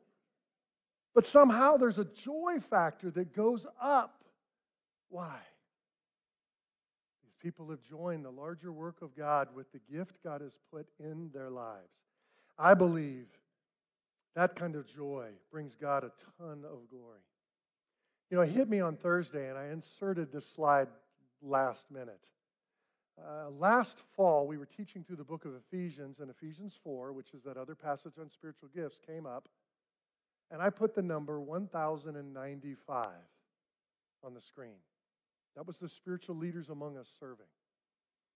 But 1.15 1.25
somehow 1.25 1.77
there's 1.77 1.99
a 1.99 2.05
joy 2.05 2.59
factor 2.71 3.11
that 3.11 3.35
goes 3.35 3.67
up. 3.81 4.25
Why? 5.09 5.39
These 7.23 7.35
people 7.43 7.69
have 7.71 7.83
joined 7.83 8.25
the 8.25 8.31
larger 8.31 8.73
work 8.73 9.03
of 9.03 9.17
God 9.17 9.49
with 9.55 9.71
the 9.73 9.81
gift 9.93 10.23
God 10.25 10.41
has 10.41 10.53
put 10.73 10.87
in 10.99 11.31
their 11.35 11.51
lives. 11.51 11.93
I 12.59 12.75
believe 12.75 13.27
that 14.35 14.57
kind 14.57 14.77
of 14.77 14.87
joy 14.87 15.29
brings 15.51 15.75
God 15.75 16.05
a 16.05 16.13
ton 16.39 16.65
of 16.65 16.89
glory. 16.91 17.21
You 18.31 18.39
know, 18.39 18.43
it 18.43 18.49
hit 18.49 18.69
me 18.69 18.81
on 18.81 18.97
Thursday, 18.97 19.51
and 19.51 19.59
I 19.59 19.67
inserted 19.67 20.33
this 20.33 20.47
slide 20.47 20.89
last 21.43 21.91
minute. 21.91 22.29
Uh, 23.21 23.51
last 23.51 23.99
fall, 24.17 24.47
we 24.47 24.57
were 24.57 24.67
teaching 24.67 25.05
through 25.05 25.17
the 25.17 25.25
book 25.25 25.45
of 25.45 25.53
Ephesians, 25.55 26.21
and 26.21 26.31
Ephesians 26.31 26.79
4, 26.83 27.13
which 27.13 27.35
is 27.35 27.43
that 27.43 27.57
other 27.57 27.75
passage 27.75 28.15
on 28.19 28.31
spiritual 28.31 28.69
gifts, 28.75 28.99
came 29.07 29.27
up. 29.27 29.49
And 30.51 30.63
I 30.63 30.71
put 30.71 30.95
the 30.95 31.03
number 31.03 31.41
1095 31.41 33.07
on 34.25 34.35
the 34.35 34.41
screen. 34.41 34.77
That 35.57 35.67
was 35.67 35.79
the 35.79 35.89
spiritual 35.89 36.37
leaders 36.37 36.69
among 36.69 36.97
us 36.97 37.09
serving. 37.19 37.47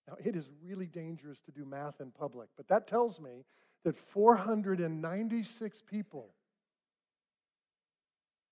Now, 0.07 0.17
it 0.23 0.37
is 0.37 0.51
really 0.63 0.87
dangerous 0.87 1.41
to 1.41 1.51
do 1.51 1.65
math 1.65 2.01
in 2.01 2.11
public, 2.11 2.49
but 2.57 2.69
that 2.69 2.87
tells 2.87 3.21
me 3.21 3.45
that 3.85 3.97
496 3.97 5.83
people 5.83 6.31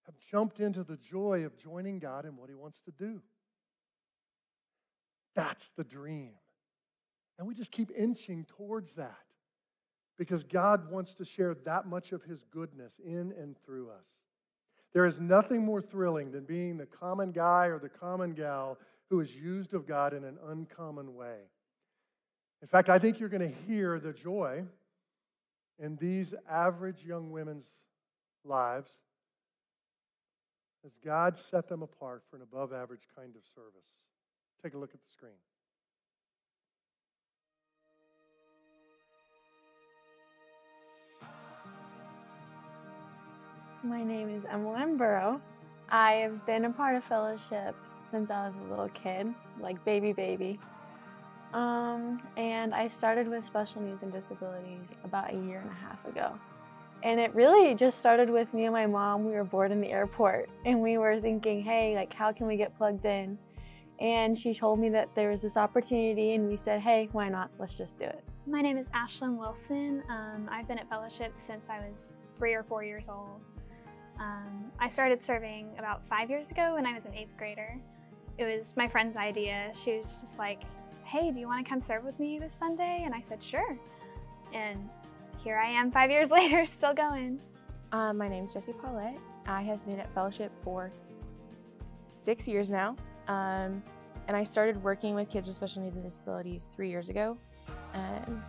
have 0.07 0.19
jumped 0.19 0.61
into 0.61 0.85
the 0.85 0.97
joy 0.97 1.45
of 1.45 1.57
joining 1.57 1.99
God 1.99 2.25
in 2.25 2.37
what 2.37 2.49
He 2.49 2.55
wants 2.55 2.81
to 2.83 2.91
do. 2.91 3.23
That's 5.35 5.71
the 5.77 5.85
dream. 5.85 6.33
And 7.39 7.49
we 7.49 7.55
just 7.55 7.73
keep 7.73 7.91
inching 7.97 8.45
towards 8.45 8.95
that 8.95 9.19
because 10.17 10.45
God 10.45 10.91
wants 10.91 11.15
to 11.15 11.25
share 11.25 11.55
that 11.65 11.87
much 11.87 12.13
of 12.13 12.23
His 12.23 12.45
goodness 12.51 12.93
in 13.05 13.33
and 13.39 13.57
through 13.65 13.91
us. 13.91 14.07
There 14.93 15.07
is 15.07 15.19
nothing 15.19 15.65
more 15.65 15.83
thrilling 15.83 16.31
than 16.31 16.45
being 16.45 16.77
the 16.77 16.87
common 16.87 17.33
guy 17.33 17.67
or 17.67 17.81
the 17.81 17.89
common 17.89 18.33
gal 18.33 18.79
who 19.11 19.21
is 19.21 19.35
used 19.35 19.75
of 19.75 19.87
God 19.87 20.15
in 20.15 20.25
an 20.25 20.39
uncommon 20.47 21.15
way. 21.15 21.39
In 22.63 22.69
fact, 22.69 22.89
I 22.89 22.99
think 22.99 23.19
you're 23.19 23.29
going 23.29 23.53
to 23.53 23.59
hear 23.67 23.99
the 23.99 24.13
joy 24.13 24.65
in 25.79 25.97
these 25.97 26.35
average 26.49 27.05
young 27.05 27.33
women's 27.33 27.67
lives 28.45 28.91
as 30.87 30.93
God 31.05 31.37
set 31.37 31.69
them 31.69 31.83
apart 31.83 32.23
for 32.31 32.37
an 32.37 32.43
above 32.43 32.73
average 32.73 33.09
kind 33.17 33.35
of 33.35 33.43
service. 33.55 33.89
Take 34.65 34.73
a 34.73 34.79
look 34.79 34.95
at 34.95 35.01
the 35.03 35.13
screen. 35.13 35.33
My 43.83 44.03
name 44.03 44.35
is 44.35 44.47
Emmeline 44.47 44.97
Burrow. 44.97 45.39
I 45.91 46.13
have 46.13 46.47
been 46.47 46.65
a 46.65 46.71
part 46.71 46.97
of 46.97 47.05
fellowship 47.05 47.77
since 48.11 48.31
I 48.31 48.47
was 48.47 48.55
a 48.57 48.71
little 48.71 48.89
kid, 48.89 49.27
like 49.61 49.85
baby 49.85 50.15
baby. 50.15 50.59
Um, 51.53 52.23
and 52.39 52.75
I 52.75 52.89
started 52.89 53.29
with 53.29 53.45
special 53.45 53.83
needs 53.83 54.03
and 54.03 54.11
disabilities 54.11 54.93
about 55.05 55.35
a 55.35 55.37
year 55.37 55.61
and 55.61 55.71
a 55.71 55.75
half 55.75 56.03
ago. 56.07 56.39
And 57.03 57.21
it 57.21 57.35
really 57.35 57.75
just 57.75 58.01
started 58.01 58.31
with 58.31 58.55
me 58.55 58.65
and 58.65 58.73
my 58.73 58.87
mom. 58.87 59.27
We 59.27 59.33
were 59.33 59.45
bored 59.45 59.73
in 59.73 59.83
the 59.83 59.91
airport 59.91 60.49
and 60.65 60.81
we 60.81 60.97
were 60.97 61.21
thinking, 61.21 61.63
hey, 61.63 61.95
like, 61.95 62.15
how 62.15 62.33
can 62.33 62.47
we 62.47 62.57
get 62.57 62.75
plugged 62.79 63.05
in? 63.05 63.37
And 64.01 64.39
she 64.39 64.55
told 64.55 64.79
me 64.81 64.89
that 64.91 65.15
there 65.15 65.31
was 65.31 65.43
this 65.43 65.57
opportunity, 65.57 66.35
and 66.35 66.49
we 66.49 66.57
said, 66.57 66.81
hey, 66.81 67.09
why 67.13 67.29
not? 67.29 67.51
Let's 67.59 67.75
just 67.75 67.99
do 67.99 68.05
it. 68.05 68.25
My 68.47 68.61
name 68.61 68.77
is 68.77 68.89
Ashlyn 68.89 69.37
Wilson. 69.39 70.03
Um, 70.09 70.49
I've 70.51 70.67
been 70.67 70.79
at 70.79 70.89
Fellowship 70.89 71.33
since 71.39 71.67
I 71.71 71.79
was 71.79 72.11
three 72.37 72.55
or 72.55 72.63
four 72.65 72.83
years 72.83 73.09
old. 73.09 73.41
Um, 74.19 74.71
I 74.79 74.89
started 74.89 75.25
serving 75.25 75.71
about 75.79 76.07
five 76.09 76.29
years 76.29 76.51
ago 76.51 76.75
when 76.75 76.87
I 76.87 76.95
was 76.95 77.05
an 77.05 77.15
eighth 77.15 77.37
grader. 77.37 77.79
It 78.37 78.45
was 78.45 78.75
my 78.77 78.89
friend's 78.89 79.17
idea. 79.17 79.73
She 79.81 79.99
was 79.99 80.07
just 80.21 80.39
like, 80.39 80.63
hey, 81.05 81.31
do 81.31 81.41
you 81.41 81.47
want 81.47 81.65
to 81.65 81.69
come 81.69 81.81
serve 81.81 82.05
with 82.05 82.19
me 82.19 82.39
this 82.39 82.55
Sunday? 82.55 83.03
And 83.05 83.15
I 83.15 83.21
said, 83.21 83.43
sure. 83.43 83.79
And 84.53 84.89
here 85.39 85.57
I 85.57 85.71
am 85.71 85.91
five 85.91 86.11
years 86.11 86.31
later, 86.31 86.67
still 86.67 86.95
going. 86.95 87.39
Uh, 87.93 88.13
my 88.13 88.29
name 88.29 88.45
is 88.45 88.53
Jessie 88.53 88.73
Paulette. 88.73 89.19
I 89.47 89.63
have 89.63 89.85
been 89.87 90.01
at 90.01 90.13
Fellowship 90.15 90.53
for 90.59 90.93
six 92.11 92.49
years 92.49 92.71
now. 92.71 92.97
Um, 93.29 93.83
and 94.29 94.37
I 94.37 94.45
started 94.45 94.83
working 94.83 95.15
with 95.15 95.29
kids 95.29 95.47
with 95.47 95.57
special 95.57 95.83
needs 95.83 95.97
and 95.97 96.05
disabilities 96.05 96.69
three 96.75 96.89
years 96.89 97.09
ago. 97.09 97.37
And 97.93 98.43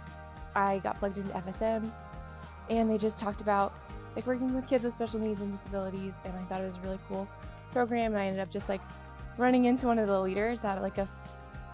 I 0.55 0.80
got 0.80 0.99
plugged 0.99 1.17
into 1.17 1.34
FSM, 1.34 1.91
and 2.69 2.89
they 2.89 2.97
just 2.97 3.19
talked 3.19 3.41
about 3.41 3.78
like 4.15 4.26
working 4.26 4.53
with 4.55 4.67
kids 4.67 4.86
with 4.86 4.93
special 4.93 5.19
needs 5.19 5.41
and 5.41 5.51
disabilities, 5.51 6.15
and 6.23 6.34
I 6.34 6.43
thought 6.43 6.61
it 6.61 6.67
was 6.67 6.78
a 6.78 6.80
really 6.80 6.99
cool 7.09 7.28
program. 7.71 8.13
And 8.13 8.21
I 8.21 8.26
ended 8.28 8.41
up 8.41 8.49
just 8.49 8.69
like 8.69 8.82
running 9.38 9.65
into 9.65 9.88
one 9.88 9.99
of 9.99 10.07
the 10.07 10.19
leaders 10.19 10.63
at 10.63 10.82
like 10.82 10.97
a 10.97 11.09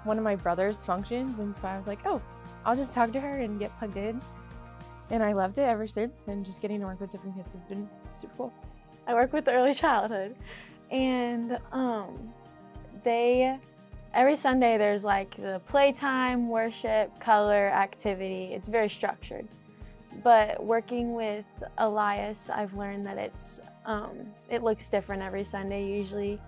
one 0.03 0.17
of 0.17 0.23
my 0.23 0.35
brother's 0.35 0.81
functions, 0.81 1.39
and 1.39 1.55
so 1.55 1.67
I 1.67 1.77
was 1.77 1.87
like, 1.87 1.99
oh, 2.05 2.21
I'll 2.65 2.75
just 2.75 2.93
talk 2.93 3.11
to 3.13 3.19
her 3.19 3.37
and 3.37 3.59
get 3.59 3.77
plugged 3.77 3.97
in. 3.97 4.19
And 5.11 5.21
I 5.21 5.33
loved 5.33 5.57
it 5.57 5.63
ever 5.63 5.87
since, 5.87 6.27
and 6.27 6.43
just 6.43 6.61
getting 6.61 6.79
to 6.79 6.85
work 6.87 6.99
with 6.99 7.11
different 7.11 7.35
kids 7.35 7.51
has 7.51 7.65
been 7.65 7.87
super 8.13 8.33
cool. 8.37 8.53
I 9.05 9.13
work 9.13 9.33
with 9.33 9.47
early 9.47 9.73
childhood, 9.73 10.35
and 10.89 11.59
um, 11.71 12.33
they 13.03 13.57
every 14.13 14.35
Sunday 14.35 14.77
there's 14.77 15.03
like 15.03 15.35
the 15.37 15.61
playtime, 15.67 16.49
worship, 16.49 17.17
color, 17.19 17.69
activity. 17.69 18.51
It's 18.53 18.67
very 18.67 18.89
structured. 18.89 19.47
But 20.23 20.63
working 20.63 21.13
with 21.13 21.45
Elias, 21.77 22.49
I've 22.49 22.73
learned 22.73 23.05
that 23.07 23.17
it's 23.17 23.61
um, 23.85 24.17
it 24.49 24.61
looks 24.61 24.87
different 24.89 25.23
every 25.23 25.43
Sunday. 25.43 25.87
Usually, 25.87 26.39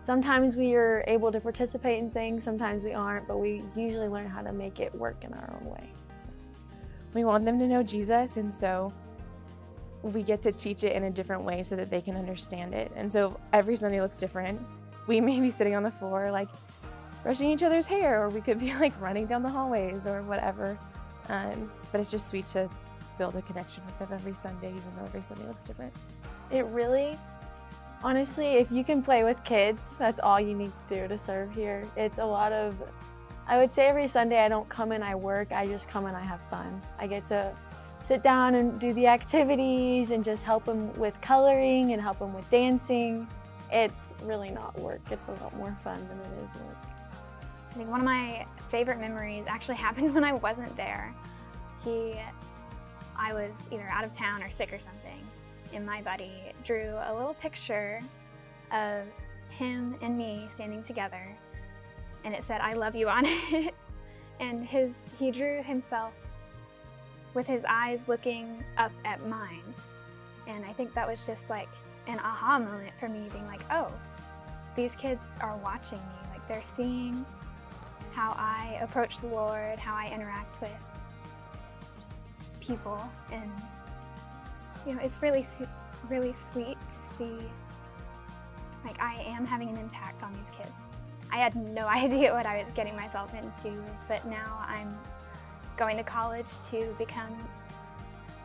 sometimes 0.00 0.56
we 0.56 0.74
are 0.74 1.04
able 1.06 1.32
to 1.32 1.40
participate 1.40 1.98
in 1.98 2.10
things, 2.10 2.44
sometimes 2.44 2.84
we 2.84 2.92
aren't. 2.92 3.26
But 3.26 3.38
we 3.38 3.62
usually 3.76 4.08
learn 4.08 4.28
how 4.28 4.42
to 4.42 4.52
make 4.52 4.80
it 4.80 4.94
work 4.94 5.24
in 5.24 5.32
our 5.34 5.58
own 5.60 5.68
way. 5.68 5.90
So. 6.22 6.30
We 7.14 7.24
want 7.24 7.44
them 7.44 7.58
to 7.58 7.66
know 7.66 7.82
Jesus, 7.82 8.36
and 8.36 8.54
so 8.54 8.92
we 10.02 10.22
get 10.22 10.42
to 10.42 10.52
teach 10.52 10.84
it 10.84 10.96
in 10.96 11.04
a 11.04 11.10
different 11.10 11.42
way 11.42 11.62
so 11.62 11.76
that 11.76 11.90
they 11.90 12.00
can 12.00 12.16
understand 12.16 12.74
it. 12.74 12.90
And 12.96 13.10
so 13.10 13.38
every 13.52 13.76
Sunday 13.76 14.00
looks 14.00 14.16
different. 14.16 14.60
We 15.06 15.20
may 15.20 15.40
be 15.40 15.50
sitting 15.50 15.74
on 15.74 15.82
the 15.82 15.90
floor, 15.90 16.30
like 16.30 16.48
brushing 17.22 17.50
each 17.50 17.62
other's 17.62 17.86
hair, 17.86 18.22
or 18.22 18.28
we 18.28 18.40
could 18.40 18.58
be 18.58 18.74
like 18.80 18.98
running 19.00 19.26
down 19.26 19.42
the 19.42 19.48
hallways 19.48 20.06
or 20.06 20.22
whatever. 20.22 20.78
Um, 21.28 21.70
but 21.90 22.00
it's 22.00 22.10
just 22.10 22.26
sweet 22.26 22.46
to 22.48 22.68
build 23.18 23.36
a 23.36 23.42
connection 23.42 23.84
with 23.86 23.98
them 23.98 24.08
every 24.12 24.34
Sunday, 24.34 24.68
even 24.68 24.82
though 24.98 25.04
every 25.04 25.22
Sunday 25.22 25.46
looks 25.46 25.64
different. 25.64 25.92
It 26.50 26.64
really, 26.66 27.18
honestly, 28.02 28.54
if 28.54 28.70
you 28.70 28.84
can 28.84 29.02
play 29.02 29.24
with 29.24 29.42
kids, 29.44 29.96
that's 29.96 30.20
all 30.20 30.40
you 30.40 30.54
need 30.54 30.72
to 30.88 31.00
do 31.00 31.08
to 31.08 31.18
serve 31.18 31.52
here. 31.54 31.84
It's 31.96 32.18
a 32.18 32.24
lot 32.24 32.52
of, 32.52 32.74
I 33.46 33.58
would 33.58 33.72
say 33.72 33.86
every 33.86 34.08
Sunday 34.08 34.44
I 34.44 34.48
don't 34.48 34.68
come 34.68 34.92
and 34.92 35.04
I 35.04 35.14
work, 35.14 35.52
I 35.52 35.66
just 35.66 35.88
come 35.88 36.06
and 36.06 36.16
I 36.16 36.22
have 36.22 36.40
fun. 36.50 36.82
I 36.98 37.06
get 37.06 37.26
to 37.28 37.54
sit 38.02 38.22
down 38.22 38.56
and 38.56 38.80
do 38.80 38.92
the 38.94 39.06
activities 39.06 40.10
and 40.10 40.24
just 40.24 40.42
help 40.42 40.64
them 40.64 40.92
with 40.98 41.18
coloring 41.20 41.92
and 41.92 42.02
help 42.02 42.18
them 42.18 42.34
with 42.34 42.48
dancing. 42.50 43.28
It's 43.72 44.12
really 44.22 44.50
not 44.50 44.78
work, 44.78 45.00
it's 45.10 45.26
a 45.28 45.42
lot 45.42 45.56
more 45.56 45.76
fun 45.82 46.06
than 46.06 46.18
it 46.18 46.44
is 46.44 46.60
work. 46.60 46.76
I 47.70 47.74
think 47.74 47.88
one 47.88 48.00
of 48.00 48.04
my 48.04 48.46
favorite 48.70 49.00
memories 49.00 49.44
actually 49.48 49.76
happened 49.86 50.14
when 50.14 50.24
I 50.24 50.34
wasn't 50.34 50.76
there. 50.76 51.14
He, 51.82 52.14
I 53.16 53.32
was 53.32 53.52
either 53.70 53.88
out 53.90 54.04
of 54.04 54.12
town 54.12 54.42
or 54.42 54.50
sick 54.50 54.72
or 54.72 54.78
something, 54.78 55.26
and 55.72 55.86
my 55.86 56.02
buddy 56.02 56.52
drew 56.64 56.90
a 57.06 57.14
little 57.14 57.34
picture 57.34 58.00
of 58.72 59.06
him 59.48 59.96
and 60.02 60.18
me 60.18 60.48
standing 60.52 60.82
together, 60.82 61.34
and 62.24 62.34
it 62.34 62.44
said 62.44 62.60
"I 62.60 62.74
love 62.74 62.94
you" 62.94 63.08
on 63.08 63.24
it. 63.26 63.74
and 64.38 64.66
his, 64.66 64.92
he 65.18 65.30
drew 65.30 65.62
himself 65.62 66.12
with 67.32 67.46
his 67.46 67.64
eyes 67.66 68.02
looking 68.06 68.62
up 68.76 68.92
at 69.06 69.26
mine, 69.26 69.74
and 70.46 70.62
I 70.66 70.74
think 70.74 70.92
that 70.94 71.08
was 71.08 71.24
just 71.26 71.48
like 71.48 71.68
an 72.06 72.18
aha 72.18 72.58
moment 72.58 72.92
for 72.98 73.08
me, 73.08 73.28
being 73.32 73.46
like, 73.46 73.62
"Oh, 73.70 73.92
these 74.76 74.94
kids 74.96 75.22
are 75.40 75.56
watching 75.58 75.98
me. 75.98 76.28
Like 76.32 76.46
they're 76.48 76.62
seeing." 76.62 77.24
how 78.12 78.34
I 78.36 78.78
approach 78.82 79.20
the 79.20 79.26
Lord, 79.26 79.78
how 79.78 79.94
I 79.94 80.10
interact 80.12 80.60
with 80.60 80.70
people, 82.60 83.02
and 83.32 83.50
you 84.86 84.94
know, 84.94 85.00
it's 85.02 85.20
really, 85.22 85.46
really 86.08 86.32
sweet 86.32 86.76
to 86.90 87.16
see 87.16 87.38
like 88.84 89.00
I 89.00 89.22
am 89.22 89.46
having 89.46 89.68
an 89.68 89.76
impact 89.76 90.22
on 90.22 90.32
these 90.32 90.50
kids. 90.56 90.72
I 91.30 91.36
had 91.36 91.54
no 91.54 91.86
idea 91.86 92.32
what 92.32 92.46
I 92.46 92.62
was 92.62 92.72
getting 92.74 92.96
myself 92.96 93.32
into, 93.34 93.82
but 94.08 94.26
now 94.26 94.64
I'm 94.66 94.96
going 95.76 95.96
to 95.96 96.02
college 96.02 96.48
to 96.70 96.94
become 96.98 97.32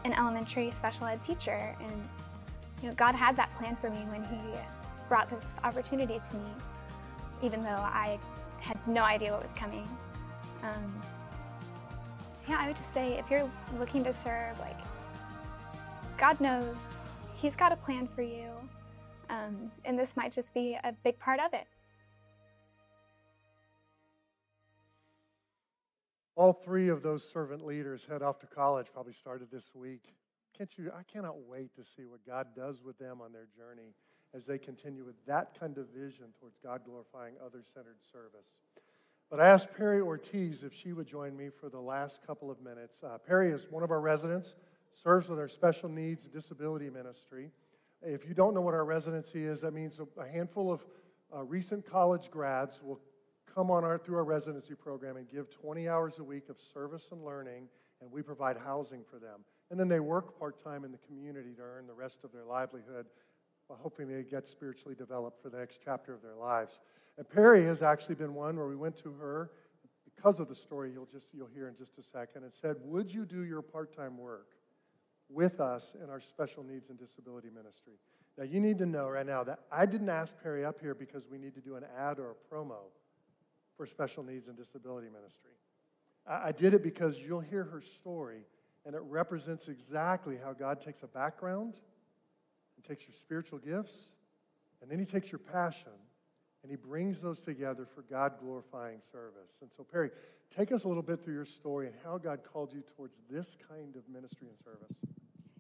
an 0.06 0.14
elementary 0.14 0.72
special 0.72 1.08
ed 1.08 1.22
teacher, 1.22 1.76
and 1.82 2.10
you 2.82 2.90
know, 2.90 2.96
God 2.96 3.16
had 3.16 3.36
that 3.38 3.56
plan 3.58 3.76
for 3.76 3.90
me 3.90 4.00
when 4.10 4.24
He 4.24 4.38
brought 5.10 5.30
this 5.30 5.56
opportunity 5.64 6.20
to 6.30 6.36
me, 6.36 6.50
even 7.42 7.62
though 7.62 7.70
I 7.70 8.20
had 8.60 8.78
no 8.88 9.04
idea 9.04 9.32
what 9.32 9.44
was 9.44 9.54
coming. 9.54 9.88
Um, 10.64 11.02
so 12.36 12.44
yeah, 12.50 12.58
I 12.60 12.68
would 12.68 12.78
just 12.78 12.94
say 12.94 13.14
if 13.14 13.30
you're 13.30 13.50
looking 13.80 14.04
to 14.04 14.14
serve, 14.14 14.60
like 14.60 14.78
God 16.18 16.40
knows 16.40 16.78
He's 17.36 17.56
got 17.56 17.72
a 17.72 17.76
plan 17.76 18.08
for 18.16 18.24
you, 18.24 18.50
um, 19.30 19.72
and 19.86 19.98
this 19.98 20.16
might 20.16 20.32
just 20.32 20.54
be 20.54 20.78
a 20.84 20.92
big 21.04 21.20
part 21.20 21.40
of 21.40 21.54
it. 21.54 21.68
All 26.36 26.54
three 26.54 26.90
of 26.90 27.02
those 27.02 27.28
servant 27.28 27.66
leaders 27.66 28.06
head 28.06 28.22
off 28.22 28.40
to 28.40 28.48
college, 28.48 28.88
probably 28.94 29.14
started 29.14 29.50
this 29.52 29.72
week. 29.74 30.14
Can't 30.58 30.76
you? 30.78 30.92
I 30.98 31.04
cannot 31.04 31.36
wait 31.48 31.76
to 31.76 31.84
see 31.84 32.06
what 32.06 32.26
God 32.26 32.48
does 32.56 32.82
with 32.84 32.98
them 32.98 33.22
on 33.22 33.32
their 33.32 33.48
journey 33.56 33.94
as 34.34 34.46
they 34.46 34.58
continue 34.58 35.06
with 35.06 35.16
that 35.26 35.58
kind 35.60 35.78
of 35.78 35.88
vision 35.90 36.26
towards 36.40 36.58
God 36.64 36.82
glorifying, 36.84 37.36
other 37.46 37.62
centered 37.74 38.02
service. 38.12 38.62
But 39.30 39.40
I 39.40 39.48
asked 39.48 39.74
Perry 39.76 40.00
Ortiz 40.00 40.64
if 40.64 40.74
she 40.74 40.94
would 40.94 41.08
join 41.08 41.36
me 41.36 41.50
for 41.50 41.70
the 41.70 41.80
last 41.80 42.26
couple 42.26 42.50
of 42.50 42.62
minutes. 42.62 43.04
Uh, 43.04 43.18
Perry 43.18 43.52
is 43.52 43.68
one 43.70 43.84
of 43.84 43.92
our 43.92 44.00
residents, 44.00 44.56
serves 44.94 45.28
with 45.28 45.38
our 45.38 45.48
special 45.48 45.90
needs 45.90 46.28
disability 46.28 46.90
ministry. 46.90 47.52
If 48.02 48.28
you 48.28 48.34
don't 48.34 48.54
know 48.54 48.62
what 48.62 48.74
our 48.74 48.86
residency 48.86 49.44
is, 49.44 49.62
that 49.62 49.74
means 49.74 50.00
a 50.18 50.28
handful 50.28 50.72
of 50.72 50.86
uh, 51.36 51.44
recent 51.44 51.86
college 51.90 52.32
grads 52.32 52.80
will 52.82 53.00
come 53.54 53.70
on 53.70 53.84
our, 53.84 53.98
through 53.98 54.18
our 54.18 54.24
residency 54.24 54.76
program 54.76 55.18
and 55.18 55.30
give 55.30 55.50
20 55.50 55.90
hours 55.90 56.20
a 56.20 56.24
week 56.24 56.50
of 56.50 56.58
service 56.74 57.10
and 57.12 57.24
learning, 57.24 57.68
and 58.02 58.12
we 58.12 58.22
provide 58.22 58.58
housing 58.58 59.04
for 59.04 59.20
them. 59.20 59.42
And 59.70 59.80
then 59.80 59.88
they 59.88 60.00
work 60.00 60.40
part 60.40 60.64
time 60.64 60.86
in 60.86 60.92
the 60.92 60.98
community 61.00 61.54
to 61.56 61.62
earn 61.62 61.88
the 61.88 61.94
rest 61.94 62.24
of 62.24 62.32
their 62.32 62.46
livelihood, 62.46 63.08
while 63.68 63.80
hoping 63.82 64.08
they 64.08 64.24
get 64.24 64.48
spiritually 64.48 64.96
developed 64.96 65.42
for 65.42 65.50
the 65.50 65.58
next 65.58 65.80
chapter 65.84 66.14
of 66.14 66.22
their 66.22 66.36
lives. 66.36 66.80
And 67.18 67.30
Perry 67.30 67.66
has 67.66 67.82
actually 67.82 68.16
been 68.16 68.34
one 68.34 68.56
where 68.56 68.68
we 68.68 68.76
went 68.76 68.96
to 68.98 69.12
her 69.14 69.52
because 70.06 70.40
of 70.40 70.48
the 70.48 70.56
story 70.56 70.92
you'll 70.94 71.08
just 71.12 71.28
you'll 71.34 71.50
hear 71.54 71.68
in 71.68 71.76
just 71.76 71.98
a 71.98 72.04
second 72.04 72.44
and 72.44 72.54
said, 72.54 72.78
"Would 72.84 73.14
you 73.14 73.26
do 73.26 73.44
your 73.44 73.62
part-time 73.62 74.18
work 74.18 74.56
with 75.30 75.60
us 75.60 75.96
in 76.02 76.10
our 76.10 76.22
special 76.22 76.64
needs 76.64 76.90
and 76.90 76.98
disability 76.98 77.50
ministry?" 77.50 78.00
Now 78.38 78.46
you 78.46 78.60
need 78.60 78.78
to 78.78 78.86
know 78.86 79.10
right 79.10 79.26
now 79.26 79.44
that 79.44 79.60
I 79.72 79.86
didn't 79.86 80.10
ask 80.10 80.36
Perry 80.42 80.64
up 80.64 80.80
here 80.80 80.96
because 80.96 81.28
we 81.28 81.38
need 81.38 81.56
to 81.56 81.62
do 81.62 81.76
an 81.76 81.84
ad 81.98 82.20
or 82.20 82.32
a 82.32 82.54
promo 82.54 82.92
for 83.76 83.86
special 83.86 84.24
needs 84.24 84.48
and 84.48 84.56
disability 84.56 85.08
ministry. 85.10 85.52
I 86.26 86.52
did 86.52 86.74
it 86.74 86.84
because 86.84 87.18
you'll 87.20 87.42
hear 87.42 87.64
her 87.64 87.82
story 87.82 88.44
and 88.88 88.96
it 88.96 89.02
represents 89.04 89.68
exactly 89.68 90.38
how 90.42 90.54
God 90.54 90.80
takes 90.80 91.04
a 91.04 91.08
background 91.08 91.76
and 92.78 92.86
takes 92.86 93.06
your 93.06 93.14
spiritual 93.20 93.60
gifts 93.60 93.96
and 94.82 94.90
then 94.90 94.98
he 94.98 95.06
takes 95.06 95.30
your 95.30 95.40
passion 95.40 95.92
and 96.64 96.72
he 96.72 96.78
brings 96.78 97.22
those 97.22 97.42
together 97.42 97.86
for 97.86 98.02
God 98.04 98.34
glorifying 98.40 99.00
service. 99.12 99.58
And 99.62 99.70
so, 99.76 99.84
Perry, 99.84 100.10
take 100.56 100.72
us 100.72 100.86
a 100.86 100.88
little 100.88 101.04
bit 101.04 101.24
through 101.24 101.34
your 101.34 101.46
story 101.46 101.88
and 101.88 101.96
how 102.04 102.18
God 102.18 102.40
called 102.44 102.74
you 102.74 102.84
towards 102.96 103.22
this 103.30 103.58
kind 103.70 103.96
of 103.96 104.04
ministry 104.10 104.48
and 104.48 104.58
service. 104.58 105.17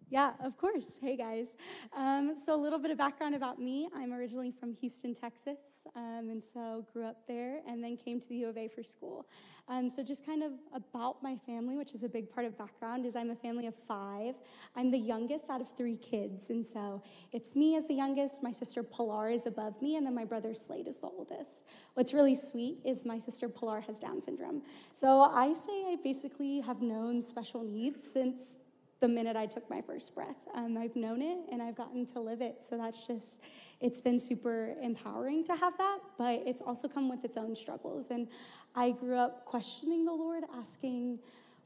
Yeah, 0.10 0.32
of 0.42 0.58
course. 0.58 0.98
Hey, 1.02 1.18
guys. 1.18 1.58
Um, 1.94 2.34
so, 2.34 2.56
a 2.56 2.62
little 2.62 2.80
bit 2.80 2.92
of 2.92 2.98
background 2.98 3.36
about 3.36 3.60
me. 3.60 3.90
I'm 3.94 4.14
originally 4.14 4.52
from 4.52 4.72
Houston, 4.72 5.14
Texas, 5.14 5.86
um, 5.98 6.30
and 6.30 6.42
so 6.42 6.86
grew 6.94 7.06
up 7.06 7.28
there 7.28 7.60
and 7.68 7.84
then 7.84 7.98
came 7.98 8.22
to 8.22 8.30
the 8.30 8.36
U 8.36 8.48
of 8.48 8.58
A 8.58 8.70
for 8.70 8.84
school. 8.84 9.28
Um, 9.68 9.90
so, 9.90 10.04
just 10.04 10.26
kind 10.26 10.44
of 10.44 10.54
about 10.74 11.22
my 11.22 11.36
family, 11.46 11.76
which 11.76 11.94
is 11.94 12.04
a 12.04 12.10
big 12.10 12.32
part 12.32 12.46
of 12.46 12.58
background, 12.58 13.06
is 13.06 13.18
I'm 13.18 13.32
a 13.32 13.36
family 13.36 13.68
of 13.68 13.74
five. 13.86 14.36
I'm 14.78 14.92
the 14.92 14.98
youngest 14.98 15.50
out 15.50 15.60
of 15.60 15.68
three 15.76 15.98
kids, 15.98 16.52
and 16.52 16.66
so 16.66 17.04
it's 17.34 17.54
me 17.54 17.76
as 17.76 17.86
the 17.90 17.96
youngest. 17.96 18.42
My 18.42 18.52
sister 18.52 18.84
Pilar 18.84 19.30
is 19.30 19.46
above 19.46 19.82
me, 19.82 19.98
and 19.98 20.06
then 20.06 20.16
my 20.16 20.24
brother 20.24 20.54
Slade 20.54 20.88
is 20.88 21.00
the 21.00 21.08
oldest. 21.08 21.66
What's 21.96 22.14
really 22.14 22.36
sweet 22.36 22.78
is 22.86 23.04
my 23.04 23.20
sister 23.20 23.50
Pilar 23.50 23.82
has 23.82 24.00
Down 24.00 24.22
syndrome. 24.22 24.62
So, 24.94 25.20
I 25.20 25.52
say 25.52 25.84
I 25.86 25.98
basically 26.02 26.62
have 26.62 26.82
known 26.82 27.22
special 27.22 27.62
needs 27.62 28.10
since 28.10 28.54
the 29.00 29.08
minute 29.08 29.36
I 29.36 29.46
took 29.46 29.70
my 29.70 29.82
first 29.82 30.16
breath. 30.16 30.38
Um, 30.56 30.78
I've 30.78 30.96
known 30.96 31.22
it 31.22 31.38
and 31.52 31.62
I've 31.62 31.76
gotten 31.76 32.06
to 32.08 32.20
live 32.20 32.42
it. 32.42 32.66
So 32.68 32.78
that's 32.78 33.06
just, 33.06 33.44
it's 33.80 34.02
been 34.02 34.20
super 34.20 34.76
empowering 34.82 35.44
to 35.46 35.56
have 35.56 35.78
that, 35.78 36.00
but 36.18 36.42
it's 36.46 36.62
also 36.62 36.88
come 36.88 37.10
with 37.10 37.24
its 37.24 37.38
own 37.38 37.56
struggles. 37.56 38.10
And 38.10 38.28
I 38.76 38.92
grew 38.92 39.18
up 39.18 39.46
questioning 39.46 40.06
the 40.06 40.14
Lord, 40.14 40.44
asking, 40.60 41.20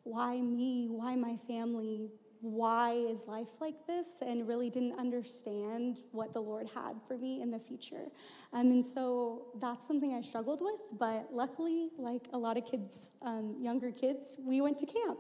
why 0.03 0.41
me? 0.41 0.87
Why 0.89 1.15
my 1.15 1.37
family? 1.47 2.09
Why 2.41 2.93
is 2.93 3.27
life 3.27 3.47
like 3.59 3.85
this 3.85 4.19
and 4.25 4.47
really 4.47 4.69
didn't 4.69 4.97
understand 4.97 6.01
what 6.11 6.33
the 6.33 6.39
Lord 6.39 6.67
had 6.73 6.95
for 7.07 7.17
me 7.17 7.41
in 7.41 7.51
the 7.51 7.59
future. 7.59 8.07
Um, 8.51 8.71
and 8.71 8.85
so 8.85 9.47
that's 9.59 9.87
something 9.87 10.13
I 10.13 10.21
struggled 10.21 10.59
with, 10.59 10.79
but 10.97 11.29
luckily, 11.31 11.89
like 11.97 12.27
a 12.33 12.37
lot 12.37 12.57
of 12.57 12.65
kids, 12.65 13.13
um, 13.21 13.55
younger 13.59 13.91
kids, 13.91 14.37
we 14.43 14.59
went 14.59 14.79
to 14.79 14.87
camp. 14.87 15.19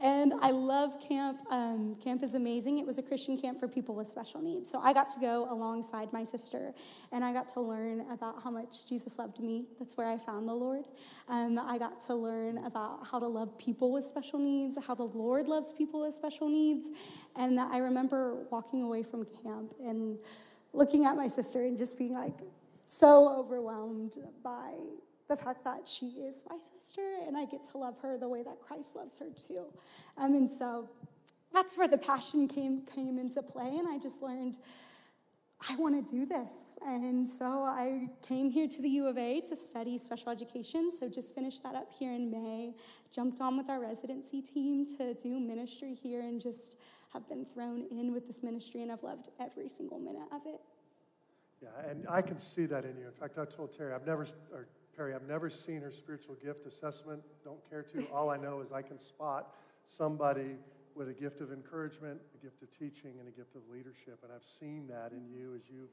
And 0.00 0.32
I 0.40 0.50
love 0.50 0.98
camp. 1.06 1.40
Um, 1.50 1.96
camp 2.02 2.22
is 2.22 2.34
amazing. 2.34 2.78
It 2.78 2.86
was 2.86 2.96
a 2.96 3.02
Christian 3.02 3.38
camp 3.38 3.60
for 3.60 3.68
people 3.68 3.94
with 3.94 4.08
special 4.08 4.40
needs. 4.40 4.70
So 4.70 4.80
I 4.80 4.94
got 4.94 5.10
to 5.10 5.20
go 5.20 5.46
alongside 5.50 6.12
my 6.12 6.24
sister 6.24 6.74
and 7.12 7.22
I 7.22 7.34
got 7.34 7.48
to 7.50 7.60
learn 7.60 8.06
about 8.10 8.42
how 8.42 8.50
much 8.50 8.88
Jesus 8.88 9.18
loved 9.18 9.40
me. 9.40 9.66
That's 9.78 9.96
where 9.96 10.08
I 10.08 10.16
found 10.16 10.48
the 10.48 10.54
Lord. 10.54 10.86
Um, 11.28 11.58
I 11.58 11.76
got 11.76 12.00
to 12.02 12.14
learn 12.14 12.64
about 12.64 13.06
how 13.06 13.18
to 13.18 13.28
love 13.28 13.58
people 13.58 13.92
with 13.92 14.06
special 14.06 14.38
needs, 14.38 14.78
how 14.86 14.94
the 14.94 15.02
Lord 15.04 15.48
loves 15.48 15.72
people 15.72 16.00
with 16.00 16.14
special 16.14 16.48
needs 16.48 16.61
needs. 16.62 16.90
And 17.36 17.58
I 17.58 17.78
remember 17.78 18.46
walking 18.50 18.82
away 18.82 19.02
from 19.02 19.26
camp 19.42 19.74
and 19.80 20.18
looking 20.72 21.04
at 21.04 21.16
my 21.16 21.28
sister 21.28 21.60
and 21.60 21.76
just 21.78 21.98
being 21.98 22.14
like 22.14 22.38
so 22.86 23.34
overwhelmed 23.38 24.16
by 24.42 24.72
the 25.28 25.36
fact 25.36 25.64
that 25.64 25.82
she 25.86 26.06
is 26.06 26.44
my 26.48 26.58
sister 26.76 27.02
and 27.26 27.36
I 27.36 27.46
get 27.46 27.64
to 27.70 27.78
love 27.78 27.96
her 28.02 28.18
the 28.18 28.28
way 28.28 28.42
that 28.42 28.60
Christ 28.60 28.96
loves 28.96 29.16
her 29.18 29.30
too. 29.48 29.64
Um, 30.18 30.34
and 30.34 30.50
so 30.50 30.88
that's 31.52 31.76
where 31.76 31.88
the 31.88 31.98
passion 31.98 32.48
came 32.48 32.82
came 32.94 33.18
into 33.18 33.42
play, 33.42 33.76
and 33.78 33.86
I 33.88 33.98
just 33.98 34.22
learned 34.22 34.58
I 35.68 35.76
want 35.76 36.06
to 36.06 36.12
do 36.12 36.26
this. 36.26 36.78
And 36.84 37.28
so 37.28 37.62
I 37.64 38.08
came 38.26 38.50
here 38.50 38.66
to 38.66 38.82
the 38.82 38.88
U 38.90 39.06
of 39.06 39.16
A 39.18 39.40
to 39.42 39.54
study 39.54 39.96
special 39.98 40.30
education. 40.30 40.90
So 40.90 41.08
just 41.08 41.34
finished 41.34 41.62
that 41.62 41.74
up 41.74 41.90
here 41.96 42.12
in 42.12 42.30
May. 42.30 42.74
Jumped 43.14 43.40
on 43.40 43.56
with 43.56 43.68
our 43.70 43.80
residency 43.80 44.42
team 44.42 44.86
to 44.98 45.14
do 45.14 45.38
ministry 45.38 45.94
here 45.94 46.20
and 46.20 46.40
just 46.40 46.76
have 47.12 47.28
been 47.28 47.44
thrown 47.44 47.84
in 47.90 48.12
with 48.12 48.26
this 48.26 48.42
ministry 48.42 48.82
and 48.82 48.90
I've 48.90 49.02
loved 49.02 49.28
every 49.38 49.68
single 49.68 49.98
minute 49.98 50.28
of 50.32 50.40
it. 50.46 50.60
Yeah, 51.62 51.90
and 51.90 52.06
I 52.08 52.22
can 52.22 52.38
see 52.38 52.66
that 52.66 52.84
in 52.84 52.96
you. 52.96 53.06
In 53.06 53.12
fact, 53.12 53.38
I 53.38 53.44
told 53.44 53.76
Terry, 53.76 53.92
I've 53.92 54.06
never, 54.06 54.26
or 54.52 54.66
Perry, 54.96 55.14
I've 55.14 55.28
never 55.28 55.48
seen 55.48 55.80
her 55.82 55.92
spiritual 55.92 56.34
gift 56.42 56.66
assessment. 56.66 57.22
Don't 57.44 57.60
care 57.70 57.82
to. 57.82 58.04
All 58.12 58.30
I 58.30 58.36
know 58.36 58.60
is 58.60 58.72
I 58.72 58.82
can 58.82 58.98
spot 58.98 59.54
somebody 59.86 60.56
with 60.94 61.08
a 61.08 61.12
gift 61.14 61.40
of 61.40 61.52
encouragement, 61.52 62.20
a 62.34 62.44
gift 62.44 62.62
of 62.62 62.70
teaching, 62.70 63.12
and 63.18 63.28
a 63.28 63.30
gift 63.30 63.54
of 63.56 63.62
leadership. 63.72 64.18
And 64.22 64.32
I've 64.34 64.44
seen 64.60 64.86
that 64.88 65.12
in 65.12 65.26
you 65.28 65.54
as 65.54 65.62
you've 65.68 65.90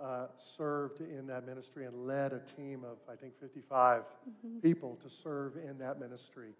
uh, 0.00 0.26
served 0.36 1.00
in 1.00 1.26
that 1.28 1.46
ministry 1.46 1.86
and 1.86 2.06
led 2.06 2.32
a 2.32 2.40
team 2.40 2.84
of, 2.84 2.98
I 3.10 3.16
think, 3.16 3.38
55 3.40 4.02
mm-hmm. 4.02 4.58
people 4.58 4.98
to 5.02 5.08
serve 5.08 5.56
in 5.56 5.78
that 5.78 6.00
ministry. 6.00 6.50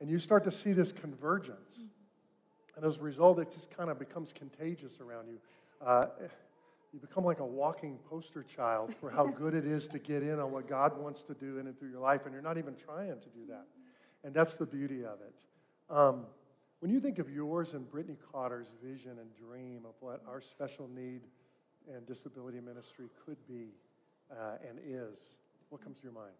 And 0.00 0.10
you 0.10 0.18
start 0.18 0.44
to 0.44 0.50
see 0.50 0.72
this 0.72 0.92
convergence. 0.92 1.78
Mm-hmm. 1.78 2.76
And 2.76 2.86
as 2.86 2.96
a 2.98 3.00
result, 3.00 3.38
it 3.38 3.52
just 3.52 3.70
kind 3.76 3.90
of 3.90 3.98
becomes 3.98 4.32
contagious 4.32 5.00
around 5.00 5.28
you. 5.28 5.38
Uh, 5.84 6.06
you 6.92 7.00
become 7.00 7.24
like 7.24 7.40
a 7.40 7.46
walking 7.46 7.98
poster 8.08 8.42
child 8.42 8.94
for 9.00 9.10
how 9.10 9.26
good 9.38 9.54
it 9.54 9.64
is 9.64 9.88
to 9.88 9.98
get 9.98 10.22
in 10.22 10.38
on 10.38 10.52
what 10.52 10.68
God 10.68 10.96
wants 10.98 11.22
to 11.24 11.34
do 11.34 11.58
in 11.58 11.66
and 11.66 11.78
through 11.78 11.90
your 11.90 12.00
life, 12.00 12.22
and 12.24 12.32
you're 12.32 12.42
not 12.42 12.58
even 12.58 12.74
trying 12.76 13.18
to 13.20 13.28
do 13.28 13.46
that. 13.48 13.64
And 14.24 14.34
that's 14.34 14.56
the 14.56 14.66
beauty 14.66 15.04
of 15.04 15.18
it. 15.20 15.44
Um, 15.90 16.26
when 16.82 16.90
you 16.90 16.98
think 16.98 17.20
of 17.20 17.30
yours 17.30 17.74
and 17.74 17.88
Brittany 17.88 18.16
Cotter's 18.32 18.66
vision 18.82 19.12
and 19.20 19.28
dream 19.36 19.82
of 19.84 19.94
what 20.00 20.20
our 20.28 20.40
special 20.40 20.90
need 20.92 21.20
and 21.94 22.04
disability 22.08 22.58
ministry 22.58 23.06
could 23.24 23.36
be 23.46 23.68
uh, 24.32 24.56
and 24.68 24.80
is, 24.84 25.16
what 25.68 25.80
comes 25.80 25.98
to 25.98 26.02
your 26.02 26.12
mind? 26.12 26.32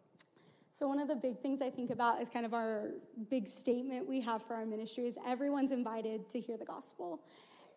So, 0.73 0.89
one 0.89 0.99
of 0.99 1.07
the 1.07 1.15
big 1.15 1.39
things 1.39 1.63
I 1.63 1.71
think 1.71 1.91
about 1.91 2.21
is 2.21 2.29
kind 2.29 2.45
of 2.45 2.55
our 2.55 2.89
big 3.31 3.47
statement 3.47 4.09
we 4.09 4.21
have 4.23 4.43
for 4.43 4.55
our 4.55 4.67
ministry 4.67 5.07
is 5.07 5.17
everyone's 5.25 5.71
invited 5.71 6.29
to 6.31 6.41
hear 6.41 6.57
the 6.57 6.65
gospel. 6.65 7.21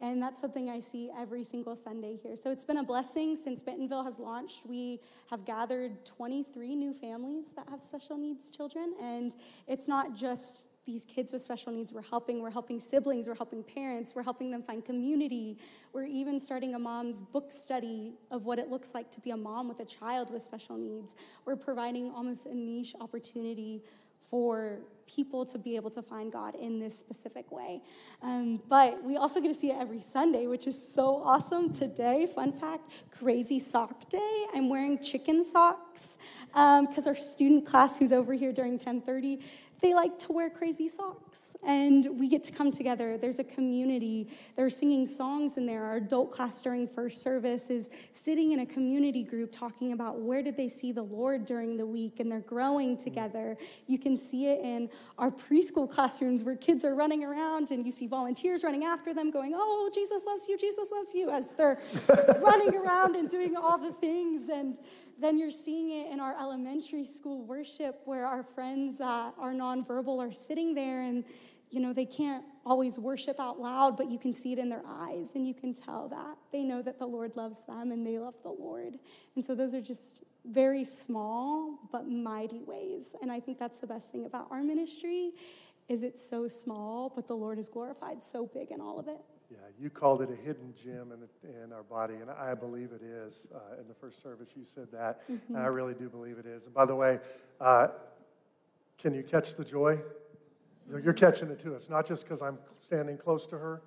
And 0.02 0.20
that's 0.20 0.42
something 0.42 0.70
I 0.70 0.80
see 0.80 1.12
every 1.16 1.44
single 1.44 1.76
Sunday 1.76 2.18
here. 2.18 2.36
So, 2.36 2.50
it's 2.50 2.64
been 2.64 2.78
a 2.78 2.84
blessing 2.84 3.36
since 3.36 3.62
Bentonville 3.62 4.04
has 4.04 4.18
launched. 4.18 4.66
We 4.66 5.02
have 5.30 5.46
gathered 5.46 6.04
23 6.04 6.76
new 6.76 6.94
families 6.94 7.54
that 7.54 7.70
have 7.70 7.84
special 7.84 8.18
needs 8.18 8.50
children. 8.50 8.96
And 9.00 9.36
it's 9.68 9.88
not 9.88 10.16
just 10.16 10.66
these 10.86 11.04
kids 11.06 11.32
with 11.32 11.42
special 11.42 11.72
needs 11.72 11.92
we're 11.92 12.04
helping. 12.04 12.42
We're 12.42 12.52
helping 12.52 12.80
siblings, 12.80 13.28
we're 13.28 13.36
helping 13.36 13.64
parents, 13.64 14.14
we're 14.16 14.24
helping 14.24 14.52
them 14.52 14.62
find 14.62 14.86
community. 14.86 15.58
We're 15.94 16.06
even 16.06 16.40
starting 16.40 16.76
a 16.76 16.80
mom's 16.80 17.22
book 17.22 17.52
study 17.52 18.14
of 18.30 18.46
what 18.46 18.60
it 18.60 18.70
looks 18.70 18.94
like 18.94 19.10
to 19.12 19.22
be 19.22 19.32
a 19.32 19.38
mom 19.38 19.68
with 19.68 19.80
a 19.80 19.86
child 19.86 20.32
with 20.32 20.44
special 20.44 20.78
needs. 20.78 21.16
We're 21.46 21.56
providing 21.56 22.12
almost 22.12 22.46
a 22.46 22.54
niche 22.54 22.96
opportunity 23.02 23.82
for 24.30 24.80
people 25.08 25.46
to 25.46 25.60
be 25.60 25.76
able 25.76 25.92
to 25.92 26.02
find 26.02 26.32
God 26.32 26.56
in 26.56 26.80
this 26.80 26.98
specific 26.98 27.52
way. 27.52 27.82
Um, 28.24 28.62
but 28.68 29.04
we 29.04 29.18
also 29.18 29.40
get 29.40 29.50
to 29.50 29.54
see 29.54 29.70
it 29.70 29.78
every 29.80 30.02
Sunday, 30.02 30.48
which 30.48 30.66
is 30.66 30.76
so 30.76 31.22
awesome. 31.24 31.72
Today, 31.74 32.26
fun 32.26 32.52
fact, 32.52 32.92
crazy 33.12 33.60
sock 33.60 34.10
day. 34.10 34.46
I'm 34.54 34.68
wearing 34.68 34.98
chicken 35.00 35.44
socks 35.44 36.18
because 36.48 37.06
our 37.06 37.16
student 37.16 37.66
class 37.66 38.00
who's 38.00 38.12
over 38.12 38.34
here 38.34 38.52
during 38.52 38.74
1030 38.74 39.40
they 39.82 39.94
like 39.94 40.18
to 40.20 40.32
wear 40.32 40.50
crazy 40.50 40.88
socks. 40.88 41.56
And 41.64 42.20
we 42.20 42.28
get 42.28 42.44
to 42.46 42.52
come 42.52 42.72
together. 42.72 43.18
There's 43.18 43.40
a 43.40 43.44
community. 43.44 44.30
They're 44.56 44.70
singing 44.70 45.06
songs 45.06 45.58
in 45.58 45.66
there. 45.66 45.84
Our 45.84 45.98
adult 45.98 46.32
class 46.32 46.62
during 46.62 46.88
first 46.88 47.22
service 47.22 47.70
is 47.70 47.90
sitting 48.14 48.52
in 48.52 48.60
a 48.60 48.66
community 48.66 49.24
group 49.24 49.52
talking 49.52 49.92
about 49.92 50.20
where 50.20 50.42
did 50.42 50.58
they 50.58 50.70
see 50.70 50.92
the 50.92 51.04
Lord 51.04 51.46
during 51.46 51.78
the 51.78 51.86
week, 51.86 52.20
and 52.20 52.32
they're 52.32 52.40
growing 52.40 52.96
mm. 52.96 53.04
together. 53.04 53.58
You 53.88 54.00
can 54.00 54.18
see 54.18 54.48
it 54.48 54.64
in 54.64 54.90
our 55.18 55.32
preschool 55.32 55.90
classrooms 55.90 56.44
where 56.44 56.56
kids 56.56 56.86
are 56.86 56.96
running 56.96 57.24
around 57.24 57.72
and 57.72 57.86
you 57.86 57.92
see 57.92 58.08
volunteers 58.08 58.64
running 58.64 58.86
after 58.86 59.14
them 59.14 59.32
going, 59.32 59.54
Oh, 59.56 59.90
Jesus 59.94 60.26
loves 60.26 60.48
you, 60.48 60.58
Jesus 60.58 60.92
loves 60.92 61.14
you, 61.14 61.30
as 61.30 61.54
they're 61.54 61.82
running 62.42 62.76
around 62.76 63.16
and 63.16 63.30
doing 63.30 63.56
all 63.56 63.78
the 63.78 63.92
things. 63.94 64.50
And 64.50 64.80
then 65.20 65.38
you're 65.38 65.52
seeing 65.52 65.92
it 65.92 66.12
in 66.12 66.20
our 66.20 66.38
elementary 66.40 67.06
school 67.06 67.46
worship 67.46 68.02
where 68.06 68.26
our 68.26 68.44
friends 68.44 68.98
that 68.98 69.34
are 69.38 69.54
nonverbal 69.54 70.20
are 70.20 70.32
sitting 70.32 70.74
there 70.74 71.02
and 71.02 71.24
you 71.72 71.80
know 71.80 71.94
they 71.94 72.06
can't 72.06 72.44
always 72.66 72.98
worship 73.00 73.40
out 73.40 73.60
loud 73.60 73.98
but 73.98 74.10
you 74.10 74.18
can 74.18 74.34
see 74.34 74.52
it 74.54 74.60
in 74.60 74.70
their 74.70 74.84
eyes 74.86 75.32
and 75.36 75.48
you 75.48 75.54
can 75.54 75.74
tell 75.74 76.08
that 76.08 76.38
they 76.52 76.64
know 76.64 76.82
that 76.82 77.00
the 77.00 77.06
lord 77.06 77.36
loves 77.36 77.64
them 77.66 77.92
and 77.92 78.06
they 78.06 78.18
love 78.18 78.36
the 78.44 78.50
lord. 78.50 78.98
And 79.36 79.44
so 79.44 79.56
those 79.56 79.74
are 79.74 79.82
just 79.82 80.24
very 80.46 80.84
small 80.84 81.80
but 81.92 82.08
mighty 82.08 82.62
ways. 82.64 83.16
And 83.22 83.32
i 83.32 83.40
think 83.40 83.60
that's 83.60 83.80
the 83.80 83.88
best 83.88 84.12
thing 84.12 84.26
about 84.26 84.48
our 84.52 84.64
ministry 84.64 85.32
is 85.88 86.04
it's 86.04 86.28
so 86.28 86.48
small 86.48 87.12
but 87.16 87.28
the 87.28 87.36
lord 87.36 87.60
is 87.60 87.70
glorified 87.70 88.22
so 88.22 88.48
big 88.48 88.72
in 88.72 88.82
all 88.82 89.00
of 89.00 89.08
it 89.08 89.22
Yeah, 89.56 89.68
you 89.80 89.90
called 89.90 90.22
it 90.22 90.30
a 90.30 90.36
hidden 90.36 90.74
gem 90.84 91.14
in, 91.14 91.20
the, 91.22 91.64
in 91.64 91.72
our 91.72 91.84
body, 91.84 92.16
and 92.16 92.30
I 92.30 92.54
believe 92.54 92.90
it 92.92 93.02
is. 93.02 93.42
Uh, 93.54 93.80
in 93.80 93.88
the 93.88 93.94
first 93.94 94.22
service, 94.22 94.50
you 94.56 94.66
said 94.66 94.88
that, 94.92 95.22
and 95.28 95.58
I 95.58 95.68
really 95.68 95.94
do 95.94 96.10
believe 96.10 96.38
it 96.38 96.46
is. 96.46 96.66
And 96.66 96.74
by 96.74 96.86
the 96.86 96.96
way, 96.96 97.20
uh, 97.62 97.88
can 98.98 99.14
you 99.14 99.24
catch 99.24 99.56
the 99.56 99.64
joy? 99.64 100.00
You're, 100.90 101.14
catching 101.14 101.50
it 101.50 101.62
too. 101.62 101.74
It's 101.74 101.90
not 101.90 102.06
just 102.06 102.24
because 102.24 102.42
I'm 102.42 102.60
standing 102.78 103.18
close 103.18 103.48
to 103.48 103.58
her. 103.58 103.82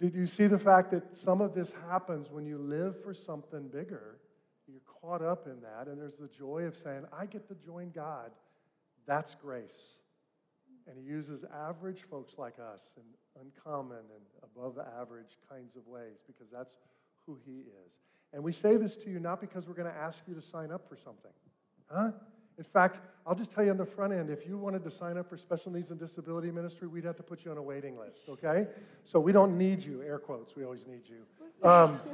Did 0.00 0.14
you 0.14 0.26
see 0.26 0.46
the 0.46 0.58
fact 0.58 0.90
that 0.92 1.16
some 1.16 1.40
of 1.40 1.54
this 1.54 1.74
happens 1.88 2.30
when 2.30 2.46
you 2.46 2.58
live 2.58 3.02
for 3.02 3.12
something 3.12 3.68
bigger? 3.68 4.18
You're 4.66 4.80
caught 5.00 5.22
up 5.22 5.46
in 5.46 5.60
that, 5.60 5.86
and 5.86 6.00
there's 6.00 6.16
the 6.16 6.28
joy 6.28 6.62
of 6.62 6.76
saying, 6.76 7.04
I 7.12 7.26
get 7.26 7.46
to 7.48 7.54
join 7.54 7.90
God. 7.90 8.30
That's 9.06 9.34
grace. 9.34 9.98
And 10.88 10.98
he 10.98 11.04
uses 11.04 11.44
average 11.68 12.02
folks 12.10 12.34
like 12.38 12.54
us 12.58 12.80
in 12.96 13.02
uncommon 13.42 13.98
and 13.98 14.24
above 14.42 14.78
average 15.00 15.38
kinds 15.48 15.76
of 15.76 15.86
ways 15.86 16.18
because 16.26 16.50
that's 16.52 16.74
who 17.26 17.38
he 17.44 17.60
is. 17.60 17.92
And 18.32 18.42
we 18.42 18.52
say 18.52 18.76
this 18.76 18.96
to 18.98 19.10
you 19.10 19.18
not 19.18 19.40
because 19.40 19.66
we're 19.66 19.74
going 19.74 19.92
to 19.92 19.98
ask 19.98 20.20
you 20.26 20.34
to 20.34 20.40
sign 20.40 20.70
up 20.70 20.88
for 20.88 20.96
something. 20.96 21.32
Huh? 21.90 22.12
In 22.58 22.64
fact, 22.64 23.00
I'll 23.26 23.34
just 23.34 23.50
tell 23.50 23.64
you 23.64 23.70
on 23.70 23.76
the 23.76 23.86
front 23.86 24.12
end 24.12 24.30
if 24.30 24.46
you 24.46 24.58
wanted 24.58 24.84
to 24.84 24.90
sign 24.90 25.16
up 25.16 25.28
for 25.28 25.36
special 25.36 25.72
needs 25.72 25.90
and 25.90 25.98
disability 25.98 26.50
ministry, 26.50 26.86
we'd 26.86 27.04
have 27.04 27.16
to 27.16 27.22
put 27.22 27.44
you 27.44 27.50
on 27.50 27.56
a 27.56 27.62
waiting 27.62 27.98
list, 27.98 28.28
okay? 28.28 28.66
So 29.04 29.18
we 29.18 29.32
don't 29.32 29.56
need 29.56 29.82
you, 29.82 30.02
air 30.02 30.18
quotes, 30.18 30.54
we 30.54 30.64
always 30.64 30.86
need 30.86 31.02
you. 31.08 31.68
Um, 31.68 32.00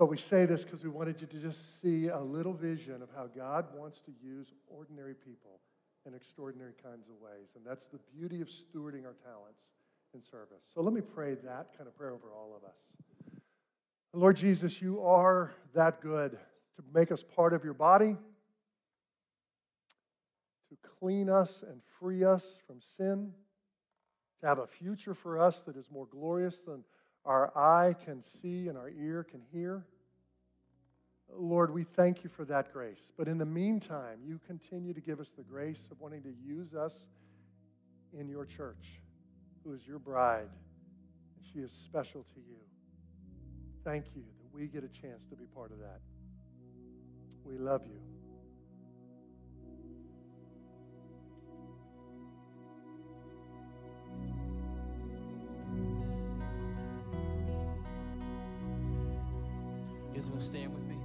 But 0.00 0.06
we 0.06 0.16
say 0.16 0.46
this 0.46 0.64
because 0.64 0.82
we 0.82 0.88
wanted 0.88 1.20
you 1.20 1.26
to 1.26 1.36
just 1.36 1.82
see 1.82 2.08
a 2.08 2.18
little 2.18 2.54
vision 2.54 3.02
of 3.02 3.10
how 3.14 3.26
God 3.26 3.66
wants 3.76 4.00
to 4.00 4.12
use 4.24 4.46
ordinary 4.66 5.12
people 5.12 5.60
in 6.06 6.14
extraordinary 6.14 6.72
kinds 6.82 7.08
of 7.08 7.14
ways. 7.20 7.48
And 7.56 7.64
that's 7.64 7.86
the 7.86 7.98
beauty 8.16 8.40
of 8.40 8.48
stewarding 8.48 9.04
our 9.04 9.16
talents 9.24 9.62
in 10.14 10.22
service. 10.22 10.62
So 10.74 10.80
let 10.80 10.92
me 10.92 11.00
pray 11.00 11.34
that 11.34 11.76
kind 11.76 11.86
of 11.86 11.96
prayer 11.96 12.12
over 12.12 12.28
all 12.34 12.54
of 12.56 12.64
us. 12.64 12.76
Lord 14.12 14.36
Jesus, 14.36 14.82
you 14.82 15.00
are 15.02 15.52
that 15.74 16.00
good 16.00 16.32
to 16.32 16.82
make 16.92 17.12
us 17.12 17.22
part 17.22 17.52
of 17.52 17.62
your 17.62 17.74
body, 17.74 18.16
to 20.68 20.76
clean 20.98 21.28
us 21.28 21.62
and 21.68 21.80
free 22.00 22.24
us 22.24 22.58
from 22.66 22.80
sin, 22.80 23.32
to 24.40 24.46
have 24.46 24.58
a 24.58 24.66
future 24.66 25.14
for 25.14 25.38
us 25.38 25.60
that 25.60 25.76
is 25.76 25.86
more 25.92 26.06
glorious 26.06 26.56
than 26.58 26.82
our 27.24 27.56
eye 27.56 27.94
can 28.04 28.20
see 28.20 28.68
and 28.68 28.76
our 28.76 28.90
ear 28.90 29.22
can 29.22 29.40
hear. 29.52 29.84
Lord, 31.36 31.72
we 31.72 31.84
thank 31.84 32.22
you 32.22 32.30
for 32.30 32.44
that 32.46 32.72
grace. 32.72 33.12
But 33.16 33.28
in 33.28 33.38
the 33.38 33.46
meantime, 33.46 34.18
you 34.24 34.40
continue 34.46 34.92
to 34.92 35.00
give 35.00 35.20
us 35.20 35.30
the 35.36 35.42
grace 35.42 35.88
of 35.90 36.00
wanting 36.00 36.22
to 36.22 36.32
use 36.44 36.74
us 36.74 37.06
in 38.18 38.28
your 38.28 38.44
church, 38.44 39.00
who 39.64 39.72
is 39.72 39.86
your 39.86 39.98
bride, 39.98 40.48
and 41.36 41.46
she 41.52 41.60
is 41.60 41.72
special 41.72 42.22
to 42.22 42.40
you. 42.40 42.56
Thank 43.84 44.06
you 44.14 44.22
that 44.22 44.54
we 44.54 44.66
get 44.66 44.84
a 44.84 44.88
chance 44.88 45.24
to 45.26 45.36
be 45.36 45.46
part 45.46 45.72
of 45.72 45.78
that. 45.78 46.00
We 47.44 47.56
love 47.56 47.86
you. 47.86 48.00
You 60.12 60.14
guys 60.14 60.28
want 60.28 60.40
to 60.40 60.46
stand 60.46 60.74
with 60.74 60.82
me? 60.84 60.99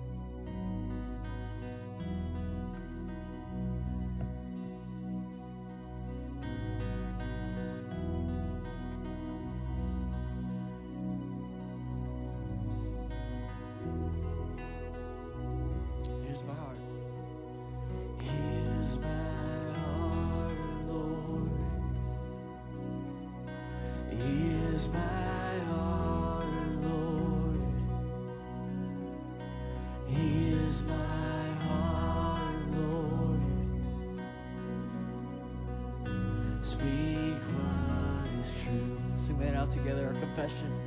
Together, 39.72 40.08
our 40.08 40.14
confession. 40.14 40.85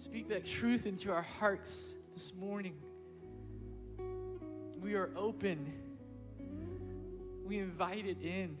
Speak 0.00 0.30
that 0.30 0.46
truth 0.46 0.86
into 0.86 1.12
our 1.12 1.20
hearts 1.20 1.92
this 2.14 2.32
morning. 2.34 2.74
We 4.80 4.94
are 4.94 5.10
open. 5.14 5.70
We 7.44 7.58
invite 7.58 8.06
it 8.06 8.22
in. 8.22 8.56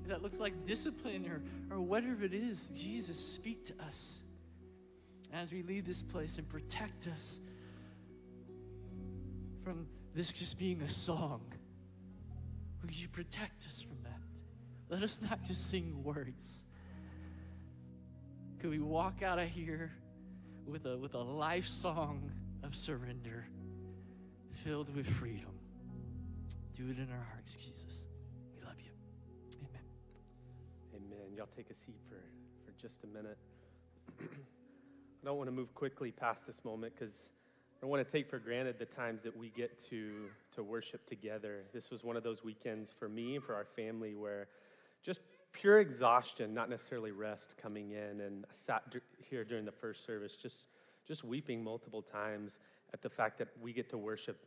If 0.00 0.08
that 0.08 0.22
looks 0.22 0.38
like 0.38 0.64
discipline 0.64 1.26
or, 1.28 1.76
or 1.76 1.82
whatever 1.82 2.24
it 2.24 2.32
is, 2.32 2.72
Jesus, 2.74 3.18
speak 3.18 3.66
to 3.66 3.74
us 3.84 4.22
as 5.30 5.52
we 5.52 5.62
leave 5.62 5.84
this 5.84 6.02
place 6.02 6.38
and 6.38 6.48
protect 6.48 7.06
us 7.08 7.38
from 9.62 9.86
this 10.14 10.32
just 10.32 10.58
being 10.58 10.80
a 10.80 10.88
song. 10.88 11.42
Would 12.80 12.98
you 12.98 13.08
protect 13.08 13.66
us 13.66 13.82
from 13.82 13.98
that? 14.04 14.20
Let 14.88 15.02
us 15.02 15.18
not 15.20 15.42
just 15.42 15.70
sing 15.70 16.02
words. 16.02 16.61
Could 18.62 18.70
we 18.70 18.78
walk 18.78 19.24
out 19.24 19.40
of 19.40 19.48
here 19.48 19.90
with 20.68 20.86
a, 20.86 20.96
with 20.96 21.14
a 21.14 21.18
life 21.18 21.66
song 21.66 22.30
of 22.62 22.76
surrender 22.76 23.44
filled 24.52 24.94
with 24.94 25.04
freedom? 25.04 25.50
Do 26.76 26.84
it 26.88 26.96
in 26.96 27.08
our 27.10 27.26
hearts, 27.32 27.56
Jesus. 27.56 28.06
We 28.54 28.64
love 28.64 28.76
you. 28.78 28.92
Amen. 29.58 29.82
Amen. 30.94 31.36
Y'all 31.36 31.48
take 31.56 31.70
a 31.70 31.74
seat 31.74 31.98
for, 32.08 32.22
for 32.64 32.80
just 32.80 33.02
a 33.02 33.08
minute. 33.08 33.36
I 34.20 34.24
don't 35.24 35.38
want 35.38 35.48
to 35.48 35.52
move 35.52 35.74
quickly 35.74 36.12
past 36.12 36.46
this 36.46 36.64
moment 36.64 36.94
because 36.96 37.30
I 37.82 37.86
want 37.86 38.06
to 38.06 38.12
take 38.12 38.30
for 38.30 38.38
granted 38.38 38.78
the 38.78 38.84
times 38.84 39.24
that 39.24 39.36
we 39.36 39.48
get 39.48 39.76
to, 39.90 40.28
to 40.54 40.62
worship 40.62 41.04
together. 41.08 41.64
This 41.74 41.90
was 41.90 42.04
one 42.04 42.16
of 42.16 42.22
those 42.22 42.44
weekends 42.44 42.94
for 42.96 43.08
me 43.08 43.34
and 43.34 43.44
for 43.44 43.56
our 43.56 43.66
family 43.74 44.14
where 44.14 44.46
just 45.02 45.18
pure 45.52 45.80
exhaustion, 45.80 46.54
not 46.54 46.68
necessarily 46.68 47.10
rest, 47.10 47.54
coming 47.60 47.92
in. 47.92 48.20
And 48.20 48.44
I 48.44 48.54
sat 48.54 48.82
here 49.18 49.44
during 49.44 49.64
the 49.64 49.72
first 49.72 50.04
service 50.04 50.36
just, 50.36 50.66
just 51.06 51.24
weeping 51.24 51.62
multiple 51.62 52.02
times 52.02 52.60
at 52.92 53.02
the 53.02 53.10
fact 53.10 53.38
that 53.38 53.48
we 53.60 53.72
get 53.72 53.88
to 53.90 53.98
worship 53.98 54.44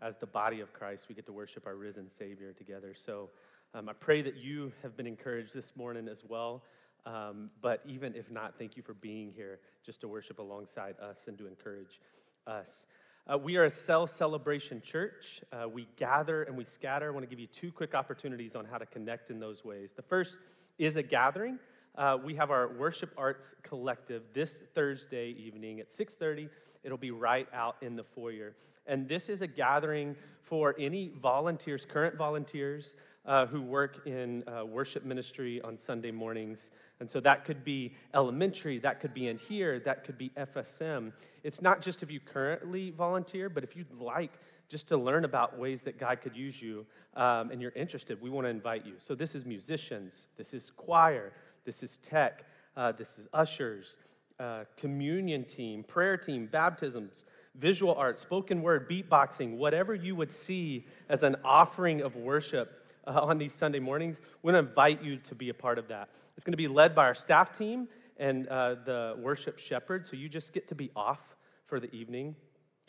as 0.00 0.16
the 0.16 0.26
body 0.26 0.60
of 0.60 0.72
Christ. 0.72 1.08
We 1.08 1.14
get 1.14 1.26
to 1.26 1.32
worship 1.32 1.66
our 1.66 1.76
risen 1.76 2.08
Savior 2.08 2.52
together. 2.52 2.94
So 2.94 3.30
um, 3.74 3.88
I 3.88 3.92
pray 3.92 4.22
that 4.22 4.36
you 4.36 4.72
have 4.82 4.96
been 4.96 5.06
encouraged 5.06 5.54
this 5.54 5.74
morning 5.76 6.08
as 6.08 6.24
well. 6.26 6.62
Um, 7.06 7.50
but 7.62 7.82
even 7.86 8.14
if 8.14 8.30
not, 8.30 8.58
thank 8.58 8.76
you 8.76 8.82
for 8.82 8.94
being 8.94 9.32
here 9.34 9.60
just 9.84 10.00
to 10.02 10.08
worship 10.08 10.38
alongside 10.38 10.94
us 11.00 11.26
and 11.28 11.38
to 11.38 11.46
encourage 11.46 12.00
us. 12.46 12.86
Uh, 13.30 13.36
we 13.36 13.56
are 13.56 13.64
a 13.64 13.70
cell 13.70 14.06
celebration 14.06 14.80
church. 14.80 15.42
Uh, 15.52 15.68
we 15.68 15.86
gather 15.96 16.44
and 16.44 16.56
we 16.56 16.64
scatter. 16.64 17.08
I 17.08 17.10
want 17.10 17.24
to 17.24 17.28
give 17.28 17.38
you 17.38 17.46
two 17.46 17.70
quick 17.70 17.94
opportunities 17.94 18.56
on 18.56 18.64
how 18.64 18.78
to 18.78 18.86
connect 18.86 19.30
in 19.30 19.38
those 19.38 19.62
ways. 19.66 19.92
The 19.92 20.00
first 20.00 20.38
is 20.78 20.96
a 20.96 21.02
gathering. 21.02 21.58
Uh, 21.94 22.16
we 22.24 22.34
have 22.36 22.50
our 22.50 22.68
worship 22.68 23.12
arts 23.18 23.54
collective 23.62 24.22
this 24.32 24.62
Thursday 24.74 25.32
evening 25.32 25.78
at 25.78 25.92
6:30. 25.92 26.48
It'll 26.82 26.96
be 26.96 27.10
right 27.10 27.46
out 27.52 27.76
in 27.82 27.96
the 27.96 28.04
foyer. 28.04 28.54
And 28.86 29.06
this 29.06 29.28
is 29.28 29.42
a 29.42 29.46
gathering 29.46 30.16
for 30.40 30.74
any 30.78 31.08
volunteers, 31.20 31.84
current 31.84 32.16
volunteers, 32.16 32.94
uh, 33.28 33.46
who 33.46 33.60
work 33.60 34.06
in 34.06 34.42
uh, 34.48 34.64
worship 34.64 35.04
ministry 35.04 35.60
on 35.60 35.76
Sunday 35.76 36.10
mornings. 36.10 36.70
And 36.98 37.08
so 37.08 37.20
that 37.20 37.44
could 37.44 37.62
be 37.62 37.94
elementary, 38.14 38.78
that 38.78 39.00
could 39.00 39.12
be 39.12 39.28
in 39.28 39.36
here, 39.36 39.78
that 39.80 40.02
could 40.02 40.16
be 40.16 40.30
FSM. 40.30 41.12
It's 41.44 41.60
not 41.60 41.82
just 41.82 42.02
if 42.02 42.10
you 42.10 42.20
currently 42.20 42.90
volunteer, 42.90 43.50
but 43.50 43.62
if 43.62 43.76
you'd 43.76 43.92
like 44.00 44.32
just 44.68 44.88
to 44.88 44.96
learn 44.96 45.26
about 45.26 45.58
ways 45.58 45.82
that 45.82 45.98
God 45.98 46.22
could 46.22 46.34
use 46.34 46.60
you 46.60 46.86
um, 47.14 47.50
and 47.50 47.60
you're 47.60 47.72
interested, 47.72 48.20
we 48.20 48.30
want 48.30 48.46
to 48.46 48.50
invite 48.50 48.86
you. 48.86 48.94
So 48.96 49.14
this 49.14 49.34
is 49.34 49.44
musicians, 49.44 50.26
this 50.38 50.54
is 50.54 50.70
choir, 50.70 51.32
this 51.66 51.82
is 51.82 51.98
tech, 51.98 52.46
uh, 52.78 52.92
this 52.92 53.18
is 53.18 53.28
ushers, 53.34 53.98
uh, 54.40 54.64
communion 54.76 55.44
team, 55.44 55.84
prayer 55.84 56.16
team, 56.16 56.48
baptisms 56.50 57.24
visual 57.58 57.94
art, 57.94 58.18
spoken 58.18 58.62
word, 58.62 58.88
beatboxing, 58.88 59.56
whatever 59.56 59.94
you 59.94 60.14
would 60.14 60.30
see 60.30 60.86
as 61.08 61.22
an 61.22 61.36
offering 61.44 62.00
of 62.00 62.14
worship 62.16 62.77
uh, 63.08 63.20
on 63.22 63.38
these 63.38 63.52
Sunday 63.52 63.80
mornings, 63.80 64.20
we 64.42 64.52
want 64.52 64.62
to 64.62 64.68
invite 64.68 65.02
you 65.02 65.16
to 65.16 65.34
be 65.34 65.48
a 65.48 65.54
part 65.54 65.78
of 65.78 65.88
that. 65.88 66.10
It's 66.36 66.44
going 66.44 66.52
to 66.52 66.58
be 66.58 66.68
led 66.68 66.94
by 66.94 67.06
our 67.06 67.14
staff 67.14 67.52
team 67.52 67.88
and 68.18 68.46
uh, 68.48 68.76
the 68.84 69.16
worship 69.18 69.58
shepherd, 69.58 70.06
so 70.06 70.16
you 70.16 70.28
just 70.28 70.52
get 70.52 70.68
to 70.68 70.74
be 70.74 70.90
off 70.94 71.36
for 71.66 71.80
the 71.80 71.92
evening. 71.94 72.36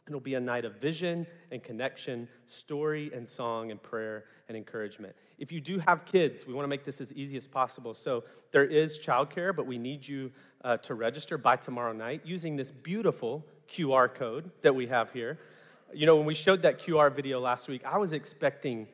It'll 0.07 0.19
be 0.19 0.33
a 0.33 0.39
night 0.39 0.65
of 0.65 0.75
vision 0.75 1.27
and 1.51 1.63
connection, 1.63 2.27
story 2.47 3.11
and 3.13 3.27
song 3.27 3.69
and 3.69 3.81
prayer 3.81 4.25
and 4.47 4.57
encouragement. 4.57 5.15
If 5.37 5.51
you 5.51 5.61
do 5.61 5.77
have 5.79 6.03
kids, 6.05 6.47
we 6.47 6.53
want 6.53 6.63
to 6.63 6.67
make 6.67 6.83
this 6.83 6.99
as 6.99 7.13
easy 7.13 7.37
as 7.37 7.45
possible. 7.45 7.93
So 7.93 8.23
there 8.51 8.65
is 8.65 8.97
childcare, 8.97 9.55
but 9.55 9.67
we 9.67 9.77
need 9.77 10.07
you 10.07 10.31
uh, 10.63 10.77
to 10.77 10.95
register 10.95 11.37
by 11.37 11.57
tomorrow 11.57 11.93
night 11.93 12.21
using 12.25 12.55
this 12.55 12.71
beautiful 12.71 13.45
QR 13.71 14.13
code 14.13 14.49
that 14.63 14.73
we 14.73 14.87
have 14.87 15.11
here. 15.11 15.37
You 15.93 16.07
know, 16.07 16.15
when 16.15 16.25
we 16.25 16.33
showed 16.33 16.63
that 16.63 16.79
QR 16.79 17.15
video 17.15 17.39
last 17.39 17.67
week, 17.67 17.85
I 17.85 17.97
was 17.99 18.13
expecting 18.13 18.87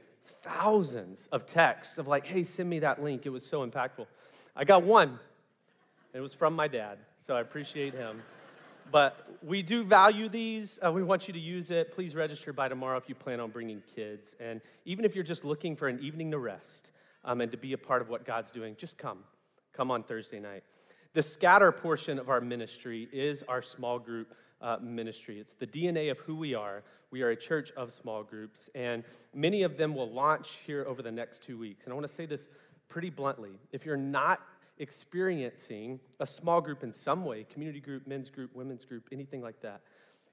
thousands 0.46 1.28
of 1.32 1.46
texts 1.46 1.98
of 1.98 2.08
like, 2.08 2.26
hey, 2.26 2.44
send 2.44 2.70
me 2.70 2.80
that 2.80 3.04
link. 3.04 3.26
It 3.26 3.30
was 3.30 3.46
so 3.46 3.66
impactful. 3.66 4.06
I 4.56 4.64
got 4.64 4.84
one, 4.84 5.20
it 6.14 6.22
was 6.22 6.34
from 6.34 6.54
my 6.56 6.68
dad, 6.68 6.98
so 7.18 7.36
I 7.36 7.42
appreciate 7.42 7.94
him. 7.94 8.22
But 8.92 9.28
we 9.44 9.64
do 9.64 9.84
value 9.84 10.30
these. 10.30 10.80
Uh, 10.86 10.92
we 10.92 11.04
want 11.04 11.28
you 11.28 11.34
to 11.34 11.40
use 11.40 11.72
it. 11.72 11.92
Please 11.92 12.16
register 12.16 12.54
by 12.54 12.70
tomorrow 12.70 12.98
if 12.98 13.10
you 13.10 13.16
plan 13.16 13.40
on 13.40 13.50
bringing 13.50 13.82
kids. 13.96 14.36
And 14.40 14.62
even 14.86 15.04
if 15.04 15.16
you're 15.16 15.24
just 15.24 15.44
looking 15.44 15.76
for 15.76 15.88
an 15.88 16.00
evening 16.00 16.32
to 16.32 16.38
rest 16.38 16.92
um, 17.24 17.42
and 17.42 17.52
to 17.52 17.58
be 17.58 17.74
a 17.74 17.78
part 17.78 18.02
of 18.02 18.10
what 18.10 18.26
God's 18.26 18.52
doing, 18.52 18.76
just 18.78 18.98
come. 18.98 19.20
Come 19.74 19.90
on 19.92 20.04
Thursday 20.04 20.40
night. 20.40 20.64
The 21.14 21.24
scatter 21.24 21.72
portion 21.72 22.20
of 22.20 22.30
our 22.30 22.42
ministry 22.42 23.10
is 23.12 23.44
our 23.48 23.62
small 23.62 23.98
group 23.98 24.36
uh, 24.66 24.78
ministry. 24.82 25.40
It's 25.40 25.54
the 25.54 25.68
DNA 25.68 26.12
of 26.12 26.18
who 26.20 26.36
we 26.36 26.54
are. 26.54 26.84
We 27.12 27.22
are 27.22 27.30
a 27.30 27.36
church 27.36 27.72
of 27.78 27.94
small 27.94 28.24
groups, 28.24 28.70
and 28.76 29.04
many 29.34 29.64
of 29.64 29.78
them 29.78 29.96
will 29.96 30.10
launch 30.10 30.58
here 30.66 30.84
over 30.86 31.02
the 31.02 31.12
next 31.12 31.44
two 31.44 31.58
weeks. 31.58 31.86
And 31.86 31.94
I 31.94 31.96
want 31.96 32.08
to 32.08 32.14
say 32.14 32.26
this 32.26 32.50
pretty 32.90 33.10
bluntly. 33.10 33.60
If 33.72 33.86
you're 33.86 33.96
not 33.96 34.42
experiencing 34.80 36.02
a 36.20 36.28
small 36.28 36.60
group 36.60 36.84
in 36.84 36.92
some 36.92 37.24
way 37.24 37.46
community 37.50 37.80
group, 37.80 38.06
men's 38.06 38.30
group, 38.30 38.54
women's 38.54 38.84
group, 38.84 39.08
anything 39.14 39.42
like 39.42 39.62
that 39.62 39.82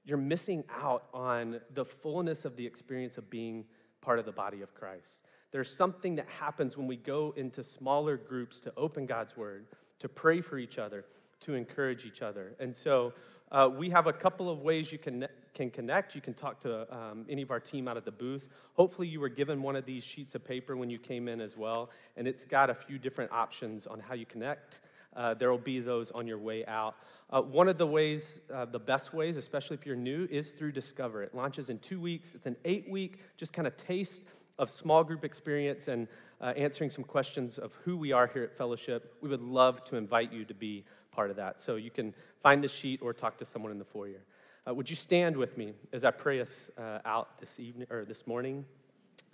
you're 0.05 0.17
missing 0.17 0.63
out 0.69 1.05
on 1.13 1.59
the 1.73 1.85
fullness 1.85 2.45
of 2.45 2.55
the 2.55 2.65
experience 2.65 3.17
of 3.17 3.29
being 3.29 3.63
part 4.01 4.19
of 4.19 4.25
the 4.25 4.31
body 4.31 4.61
of 4.61 4.73
Christ. 4.73 5.23
There's 5.51 5.73
something 5.73 6.15
that 6.15 6.27
happens 6.27 6.75
when 6.77 6.87
we 6.87 6.97
go 6.97 7.33
into 7.37 7.63
smaller 7.63 8.17
groups 8.17 8.59
to 8.61 8.73
open 8.75 9.05
God's 9.05 9.37
word, 9.37 9.67
to 9.99 10.09
pray 10.09 10.41
for 10.41 10.57
each 10.57 10.77
other, 10.77 11.05
to 11.41 11.53
encourage 11.53 12.05
each 12.05 12.21
other. 12.21 12.53
And 12.59 12.75
so 12.75 13.13
uh, 13.53 13.69
we 13.69 13.89
have 13.91 14.07
a 14.07 14.13
couple 14.13 14.49
of 14.49 14.61
ways 14.61 14.91
you 14.91 14.97
can, 14.97 15.27
can 15.53 15.69
connect. 15.69 16.15
You 16.15 16.21
can 16.21 16.33
talk 16.33 16.59
to 16.61 16.91
um, 16.93 17.25
any 17.29 17.43
of 17.43 17.51
our 17.51 17.59
team 17.59 17.87
out 17.87 17.97
of 17.97 18.03
the 18.03 18.11
booth. 18.11 18.47
Hopefully, 18.73 19.07
you 19.07 19.19
were 19.19 19.29
given 19.29 19.61
one 19.61 19.75
of 19.75 19.85
these 19.85 20.03
sheets 20.03 20.33
of 20.33 20.43
paper 20.43 20.75
when 20.75 20.89
you 20.89 20.97
came 20.97 21.27
in 21.27 21.39
as 21.39 21.55
well, 21.55 21.91
and 22.17 22.27
it's 22.27 22.43
got 22.43 22.71
a 22.71 22.73
few 22.73 22.97
different 22.97 23.31
options 23.31 23.85
on 23.85 23.99
how 23.99 24.15
you 24.15 24.25
connect. 24.25 24.79
Uh, 25.15 25.35
there 25.35 25.51
will 25.51 25.59
be 25.59 25.79
those 25.79 26.09
on 26.11 26.25
your 26.25 26.39
way 26.39 26.65
out. 26.65 26.95
Uh, 27.29 27.41
one 27.41 27.69
of 27.69 27.77
the 27.77 27.85
ways, 27.85 28.41
uh, 28.51 28.65
the 28.65 28.79
best 28.79 29.13
ways, 29.13 29.37
especially 29.37 29.75
if 29.75 29.85
you're 29.85 29.95
new, 29.95 30.27
is 30.31 30.49
through 30.49 30.71
Discover. 30.71 31.21
It 31.21 31.35
launches 31.35 31.69
in 31.69 31.77
two 31.77 31.99
weeks. 31.99 32.33
It's 32.33 32.47
an 32.47 32.55
eight 32.65 32.89
week, 32.89 33.19
just 33.37 33.53
kind 33.53 33.67
of 33.67 33.77
taste 33.77 34.23
of 34.57 34.71
small 34.71 35.03
group 35.03 35.23
experience 35.23 35.87
and 35.87 36.07
uh, 36.41 36.53
answering 36.57 36.89
some 36.89 37.03
questions 37.03 37.59
of 37.59 37.73
who 37.83 37.97
we 37.97 38.11
are 38.11 38.27
here 38.27 38.43
at 38.43 38.57
Fellowship. 38.57 39.15
We 39.21 39.29
would 39.29 39.41
love 39.41 39.83
to 39.85 39.95
invite 39.95 40.33
you 40.33 40.45
to 40.45 40.53
be 40.53 40.83
part 41.13 41.29
of 41.29 41.37
that. 41.37 41.61
So 41.61 41.75
you 41.75 41.91
can 41.91 42.13
find 42.41 42.63
the 42.63 42.67
sheet 42.67 43.01
or 43.01 43.13
talk 43.13 43.37
to 43.37 43.45
someone 43.45 43.71
in 43.71 43.79
the 43.79 43.85
foyer. 43.85 44.23
Uh, 44.67 44.73
would 44.73 44.89
you 44.89 44.95
stand 44.95 45.35
with 45.35 45.57
me 45.57 45.73
as 45.91 46.03
I 46.03 46.11
pray 46.11 46.39
us 46.39 46.69
uh, 46.77 46.99
out 47.05 47.37
this 47.39 47.59
evening 47.59 47.87
or 47.89 48.05
this 48.05 48.25
morning? 48.25 48.65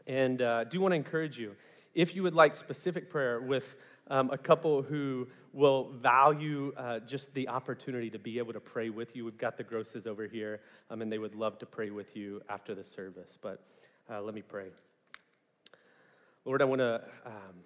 And 0.07 0.41
uh, 0.41 0.63
do 0.63 0.81
want 0.81 0.91
to 0.91 0.95
encourage 0.95 1.37
you, 1.37 1.55
if 1.93 2.15
you 2.15 2.23
would 2.23 2.33
like 2.33 2.55
specific 2.55 3.09
prayer 3.09 3.41
with 3.41 3.75
um, 4.07 4.31
a 4.31 4.37
couple 4.37 4.81
who 4.81 5.27
will 5.53 5.91
value 6.01 6.73
uh, 6.77 6.99
just 6.99 7.33
the 7.33 7.47
opportunity 7.47 8.09
to 8.09 8.19
be 8.19 8.39
able 8.39 8.53
to 8.53 8.59
pray 8.59 8.89
with 8.89 9.15
you, 9.15 9.25
we've 9.25 9.37
got 9.37 9.55
the 9.55 9.63
grosses 9.63 10.07
over 10.07 10.25
here, 10.25 10.61
um, 10.89 11.01
and 11.01 11.11
they 11.11 11.19
would 11.19 11.35
love 11.35 11.59
to 11.59 11.65
pray 11.65 11.91
with 11.91 12.15
you 12.15 12.41
after 12.49 12.73
the 12.73 12.83
service. 12.83 13.37
But 13.39 13.61
uh, 14.09 14.21
let 14.21 14.33
me 14.33 14.41
pray. 14.41 14.69
Lord, 16.45 16.61
I 16.61 16.65
want 16.65 16.79
to 16.79 17.03
um, 17.25 17.63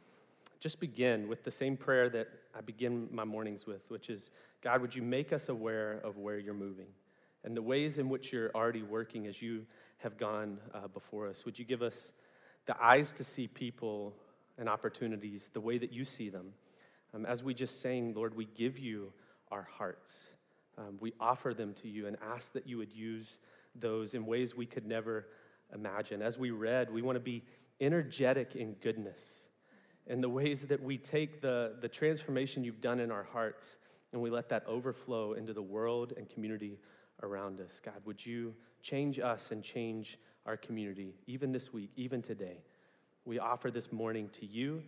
just 0.60 0.80
begin 0.80 1.30
with 1.30 1.44
the 1.44 1.52
same 1.52 1.78
prayer 1.78 2.10
that 2.10 2.28
I 2.56 2.62
begin 2.62 3.08
my 3.12 3.24
mornings 3.24 3.66
with, 3.66 3.90
which 3.90 4.10
is 4.10 4.30
God, 4.62 4.82
would 4.82 4.96
you 4.96 5.02
make 5.02 5.34
us 5.34 5.50
aware 5.50 6.00
of 6.04 6.18
where 6.18 6.38
you're 6.38 6.54
moving 6.54 6.88
and 7.44 7.58
the 7.58 7.62
ways 7.62 7.98
in 7.98 8.10
which 8.10 8.32
you're 8.32 8.52
already 8.56 8.84
working 8.84 9.28
as 9.28 9.42
you 9.42 9.66
have 9.98 10.18
gone 10.18 10.60
uh, 10.74 10.88
before 10.88 11.28
us? 11.28 11.46
Would 11.46 11.58
you 11.58 11.66
give 11.66 11.82
us 11.82 12.12
the 12.66 12.82
eyes 12.82 13.12
to 13.14 13.24
see 13.24 13.48
people 13.48 14.14
and 14.58 14.70
opportunities 14.70 15.50
the 15.52 15.62
way 15.62 15.78
that 15.78 15.92
you 15.92 16.06
see 16.06 16.30
them? 16.30 16.54
Um, 17.14 17.26
as 17.26 17.44
we 17.44 17.54
just 17.54 17.82
sang, 17.82 18.14
Lord, 18.14 18.36
we 18.36 18.46
give 18.46 18.78
you 18.78 19.12
our 19.52 19.64
hearts. 19.64 20.30
Um, 20.78 20.98
we 21.00 21.14
offer 21.20 21.54
them 21.54 21.74
to 21.76 21.88
you 21.88 22.08
and 22.08 22.18
ask 22.34 22.54
that 22.54 22.68
you 22.68 22.78
would 22.78 22.94
use 22.94 23.40
those 23.76 24.14
in 24.14 24.26
ways 24.26 24.56
we 24.56 24.66
could 24.66 24.86
never 24.86 25.28
imagine. 25.74 26.22
As 26.22 26.38
we 26.38 26.52
read, 26.52 26.92
we 26.92 27.02
want 27.02 27.16
to 27.16 27.20
be 27.20 27.44
energetic 27.82 28.56
in 28.56 28.74
goodness 28.74 29.48
in 30.08 30.22
the 30.22 30.30
ways 30.30 30.64
that 30.64 30.82
we 30.82 30.98
take 30.98 31.42
the, 31.42 31.76
the 31.82 31.88
transformation 31.88 32.64
you've 32.64 32.82
done 32.82 33.00
in 33.00 33.12
our 33.12 33.24
hearts 33.24 33.78
and 34.12 34.22
we 34.22 34.30
let 34.30 34.50
that 34.50 34.64
overflow 34.68 35.34
into 35.34 35.54
the 35.54 35.62
world 35.62 36.14
and 36.18 36.30
community 36.30 36.80
around 37.24 37.60
us. 37.60 37.82
God, 37.84 37.96
would 38.06 38.24
you 38.24 38.54
change 38.82 39.20
us 39.20 39.52
and 39.52 39.64
change 39.64 40.20
our 40.46 40.58
community, 40.58 41.16
even 41.26 41.52
this 41.52 41.74
week, 41.74 41.90
even 41.96 42.22
today? 42.22 42.58
We 43.26 43.40
offer 43.40 43.72
this 43.72 43.92
morning 43.92 44.30
to 44.34 44.46
you 44.46 44.84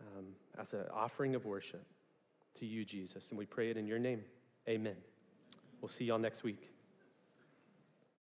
um, 0.00 0.26
as 0.58 0.74
an 0.74 0.84
offering 0.92 1.34
of 1.34 1.46
worship 1.46 1.86
to 2.56 2.66
you, 2.66 2.84
Jesus, 2.84 3.30
and 3.30 3.38
we 3.38 3.46
pray 3.46 3.70
it 3.70 3.76
in 3.76 3.86
your 3.86 3.98
name. 3.98 4.22
Amen. 4.68 4.96
We'll 5.80 5.88
see 5.88 6.04
y'all 6.04 6.18
next 6.18 6.42
week. 6.42 6.69